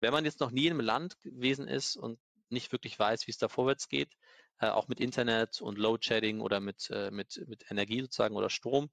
Wenn 0.00 0.12
man 0.12 0.24
jetzt 0.24 0.40
noch 0.40 0.50
nie 0.50 0.66
in 0.66 0.72
einem 0.72 0.80
Land 0.80 1.20
gewesen 1.20 1.68
ist 1.68 1.96
und 1.96 2.18
nicht 2.48 2.72
wirklich 2.72 2.98
weiß, 2.98 3.26
wie 3.26 3.30
es 3.30 3.38
da 3.38 3.48
vorwärts 3.48 3.88
geht, 3.88 4.10
äh, 4.58 4.68
auch 4.68 4.88
mit 4.88 5.00
Internet 5.00 5.60
und 5.60 5.78
Load-Shedding 5.78 6.40
oder 6.40 6.60
mit, 6.60 6.90
äh, 6.90 7.10
mit, 7.10 7.42
mit 7.46 7.70
Energie 7.70 8.00
sozusagen 8.02 8.36
oder 8.36 8.50
Strom, 8.50 8.90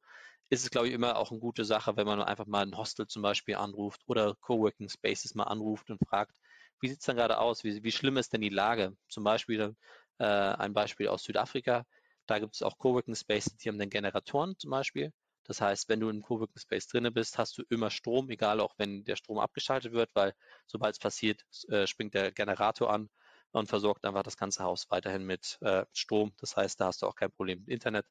ist 0.49 0.63
es, 0.63 0.69
glaube 0.69 0.87
ich, 0.87 0.93
immer 0.93 1.17
auch 1.17 1.31
eine 1.31 1.39
gute 1.39 1.65
Sache, 1.65 1.97
wenn 1.97 2.07
man 2.07 2.21
einfach 2.21 2.45
mal 2.45 2.65
ein 2.65 2.77
Hostel 2.77 3.07
zum 3.07 3.21
Beispiel 3.21 3.55
anruft 3.55 4.01
oder 4.05 4.35
Coworking 4.35 4.89
Spaces 4.89 5.35
mal 5.35 5.43
anruft 5.43 5.89
und 5.89 5.99
fragt, 6.07 6.37
wie 6.79 6.87
sieht 6.87 6.99
es 6.99 7.05
dann 7.05 7.17
gerade 7.17 7.39
aus? 7.39 7.63
Wie, 7.63 7.83
wie 7.83 7.91
schlimm 7.91 8.17
ist 8.17 8.33
denn 8.33 8.41
die 8.41 8.49
Lage? 8.49 8.95
Zum 9.09 9.23
Beispiel 9.23 9.75
äh, 10.19 10.25
ein 10.25 10.73
Beispiel 10.73 11.07
aus 11.07 11.23
Südafrika. 11.23 11.85
Da 12.27 12.39
gibt 12.39 12.55
es 12.55 12.61
auch 12.61 12.77
Coworking 12.77 13.15
Spaces, 13.15 13.57
die 13.57 13.69
haben 13.69 13.79
dann 13.79 13.89
Generatoren 13.89 14.57
zum 14.57 14.71
Beispiel. 14.71 15.11
Das 15.47 15.61
heißt, 15.61 15.89
wenn 15.89 15.99
du 15.99 16.09
im 16.09 16.21
Coworking 16.21 16.59
Space 16.59 16.87
drinne 16.87 17.11
bist, 17.11 17.37
hast 17.37 17.57
du 17.57 17.63
immer 17.69 17.89
Strom, 17.89 18.29
egal 18.29 18.59
auch 18.59 18.75
wenn 18.77 19.05
der 19.05 19.15
Strom 19.15 19.39
abgeschaltet 19.39 19.93
wird, 19.93 20.09
weil 20.13 20.33
sobald 20.67 20.93
es 20.95 20.99
passiert, 20.99 21.43
äh, 21.69 21.87
springt 21.87 22.13
der 22.13 22.31
Generator 22.31 22.91
an 22.91 23.09
und 23.51 23.67
versorgt 23.67 24.05
einfach 24.05 24.23
das 24.23 24.37
ganze 24.37 24.63
Haus 24.63 24.89
weiterhin 24.89 25.25
mit 25.25 25.57
äh, 25.61 25.85
Strom. 25.93 26.33
Das 26.39 26.55
heißt, 26.57 26.79
da 26.79 26.87
hast 26.87 27.01
du 27.01 27.07
auch 27.07 27.15
kein 27.15 27.31
Problem 27.31 27.59
mit 27.59 27.69
Internet. 27.69 28.05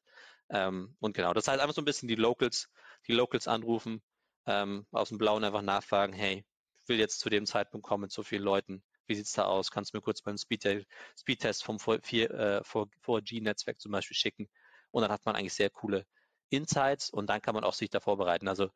Ähm, 0.49 0.95
und 0.99 1.15
genau, 1.15 1.33
das 1.33 1.47
heißt 1.47 1.61
einfach 1.61 1.75
so 1.75 1.81
ein 1.81 1.85
bisschen 1.85 2.07
die 2.07 2.15
Locals, 2.15 2.69
die 3.07 3.13
Locals 3.13 3.47
anrufen, 3.47 4.01
ähm, 4.47 4.87
aus 4.91 5.09
dem 5.09 5.19
Blauen 5.19 5.43
einfach 5.43 5.61
nachfragen, 5.61 6.13
hey, 6.13 6.43
will 6.87 6.99
jetzt 6.99 7.19
zu 7.19 7.29
dem 7.29 7.45
Zeitpunkt 7.45 7.85
kommen 7.85 8.01
mit 8.03 8.11
so 8.11 8.23
vielen 8.23 8.43
Leuten. 8.43 8.83
Wie 9.05 9.15
sieht's 9.15 9.33
da 9.33 9.45
aus? 9.45 9.71
Kannst 9.71 9.93
du 9.93 9.97
mir 9.97 10.01
kurz 10.01 10.21
beim 10.21 10.37
Speedtest, 10.37 11.63
vom 11.63 11.79
4, 11.79 12.63
4G-Netzwerk 12.63 13.77
äh, 13.77 13.79
zum 13.79 13.91
Beispiel 13.91 14.17
schicken? 14.17 14.49
Und 14.91 15.01
dann 15.01 15.11
hat 15.11 15.25
man 15.25 15.35
eigentlich 15.35 15.53
sehr 15.53 15.69
coole 15.69 16.05
Insights 16.49 17.09
und 17.09 17.29
dann 17.29 17.41
kann 17.41 17.55
man 17.55 17.63
auch 17.63 17.73
sich 17.73 17.89
da 17.89 17.99
vorbereiten. 17.99 18.47
Also 18.47 18.69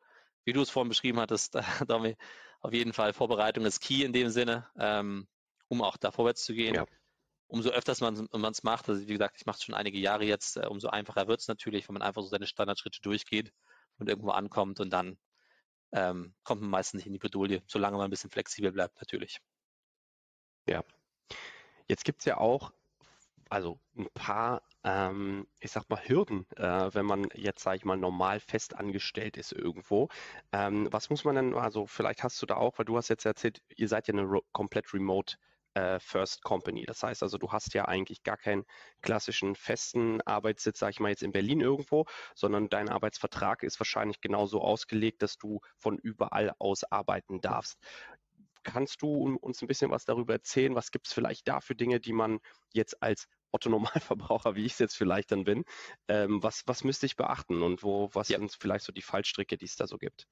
wie 0.44 0.52
du 0.52 0.62
es 0.62 0.70
vorhin 0.70 0.88
beschrieben 0.88 1.20
hattest, 1.20 1.54
Domi, 1.88 2.16
auf 2.60 2.72
jeden 2.72 2.92
Fall 2.92 3.12
Vorbereitung 3.12 3.64
ist 3.64 3.80
key 3.80 4.04
in 4.04 4.12
dem 4.12 4.28
Sinne, 4.28 4.68
ähm, 4.78 5.26
um 5.68 5.82
auch 5.82 5.96
da 5.96 6.10
vorwärts 6.10 6.44
zu 6.44 6.54
gehen. 6.54 6.74
Ja. 6.74 6.86
Umso 7.46 7.68
öfters 7.70 8.00
man 8.00 8.28
es 8.50 8.62
macht, 8.62 8.88
also 8.88 9.06
wie 9.06 9.12
gesagt, 9.12 9.36
ich 9.36 9.44
mache 9.44 9.58
es 9.58 9.64
schon 9.64 9.74
einige 9.74 9.98
Jahre 9.98 10.24
jetzt, 10.24 10.56
äh, 10.56 10.66
umso 10.66 10.88
einfacher 10.88 11.28
wird 11.28 11.40
es 11.40 11.48
natürlich, 11.48 11.88
wenn 11.88 11.94
man 11.94 12.02
einfach 12.02 12.22
so 12.22 12.28
seine 12.28 12.46
Standardschritte 12.46 13.00
durchgeht 13.02 13.52
und 13.98 14.08
irgendwo 14.08 14.30
ankommt 14.30 14.80
und 14.80 14.90
dann 14.90 15.18
ähm, 15.92 16.34
kommt 16.44 16.62
man 16.62 16.70
meistens 16.70 16.98
nicht 16.98 17.06
in 17.06 17.12
die 17.12 17.18
Bredouille, 17.18 17.62
solange 17.66 17.98
man 17.98 18.06
ein 18.06 18.10
bisschen 18.10 18.30
flexibel 18.30 18.72
bleibt 18.72 18.96
natürlich. 19.00 19.40
Ja. 20.66 20.82
Jetzt 21.88 22.04
gibt 22.04 22.20
es 22.20 22.24
ja 22.24 22.38
auch 22.38 22.72
also 23.52 23.78
ein 23.98 24.08
paar, 24.14 24.62
ähm, 24.82 25.46
ich 25.60 25.70
sag 25.72 25.88
mal, 25.90 26.00
Hürden, 26.08 26.46
äh, 26.56 26.94
wenn 26.94 27.04
man 27.04 27.28
jetzt, 27.34 27.62
sage 27.62 27.76
ich 27.76 27.84
mal, 27.84 27.98
normal 27.98 28.40
fest 28.40 28.74
angestellt 28.76 29.36
ist 29.36 29.52
irgendwo. 29.52 30.08
Ähm, 30.52 30.88
was 30.90 31.10
muss 31.10 31.24
man 31.24 31.34
denn, 31.36 31.54
also 31.54 31.86
vielleicht 31.86 32.22
hast 32.22 32.40
du 32.40 32.46
da 32.46 32.56
auch, 32.56 32.78
weil 32.78 32.86
du 32.86 32.96
hast 32.96 33.08
jetzt 33.08 33.26
erzählt, 33.26 33.62
ihr 33.76 33.88
seid 33.88 34.08
ja 34.08 34.14
eine 34.14 34.40
komplett 34.52 34.94
remote 34.94 35.36
äh, 35.74 36.00
First 36.00 36.42
Company. 36.42 36.84
Das 36.86 37.02
heißt 37.02 37.22
also, 37.22 37.36
du 37.38 37.52
hast 37.52 37.74
ja 37.74 37.84
eigentlich 37.86 38.22
gar 38.22 38.38
keinen 38.38 38.64
klassischen 39.02 39.54
festen 39.54 40.22
Arbeitssitz, 40.22 40.78
sage 40.78 40.92
ich 40.92 41.00
mal 41.00 41.10
jetzt 41.10 41.22
in 41.22 41.32
Berlin 41.32 41.60
irgendwo, 41.60 42.06
sondern 42.34 42.68
dein 42.70 42.88
Arbeitsvertrag 42.88 43.62
ist 43.62 43.78
wahrscheinlich 43.80 44.20
genauso 44.22 44.62
ausgelegt, 44.62 45.22
dass 45.22 45.36
du 45.36 45.60
von 45.76 45.98
überall 45.98 46.54
aus 46.58 46.84
arbeiten 46.84 47.40
darfst. 47.42 47.78
Kannst 48.62 49.02
du 49.02 49.36
uns 49.36 49.62
ein 49.62 49.68
bisschen 49.68 49.90
was 49.90 50.04
darüber 50.04 50.34
erzählen? 50.34 50.74
Was 50.74 50.90
gibt 50.90 51.06
es 51.06 51.12
vielleicht 51.12 51.48
da 51.48 51.60
für 51.60 51.74
Dinge, 51.74 52.00
die 52.00 52.12
man 52.12 52.40
jetzt 52.72 53.02
als 53.02 53.28
Otto 53.50 53.68
Normalverbraucher, 53.70 54.54
wie 54.54 54.64
ich 54.64 54.72
es 54.72 54.78
jetzt 54.78 54.96
vielleicht 54.96 55.32
dann 55.32 55.44
bin, 55.44 55.64
ähm, 56.08 56.42
was, 56.42 56.62
was 56.66 56.84
müsste 56.84 57.06
ich 57.06 57.16
beachten 57.16 57.62
und 57.62 57.82
wo, 57.82 58.10
was 58.12 58.28
ja. 58.28 58.38
sind 58.38 58.56
vielleicht 58.58 58.84
so 58.84 58.92
die 58.92 59.02
Fallstricke, 59.02 59.56
die 59.56 59.66
es 59.66 59.76
da 59.76 59.86
so 59.86 59.98
gibt? 59.98 60.26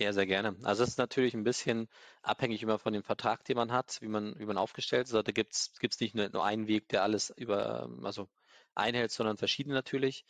Ja, 0.00 0.12
sehr 0.12 0.26
gerne. 0.26 0.56
Also 0.64 0.82
es 0.82 0.90
ist 0.90 0.98
natürlich 0.98 1.34
ein 1.34 1.44
bisschen 1.44 1.88
abhängig 2.22 2.62
immer 2.62 2.78
von 2.78 2.92
dem 2.92 3.04
Vertrag, 3.04 3.44
den 3.44 3.56
man 3.56 3.70
hat, 3.70 3.98
wie 4.00 4.08
man, 4.08 4.36
wie 4.38 4.44
man 4.44 4.58
aufgestellt 4.58 5.06
ist. 5.06 5.14
Also 5.14 5.22
da 5.22 5.30
gibt 5.30 5.54
es 5.54 6.00
nicht 6.00 6.16
nur, 6.16 6.28
nur 6.30 6.44
einen 6.44 6.66
Weg, 6.66 6.88
der 6.88 7.04
alles 7.04 7.30
über, 7.30 7.88
also 8.02 8.28
einhält, 8.74 9.12
sondern 9.12 9.36
verschiedene 9.36 9.74
natürlich. 9.74 10.24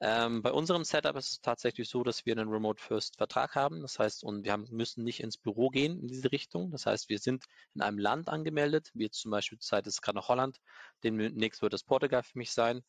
Ähm, 0.00 0.42
bei 0.42 0.52
unserem 0.52 0.84
Setup 0.84 1.16
ist 1.16 1.30
es 1.30 1.40
tatsächlich 1.40 1.88
so, 1.88 2.02
dass 2.02 2.26
wir 2.26 2.36
einen 2.36 2.48
Remote 2.48 2.82
First 2.82 3.16
Vertrag 3.16 3.54
haben. 3.54 3.80
Das 3.80 3.98
heißt, 3.98 4.24
und 4.24 4.44
wir 4.44 4.52
haben, 4.52 4.66
müssen 4.70 5.04
nicht 5.04 5.20
ins 5.20 5.38
Büro 5.38 5.70
gehen 5.70 6.00
in 6.00 6.08
diese 6.08 6.32
Richtung. 6.32 6.70
Das 6.70 6.86
heißt, 6.86 7.08
wir 7.08 7.18
sind 7.18 7.44
in 7.74 7.82
einem 7.82 7.98
Land 7.98 8.28
angemeldet, 8.28 8.90
wie 8.94 9.04
jetzt 9.04 9.20
zum 9.20 9.30
Beispiel 9.30 9.58
zur 9.58 9.68
Zeit 9.68 9.86
ist 9.86 10.02
gerade 10.02 10.16
noch 10.16 10.28
Holland. 10.28 10.58
Demnächst 11.02 11.62
wird 11.62 11.72
das 11.72 11.84
Portugal 11.84 12.22
für 12.22 12.38
mich 12.38 12.52
sein. 12.52 12.82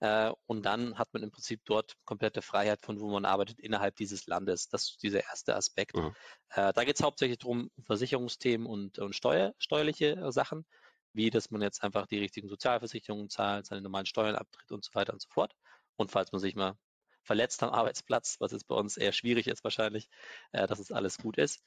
Äh, 0.00 0.32
und 0.46 0.64
dann 0.64 0.98
hat 0.98 1.12
man 1.12 1.22
im 1.22 1.30
Prinzip 1.30 1.60
dort 1.64 1.94
komplette 2.04 2.42
Freiheit, 2.42 2.80
von 2.80 2.98
wo 3.00 3.08
man 3.08 3.24
arbeitet, 3.24 3.60
innerhalb 3.60 3.94
dieses 3.96 4.26
Landes. 4.26 4.68
Das 4.68 4.90
ist 4.90 5.02
dieser 5.02 5.22
erste 5.24 5.54
Aspekt. 5.54 5.96
Mhm. 5.96 6.14
Äh, 6.50 6.72
da 6.72 6.84
geht 6.84 6.96
es 6.96 7.04
hauptsächlich 7.04 7.38
darum, 7.38 7.70
Versicherungsthemen 7.84 8.66
und, 8.66 8.98
und 8.98 9.14
Steuer, 9.14 9.54
steuerliche 9.58 10.32
Sachen, 10.32 10.66
wie 11.12 11.30
dass 11.30 11.50
man 11.50 11.62
jetzt 11.62 11.84
einfach 11.84 12.06
die 12.06 12.18
richtigen 12.18 12.48
Sozialversicherungen 12.48 13.28
zahlt, 13.28 13.66
seine 13.66 13.82
normalen 13.82 14.06
Steuern 14.06 14.34
abtritt 14.34 14.72
und 14.72 14.84
so 14.84 14.92
weiter 14.94 15.12
und 15.12 15.22
so 15.22 15.28
fort. 15.28 15.54
Und 16.02 16.10
falls 16.10 16.32
man 16.32 16.40
sich 16.40 16.54
mal 16.54 16.76
verletzt 17.22 17.62
am 17.62 17.70
Arbeitsplatz, 17.70 18.36
was 18.40 18.52
jetzt 18.52 18.68
bei 18.68 18.74
uns 18.74 18.96
eher 18.96 19.12
schwierig 19.12 19.46
ist 19.46 19.64
wahrscheinlich, 19.64 20.08
äh, 20.52 20.66
dass 20.66 20.78
es 20.78 20.92
alles 20.92 21.18
gut 21.18 21.38
ist. 21.38 21.62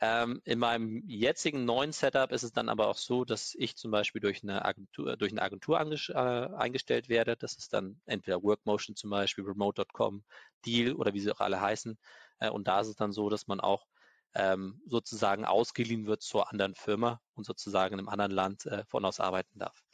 Ähm, 0.00 0.42
in 0.44 0.58
meinem 0.58 1.02
jetzigen 1.06 1.64
neuen 1.64 1.92
Setup 1.92 2.32
ist 2.32 2.42
es 2.42 2.52
dann 2.52 2.68
aber 2.68 2.88
auch 2.88 2.96
so, 2.96 3.24
dass 3.24 3.54
ich 3.54 3.76
zum 3.76 3.90
Beispiel 3.90 4.20
durch 4.20 4.42
eine 4.42 4.64
Agentur, 4.64 5.16
durch 5.16 5.32
eine 5.32 5.42
Agentur 5.42 5.80
äh, 5.80 6.14
eingestellt 6.14 7.08
werde. 7.08 7.36
Das 7.36 7.54
ist 7.54 7.72
dann 7.72 8.00
entweder 8.04 8.42
Workmotion 8.42 8.96
zum 8.96 9.10
Beispiel, 9.10 9.44
Remote.com, 9.44 10.24
Deal 10.66 10.94
oder 10.94 11.14
wie 11.14 11.20
sie 11.20 11.30
auch 11.30 11.40
alle 11.40 11.60
heißen. 11.60 11.98
Äh, 12.40 12.50
und 12.50 12.68
da 12.68 12.80
ist 12.80 12.88
es 12.88 12.96
dann 12.96 13.12
so, 13.12 13.28
dass 13.30 13.46
man 13.46 13.60
auch 13.60 13.86
ähm, 14.34 14.80
sozusagen 14.86 15.44
ausgeliehen 15.44 16.06
wird 16.06 16.22
zur 16.22 16.50
anderen 16.50 16.74
Firma 16.74 17.20
und 17.34 17.44
sozusagen 17.44 17.94
in 17.94 18.00
einem 18.00 18.08
anderen 18.08 18.32
Land 18.32 18.66
äh, 18.66 18.84
von 18.86 19.04
aus 19.04 19.20
arbeiten 19.20 19.58
darf. 19.58 19.84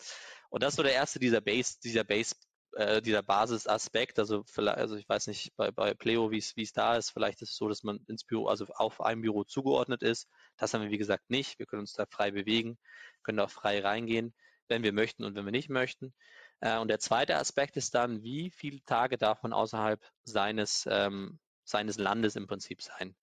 Und 0.49 0.63
das 0.63 0.71
ist 0.73 0.77
so 0.77 0.83
der 0.83 0.95
erste 0.95 1.19
dieser 1.19 1.41
Base, 1.41 1.79
dieser 1.83 2.05
Base 2.05 2.35
äh, 2.79 3.03
dieser 3.03 3.25
Basisaspekt, 3.25 4.21
also 4.21 4.45
vielleicht, 4.45 4.79
also 4.79 4.95
ich 4.95 5.09
weiß 5.09 5.27
nicht 5.27 5.53
bei, 5.57 5.73
bei 5.73 5.95
Pleo, 5.95 6.31
wie 6.31 6.39
es 6.39 6.73
da 6.73 6.97
ist, 6.97 7.11
vielleicht 7.11 7.43
ist 7.43 7.51
es 7.51 7.57
so, 7.57 7.69
dass 7.69 7.83
man 7.83 7.99
ins 8.07 8.23
Büro, 8.23 8.47
also 8.47 8.67
auf 8.77 9.01
einem 9.01 9.23
Büro 9.23 9.43
zugeordnet 9.43 10.03
ist. 10.03 10.29
Das 10.57 10.73
haben 10.73 10.83
wir 10.83 10.91
wie 10.91 10.99
gesagt 10.99 11.29
nicht. 11.29 11.59
Wir 11.59 11.67
können 11.67 11.81
uns 11.81 11.95
da 11.95 12.07
frei 12.07 12.31
bewegen, 12.31 12.79
können 13.25 13.41
auch 13.41 13.51
frei 13.51 13.81
reingehen, 13.81 14.33
wenn 14.69 14.85
wir 14.85 14.93
möchten 14.93 15.25
und 15.25 15.35
wenn 15.35 15.45
wir 15.45 15.51
nicht 15.51 15.71
möchten. 15.71 16.15
Äh, 16.61 16.79
und 16.79 16.87
der 16.87 17.01
zweite 17.01 17.37
Aspekt 17.37 17.77
ist 17.77 17.97
dann, 17.97 18.23
wie 18.23 18.53
viele 18.53 18.81
Tage 18.85 19.19
darf 19.19 19.43
man 19.43 19.53
außerhalb 19.53 20.01
seines, 20.23 20.87
ähm, 20.89 21.41
seines 21.65 21.99
Landes 21.99 22.37
im 22.37 22.47
Prinzip 22.47 22.81
sein. 22.81 23.17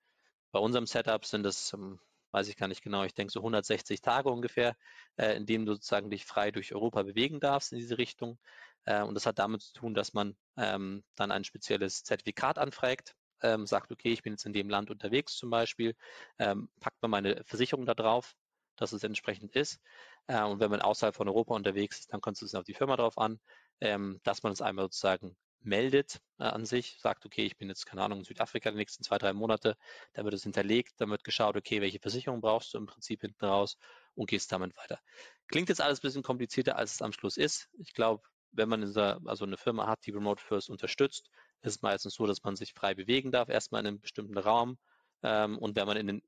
Bei 0.51 0.59
unserem 0.59 0.85
Setup 0.85 1.25
sind 1.25 1.45
es, 1.45 1.71
ähm, 1.71 2.01
weiß 2.31 2.49
ich 2.49 2.57
gar 2.57 2.67
nicht 2.67 2.83
genau, 2.83 3.03
ich 3.03 3.13
denke 3.13 3.31
so 3.31 3.39
160 3.39 4.01
Tage 4.01 4.29
ungefähr, 4.29 4.75
äh, 5.15 5.37
in 5.37 5.45
denen 5.45 5.65
du 5.65 5.75
sozusagen 5.75 6.09
dich 6.09 6.25
frei 6.25 6.51
durch 6.51 6.75
Europa 6.75 7.03
bewegen 7.03 7.39
darfst 7.39 7.71
in 7.71 7.77
diese 7.77 7.97
Richtung. 7.97 8.37
Äh, 8.86 9.02
und 9.04 9.15
das 9.15 9.26
hat 9.26 9.39
damit 9.39 9.62
zu 9.62 9.74
tun, 9.74 9.93
dass 9.93 10.13
man 10.13 10.36
ähm, 10.58 11.04
dann 11.15 11.32
ein 11.32 11.43
spezielles 11.43 12.04
Zertifikat 12.04 12.58
anfragt, 12.58 13.15
ähm, 13.41 13.65
sagt, 13.65 13.91
okay, 13.91 14.12
ich 14.13 14.24
bin 14.24 14.34
jetzt 14.34 14.45
in 14.45 14.54
dem 14.54 14.69
Land 14.69 14.89
unterwegs 14.89 15.36
zum 15.36 15.50
Beispiel, 15.50 15.95
ähm, 16.39 16.69
packt 16.80 17.02
man 17.02 17.12
meine 17.12 17.43
Versicherung 17.45 17.86
da 17.86 17.93
drauf, 17.93 18.36
dass 18.78 18.91
es 18.91 19.04
entsprechend 19.04 19.56
ist. 19.56 19.80
Äh, 20.28 20.43
und 20.43 20.60
wenn 20.60 20.71
man 20.71 20.82
außerhalb 20.82 21.15
von 21.15 21.28
Europa 21.28 21.56
unterwegs 21.56 22.00
ist, 22.00 22.13
dann 22.13 22.21
kommt 22.21 22.41
es 22.41 22.56
auf 22.56 22.63
die 22.63 22.74
Firma 22.74 22.95
drauf 22.95 23.17
an, 23.17 23.39
ähm, 23.82 24.19
dass 24.24 24.43
man 24.43 24.52
es 24.54 24.62
einmal 24.62 24.86
sozusagen 24.86 25.36
meldet 25.65 26.21
äh, 26.39 26.43
an 26.43 26.65
sich, 26.65 26.98
sagt, 27.02 27.26
okay, 27.26 27.43
ich 27.43 27.58
bin 27.58 27.69
jetzt, 27.69 27.86
keine 27.86 28.04
Ahnung, 28.04 28.19
in 28.19 28.26
Südafrika 28.26 28.69
die 28.71 28.78
nächsten 28.78 29.04
zwei, 29.04 29.17
drei 29.17 29.34
Monate, 29.34 29.78
dann 30.13 30.26
wird 30.26 30.36
es 30.36 30.43
hinterlegt, 30.43 30.93
dann 30.98 31.10
wird 31.10 31.24
geschaut, 31.24 31.58
okay, 31.58 31.82
welche 31.82 32.00
Versicherung 32.00 32.41
brauchst 32.41 32.74
du 32.74 32.78
im 32.78 32.86
Prinzip 32.86 33.21
hinten 33.21 33.45
raus 33.45 33.78
und 34.13 34.30
gehst 34.30 34.52
damit 34.52 34.78
weiter. 34.78 35.00
Klingt 35.48 35.69
jetzt 35.69 35.82
alles 35.82 36.00
ein 36.00 36.04
bisschen 36.04 36.24
komplizierter, 36.24 36.78
als 36.78 36.93
es 36.93 37.02
am 37.02 37.12
Schluss 37.12 37.38
ist. 37.38 37.69
Ich 37.80 37.93
glaube, 37.93 38.24
wenn 38.55 38.69
man 38.69 38.81
dieser, 38.81 39.19
also 39.25 39.45
eine 39.45 39.57
Firma 39.57 39.87
hat, 39.87 40.05
die 40.05 40.11
Remote 40.11 40.41
First 40.41 40.69
unterstützt, 40.69 41.29
ist 41.61 41.75
es 41.75 41.81
meistens 41.81 42.15
so, 42.15 42.25
dass 42.25 42.43
man 42.43 42.55
sich 42.55 42.73
frei 42.73 42.93
bewegen 42.93 43.31
darf, 43.31 43.49
erstmal 43.49 43.81
in 43.81 43.87
einem 43.87 43.99
bestimmten 43.99 44.37
Raum. 44.37 44.77
Ähm, 45.23 45.57
und 45.57 45.75
wenn 45.75 45.87
man 45.87 45.97
in 45.97 46.09
ein 46.09 46.21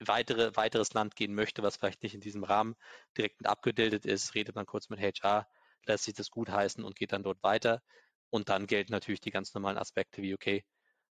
weitere, 0.00 0.54
weiteres 0.56 0.92
Land 0.94 1.16
gehen 1.16 1.34
möchte, 1.34 1.62
was 1.62 1.76
vielleicht 1.76 2.02
nicht 2.02 2.14
in 2.14 2.20
diesem 2.20 2.44
Rahmen 2.44 2.76
direkt 3.16 3.40
mit 3.40 3.48
abgebildet 3.48 4.06
ist, 4.06 4.34
redet 4.34 4.54
man 4.54 4.66
kurz 4.66 4.88
mit 4.88 5.00
HR, 5.00 5.46
lässt 5.86 6.04
sich 6.04 6.14
das 6.14 6.30
gut 6.30 6.48
heißen 6.48 6.84
und 6.84 6.96
geht 6.96 7.12
dann 7.12 7.22
dort 7.22 7.42
weiter. 7.42 7.82
Und 8.30 8.48
dann 8.48 8.66
gelten 8.66 8.92
natürlich 8.92 9.20
die 9.20 9.30
ganz 9.30 9.54
normalen 9.54 9.78
Aspekte 9.78 10.22
wie, 10.22 10.34
okay, 10.34 10.64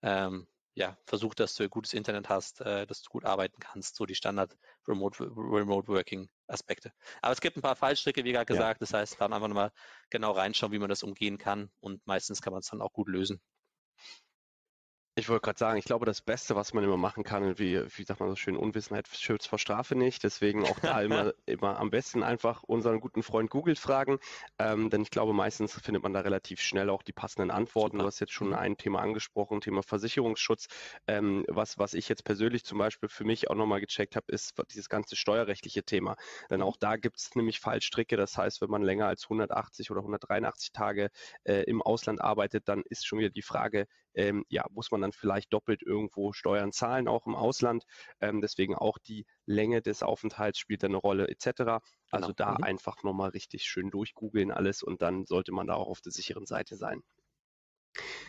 ähm, 0.02 0.46
ja, 0.74 0.96
versuch, 1.06 1.34
dass 1.34 1.54
du 1.54 1.68
gutes 1.68 1.92
Internet 1.94 2.28
hast, 2.28 2.60
äh, 2.60 2.86
dass 2.86 3.02
du 3.02 3.10
gut 3.10 3.24
arbeiten 3.24 3.60
kannst, 3.60 3.96
so 3.96 4.06
die 4.06 4.14
Standard 4.14 4.56
Remote, 4.86 5.20
Remote 5.20 5.88
Working 5.88 6.28
Aspekte. 6.46 6.92
Aber 7.22 7.32
es 7.32 7.40
gibt 7.40 7.56
ein 7.56 7.62
paar 7.62 7.76
Fallstricke, 7.76 8.24
wie 8.24 8.32
gerade 8.32 8.46
gesagt, 8.46 8.80
ja. 8.80 8.86
das 8.86 8.94
heißt, 8.94 9.20
dann 9.20 9.32
einfach 9.32 9.48
nochmal 9.48 9.72
genau 10.10 10.32
reinschauen, 10.32 10.72
wie 10.72 10.78
man 10.78 10.88
das 10.88 11.02
umgehen 11.02 11.38
kann 11.38 11.70
und 11.80 12.06
meistens 12.06 12.40
kann 12.40 12.52
man 12.52 12.60
es 12.60 12.68
dann 12.68 12.82
auch 12.82 12.92
gut 12.92 13.08
lösen. 13.08 13.40
Ich 15.16 15.28
wollte 15.28 15.42
gerade 15.42 15.58
sagen, 15.58 15.76
ich 15.76 15.84
glaube, 15.84 16.06
das 16.06 16.22
Beste, 16.22 16.54
was 16.54 16.72
man 16.72 16.84
immer 16.84 16.96
machen 16.96 17.24
kann, 17.24 17.58
wie, 17.58 17.82
wie 17.96 18.04
sagt 18.04 18.20
man 18.20 18.28
so 18.28 18.36
schön, 18.36 18.56
Unwissenheit 18.56 19.08
schützt 19.08 19.48
vor 19.48 19.58
Strafe 19.58 19.96
nicht. 19.96 20.22
Deswegen 20.22 20.64
auch 20.64 20.78
da 20.78 21.00
immer, 21.02 21.34
immer 21.46 21.80
am 21.80 21.90
besten 21.90 22.22
einfach 22.22 22.62
unseren 22.62 23.00
guten 23.00 23.24
Freund 23.24 23.50
Google 23.50 23.74
fragen. 23.74 24.20
Ähm, 24.60 24.88
denn 24.88 25.02
ich 25.02 25.10
glaube, 25.10 25.32
meistens 25.32 25.74
findet 25.80 26.04
man 26.04 26.12
da 26.12 26.20
relativ 26.20 26.60
schnell 26.60 26.88
auch 26.90 27.02
die 27.02 27.12
passenden 27.12 27.50
Antworten. 27.50 27.96
Super. 27.96 28.04
Du 28.04 28.06
hast 28.06 28.20
jetzt 28.20 28.32
schon 28.32 28.48
mhm. 28.48 28.54
ein 28.54 28.76
Thema 28.76 29.00
angesprochen, 29.00 29.60
Thema 29.60 29.82
Versicherungsschutz. 29.82 30.68
Ähm, 31.08 31.44
was, 31.48 31.76
was 31.76 31.94
ich 31.94 32.08
jetzt 32.08 32.22
persönlich 32.22 32.64
zum 32.64 32.78
Beispiel 32.78 33.08
für 33.08 33.24
mich 33.24 33.50
auch 33.50 33.56
nochmal 33.56 33.80
gecheckt 33.80 34.14
habe, 34.14 34.26
ist 34.28 34.54
dieses 34.72 34.88
ganze 34.88 35.16
steuerrechtliche 35.16 35.82
Thema. 35.82 36.14
Denn 36.50 36.62
auch 36.62 36.76
da 36.76 36.94
gibt 36.96 37.18
es 37.18 37.34
nämlich 37.34 37.58
Fallstricke. 37.58 38.16
Das 38.16 38.36
heißt, 38.36 38.60
wenn 38.60 38.70
man 38.70 38.82
länger 38.82 39.08
als 39.08 39.24
180 39.24 39.90
oder 39.90 40.00
183 40.00 40.70
Tage 40.70 41.10
äh, 41.42 41.64
im 41.64 41.82
Ausland 41.82 42.20
arbeitet, 42.20 42.68
dann 42.68 42.84
ist 42.88 43.04
schon 43.04 43.18
wieder 43.18 43.30
die 43.30 43.42
Frage, 43.42 43.88
ähm, 44.14 44.44
ja, 44.48 44.64
muss 44.70 44.90
man 44.90 45.00
dann 45.00 45.12
vielleicht 45.12 45.52
doppelt 45.52 45.82
irgendwo 45.82 46.32
Steuern 46.32 46.72
zahlen, 46.72 47.08
auch 47.08 47.26
im 47.26 47.34
Ausland. 47.34 47.84
Ähm, 48.20 48.40
deswegen 48.40 48.74
auch 48.74 48.98
die 48.98 49.26
Länge 49.46 49.82
des 49.82 50.02
Aufenthalts 50.02 50.58
spielt 50.58 50.84
eine 50.84 50.96
Rolle 50.96 51.28
etc. 51.28 51.82
Also 52.10 52.28
genau. 52.28 52.32
da 52.36 52.52
mhm. 52.52 52.64
einfach 52.64 53.02
nochmal 53.02 53.30
richtig 53.30 53.64
schön 53.64 53.90
durchgoogeln 53.90 54.50
alles 54.50 54.82
und 54.82 55.02
dann 55.02 55.26
sollte 55.26 55.52
man 55.52 55.66
da 55.66 55.74
auch 55.74 55.88
auf 55.88 56.00
der 56.00 56.12
sicheren 56.12 56.46
Seite 56.46 56.76
sein. 56.76 57.02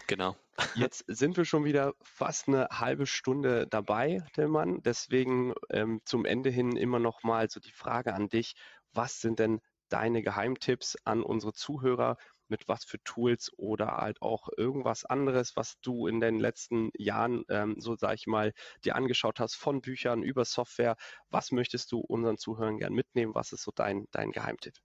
Genau. 0.08 0.36
Jetzt 0.76 1.06
sind 1.08 1.38
wir 1.38 1.46
schon 1.46 1.66
wieder 1.66 1.94
fast 2.02 2.48
eine 2.48 2.68
halbe 2.72 3.06
Stunde 3.06 3.68
dabei, 3.68 4.26
Tillmann. 4.34 4.82
Deswegen 4.84 5.54
ähm, 5.70 6.02
zum 6.06 6.26
Ende 6.26 6.50
hin 6.50 6.76
immer 6.76 7.00
noch 7.00 7.24
mal 7.24 7.50
so 7.50 7.60
die 7.60 7.72
Frage 7.72 8.14
an 8.14 8.28
dich. 8.28 8.56
Was 8.94 9.22
sind 9.22 9.40
denn 9.40 9.62
deine 9.90 10.22
Geheimtipps 10.22 10.98
an 11.06 11.24
unsere 11.24 11.54
Zuhörer? 11.54 12.18
Mit 12.52 12.68
was 12.68 12.86
für 12.86 13.02
Tools 13.04 13.52
oder 13.58 13.98
halt 13.98 14.22
auch 14.22 14.50
irgendwas 14.56 15.06
anderes, 15.06 15.56
was 15.56 15.80
du 15.82 16.06
in 16.06 16.20
den 16.20 16.40
letzten 16.40 16.92
Jahren, 16.96 17.44
ähm, 17.50 17.78
so 17.80 17.96
sage 17.96 18.16
ich 18.16 18.28
mal, 18.28 18.54
dir 18.86 18.96
angeschaut 18.96 19.40
hast, 19.40 19.56
von 19.56 19.82
Büchern 19.82 20.22
über 20.22 20.46
Software. 20.46 20.96
Was 21.30 21.52
möchtest 21.52 21.92
du 21.92 22.00
unseren 22.00 22.38
Zuhörern 22.38 22.78
gern 22.78 22.94
mitnehmen? 22.94 23.34
Was 23.34 23.54
ist 23.54 23.64
so 23.64 23.72
dein, 23.74 24.06
dein 24.12 24.32
Geheimtipp? 24.32 24.76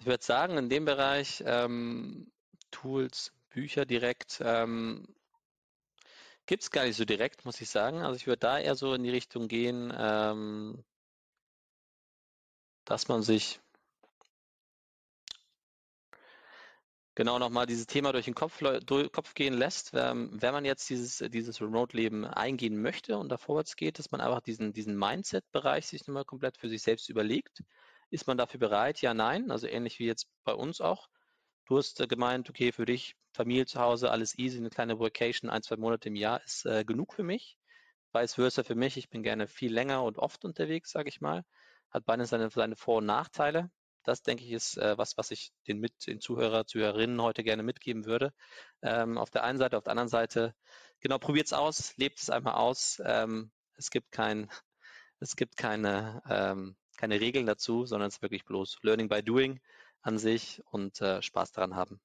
Ich 0.00 0.06
würde 0.06 0.24
sagen, 0.24 0.58
in 0.58 0.68
dem 0.68 0.84
Bereich 0.84 1.42
ähm, 1.46 2.30
Tools, 2.70 3.32
Bücher 3.48 3.86
direkt, 3.86 4.42
ähm, 4.44 5.06
gibt 6.46 6.62
es 6.62 6.70
gar 6.70 6.84
nicht 6.84 6.96
so 6.96 7.04
direkt, 7.04 7.44
muss 7.44 7.60
ich 7.60 7.70
sagen. 7.70 8.02
Also 8.02 8.16
ich 8.16 8.26
würde 8.26 8.40
da 8.40 8.58
eher 8.58 8.74
so 8.74 8.92
in 8.94 9.02
die 9.02 9.10
Richtung 9.10 9.48
gehen, 9.48 9.92
ähm, 9.96 10.84
dass 12.84 13.08
man 13.08 13.22
sich 13.22 13.60
genau 17.14 17.38
nochmal 17.38 17.66
dieses 17.66 17.86
Thema 17.86 18.12
durch 18.12 18.24
den 18.24 18.34
Kopf, 18.34 18.58
durch 18.86 19.12
Kopf 19.12 19.34
gehen 19.34 19.54
lässt, 19.54 19.92
ähm, 19.94 20.30
wenn 20.32 20.52
man 20.52 20.64
jetzt 20.64 20.88
dieses, 20.90 21.18
dieses 21.30 21.60
Remote-Leben 21.60 22.24
eingehen 22.24 22.80
möchte 22.80 23.18
und 23.18 23.28
da 23.28 23.36
vorwärts 23.36 23.76
geht, 23.76 23.98
dass 23.98 24.10
man 24.10 24.20
einfach 24.20 24.40
diesen, 24.40 24.72
diesen 24.72 24.98
Mindset-Bereich 24.98 25.86
sich 25.86 26.06
nochmal 26.06 26.24
komplett 26.24 26.56
für 26.58 26.68
sich 26.68 26.82
selbst 26.82 27.08
überlegt. 27.08 27.62
Ist 28.10 28.26
man 28.26 28.36
dafür 28.38 28.60
bereit? 28.60 29.00
Ja, 29.00 29.14
nein. 29.14 29.50
Also 29.50 29.66
ähnlich 29.66 29.98
wie 29.98 30.06
jetzt 30.06 30.28
bei 30.44 30.52
uns 30.54 30.80
auch. 30.80 31.08
Du 31.66 31.78
hast 31.78 32.00
äh, 32.00 32.06
gemeint, 32.06 32.50
okay, 32.50 32.72
für 32.72 32.84
dich, 32.84 33.16
Familie 33.32 33.66
zu 33.66 33.80
Hause, 33.80 34.10
alles 34.10 34.38
easy, 34.38 34.58
eine 34.58 34.70
kleine 34.70 35.00
Vacation, 35.00 35.50
ein, 35.50 35.62
zwei 35.62 35.76
Monate 35.76 36.08
im 36.08 36.16
Jahr 36.16 36.42
ist 36.44 36.66
äh, 36.66 36.84
genug 36.84 37.14
für 37.14 37.22
mich. 37.22 37.56
Vice 38.12 38.34
versa 38.34 38.62
für 38.62 38.74
mich, 38.76 38.96
ich 38.96 39.08
bin 39.08 39.22
gerne 39.22 39.48
viel 39.48 39.72
länger 39.72 40.04
und 40.04 40.18
oft 40.18 40.44
unterwegs, 40.44 40.90
sage 40.90 41.08
ich 41.08 41.20
mal. 41.20 41.44
Hat 41.90 42.04
beide 42.04 42.26
seine, 42.26 42.50
seine 42.50 42.76
Vor- 42.76 42.98
und 42.98 43.06
Nachteile. 43.06 43.70
Das, 44.04 44.22
denke 44.22 44.44
ich, 44.44 44.52
ist 44.52 44.76
äh, 44.78 44.96
was, 44.96 45.16
was 45.16 45.30
ich 45.30 45.52
den, 45.66 45.80
mit, 45.80 46.06
den 46.06 46.20
Zuhörer, 46.20 46.66
Zuhörerinnen 46.66 47.20
heute 47.20 47.42
gerne 47.42 47.62
mitgeben 47.62 48.04
würde. 48.04 48.32
Ähm, 48.82 49.18
auf 49.18 49.30
der 49.30 49.44
einen 49.44 49.58
Seite, 49.58 49.76
auf 49.76 49.84
der 49.84 49.92
anderen 49.92 50.08
Seite, 50.08 50.54
genau, 51.00 51.18
probiert 51.18 51.46
es 51.46 51.52
aus, 51.52 51.96
lebt 51.96 52.20
es 52.20 52.30
einmal 52.30 52.54
aus. 52.54 53.02
Ähm, 53.04 53.50
es 53.76 53.90
gibt 53.90 54.12
kein, 54.12 54.50
es 55.20 55.36
gibt 55.36 55.56
keine, 55.56 56.22
ähm, 56.28 56.76
keine 56.96 57.20
Regeln 57.20 57.46
dazu, 57.46 57.86
sondern 57.86 58.08
es 58.08 58.16
ist 58.16 58.22
wirklich 58.22 58.44
bloß 58.44 58.78
Learning 58.82 59.08
by 59.08 59.22
Doing 59.22 59.60
an 60.02 60.18
sich 60.18 60.62
und 60.70 61.00
äh, 61.00 61.22
Spaß 61.22 61.52
daran 61.52 61.74
haben. 61.74 62.00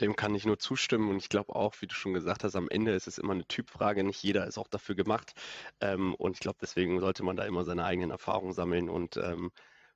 Dem 0.00 0.16
kann 0.16 0.34
ich 0.34 0.44
nur 0.44 0.58
zustimmen 0.58 1.08
und 1.08 1.18
ich 1.18 1.28
glaube 1.28 1.54
auch, 1.54 1.74
wie 1.80 1.86
du 1.86 1.94
schon 1.94 2.14
gesagt 2.14 2.42
hast, 2.42 2.56
am 2.56 2.68
Ende 2.68 2.92
ist 2.94 3.06
es 3.06 3.18
immer 3.18 3.32
eine 3.32 3.46
Typfrage. 3.46 4.02
Nicht 4.02 4.22
jeder 4.22 4.46
ist 4.46 4.58
auch 4.58 4.66
dafür 4.66 4.96
gemacht. 4.96 5.34
Ähm, 5.80 6.14
und 6.16 6.32
ich 6.32 6.40
glaube, 6.40 6.58
deswegen 6.60 6.98
sollte 6.98 7.22
man 7.22 7.36
da 7.36 7.44
immer 7.44 7.64
seine 7.64 7.84
eigenen 7.84 8.10
Erfahrungen 8.10 8.52
sammeln 8.54 8.88
und 8.88 9.16
ähm, 9.18 9.52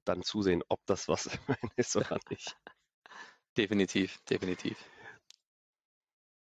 dann 0.09 0.23
zusehen, 0.23 0.63
ob 0.69 0.85
das 0.87 1.09
was 1.09 1.29
ist 1.77 1.97
oder 1.97 2.19
nicht. 2.31 2.57
Definitiv, 3.57 4.19
definitiv. 4.31 4.79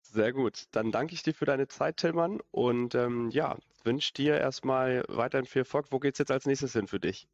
Sehr 0.02 0.34
gut. 0.34 0.66
Dann 0.72 0.92
danke 0.92 1.14
ich 1.14 1.24
dir 1.24 1.34
für 1.34 1.46
deine 1.46 1.68
Zeit, 1.68 1.98
Tillmann. 1.98 2.42
Und 2.52 2.96
ähm, 2.96 3.30
ja, 3.30 3.58
wünsche 3.84 4.14
dir 4.14 4.38
erstmal 4.38 5.06
weiterhin 5.08 5.46
viel 5.46 5.62
Erfolg. 5.62 5.88
Wo 5.92 6.00
geht 6.00 6.16
es 6.16 6.20
jetzt 6.20 6.32
als 6.32 6.46
nächstes 6.46 6.74
hin 6.74 6.88
für 6.88 7.00
dich? 7.00 7.30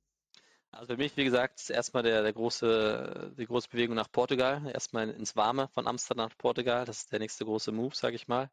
Also 0.72 0.94
für 0.94 0.98
mich, 0.98 1.18
wie 1.18 1.24
gesagt, 1.24 1.70
erstmal 1.72 2.04
der, 2.04 2.22
der 2.22 2.34
große, 2.34 3.34
die 3.38 3.46
große 3.46 3.70
Bewegung 3.70 3.96
nach 3.96 4.12
Portugal. 4.12 4.70
Erstmal 4.72 5.10
ins 5.10 5.36
Warme 5.36 5.70
von 5.70 5.88
Amsterdam 5.88 6.28
nach 6.28 6.38
Portugal. 6.38 6.86
Das 6.86 7.00
ist 7.00 7.12
der 7.12 7.20
nächste 7.20 7.46
große 7.46 7.72
Move, 7.72 7.96
sage 7.96 8.16
ich 8.16 8.28
mal. 8.28 8.52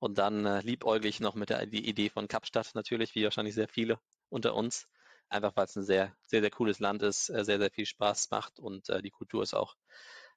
Und 0.00 0.18
dann 0.18 0.46
äh, 0.46 0.62
liebäuglich 0.62 1.20
noch 1.20 1.36
mit 1.36 1.50
der 1.50 1.66
die 1.66 1.88
Idee 1.88 2.08
von 2.08 2.26
Kapstadt 2.26 2.74
natürlich, 2.74 3.14
wie 3.14 3.24
wahrscheinlich 3.24 3.54
sehr 3.54 3.68
viele 3.68 4.00
unter 4.30 4.54
uns. 4.54 4.88
Einfach 5.30 5.56
weil 5.56 5.64
es 5.64 5.76
ein 5.76 5.84
sehr, 5.84 6.14
sehr, 6.26 6.40
sehr 6.40 6.50
cooles 6.50 6.80
Land 6.80 7.02
ist, 7.02 7.30
äh, 7.30 7.44
sehr, 7.44 7.58
sehr 7.58 7.70
viel 7.70 7.86
Spaß 7.86 8.30
macht 8.30 8.58
und 8.58 8.88
äh, 8.90 9.00
die 9.00 9.10
Kultur 9.10 9.42
ist 9.42 9.54
auch, 9.54 9.76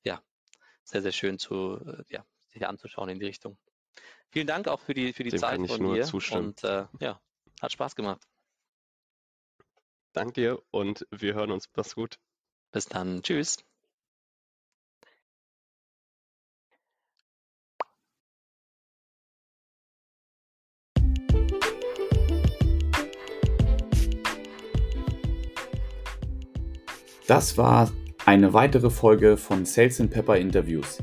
ja, 0.03 0.23
sehr, 0.83 1.01
sehr 1.01 1.11
schön 1.11 1.39
zu, 1.39 1.79
äh, 1.85 2.03
ja, 2.09 2.25
sich 2.49 2.65
anzuschauen 2.65 3.09
in 3.09 3.19
die 3.19 3.25
Richtung. 3.25 3.57
Vielen 4.29 4.47
Dank 4.47 4.67
auch 4.67 4.79
für 4.79 4.93
die, 4.93 5.13
für 5.13 5.23
die 5.23 5.31
Dem 5.31 5.39
Zeit 5.39 5.67
von 5.67 5.93
dir. 5.93 6.03
Zustimmen. 6.03 6.47
Und 6.47 6.63
äh, 6.63 6.85
ja, 6.99 7.19
hat 7.61 7.71
Spaß 7.71 7.95
gemacht. 7.95 8.21
Danke 10.13 10.33
dir 10.33 10.63
und 10.69 11.07
wir 11.09 11.33
hören 11.33 11.51
uns. 11.51 11.69
Mach's 11.75 11.95
gut. 11.95 12.19
Bis 12.71 12.85
dann. 12.85 13.23
Tschüss. 13.23 13.63
Das 27.27 27.57
war 27.57 27.89
eine 28.25 28.53
weitere 28.53 28.89
Folge 28.89 29.37
von 29.37 29.65
Sales 29.65 30.01
and 30.01 30.11
Pepper 30.11 30.35
Interviews. 30.35 30.99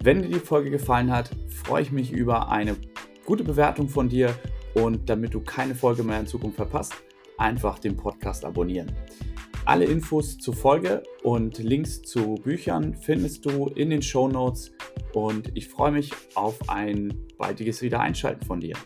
Wenn 0.00 0.22
dir 0.22 0.28
die 0.28 0.38
Folge 0.38 0.70
gefallen 0.70 1.10
hat, 1.10 1.30
freue 1.64 1.82
ich 1.82 1.90
mich 1.90 2.12
über 2.12 2.48
eine 2.48 2.76
gute 3.24 3.42
Bewertung 3.42 3.88
von 3.88 4.08
dir 4.08 4.34
und 4.74 5.10
damit 5.10 5.34
du 5.34 5.40
keine 5.40 5.74
Folge 5.74 6.04
mehr 6.04 6.20
in 6.20 6.28
Zukunft 6.28 6.56
verpasst, 6.56 6.94
einfach 7.38 7.80
den 7.80 7.96
Podcast 7.96 8.44
abonnieren. 8.44 8.92
Alle 9.64 9.84
Infos 9.84 10.38
zur 10.38 10.54
Folge 10.54 11.02
und 11.24 11.58
Links 11.58 12.02
zu 12.02 12.36
Büchern 12.36 12.94
findest 12.94 13.44
du 13.44 13.66
in 13.66 13.90
den 13.90 14.02
Show 14.02 14.28
Notes 14.28 14.72
und 15.12 15.50
ich 15.54 15.68
freue 15.68 15.90
mich 15.90 16.12
auf 16.36 16.68
ein 16.68 17.14
baldiges 17.36 17.82
Wiedereinschalten 17.82 18.46
von 18.46 18.60
dir. 18.60 18.76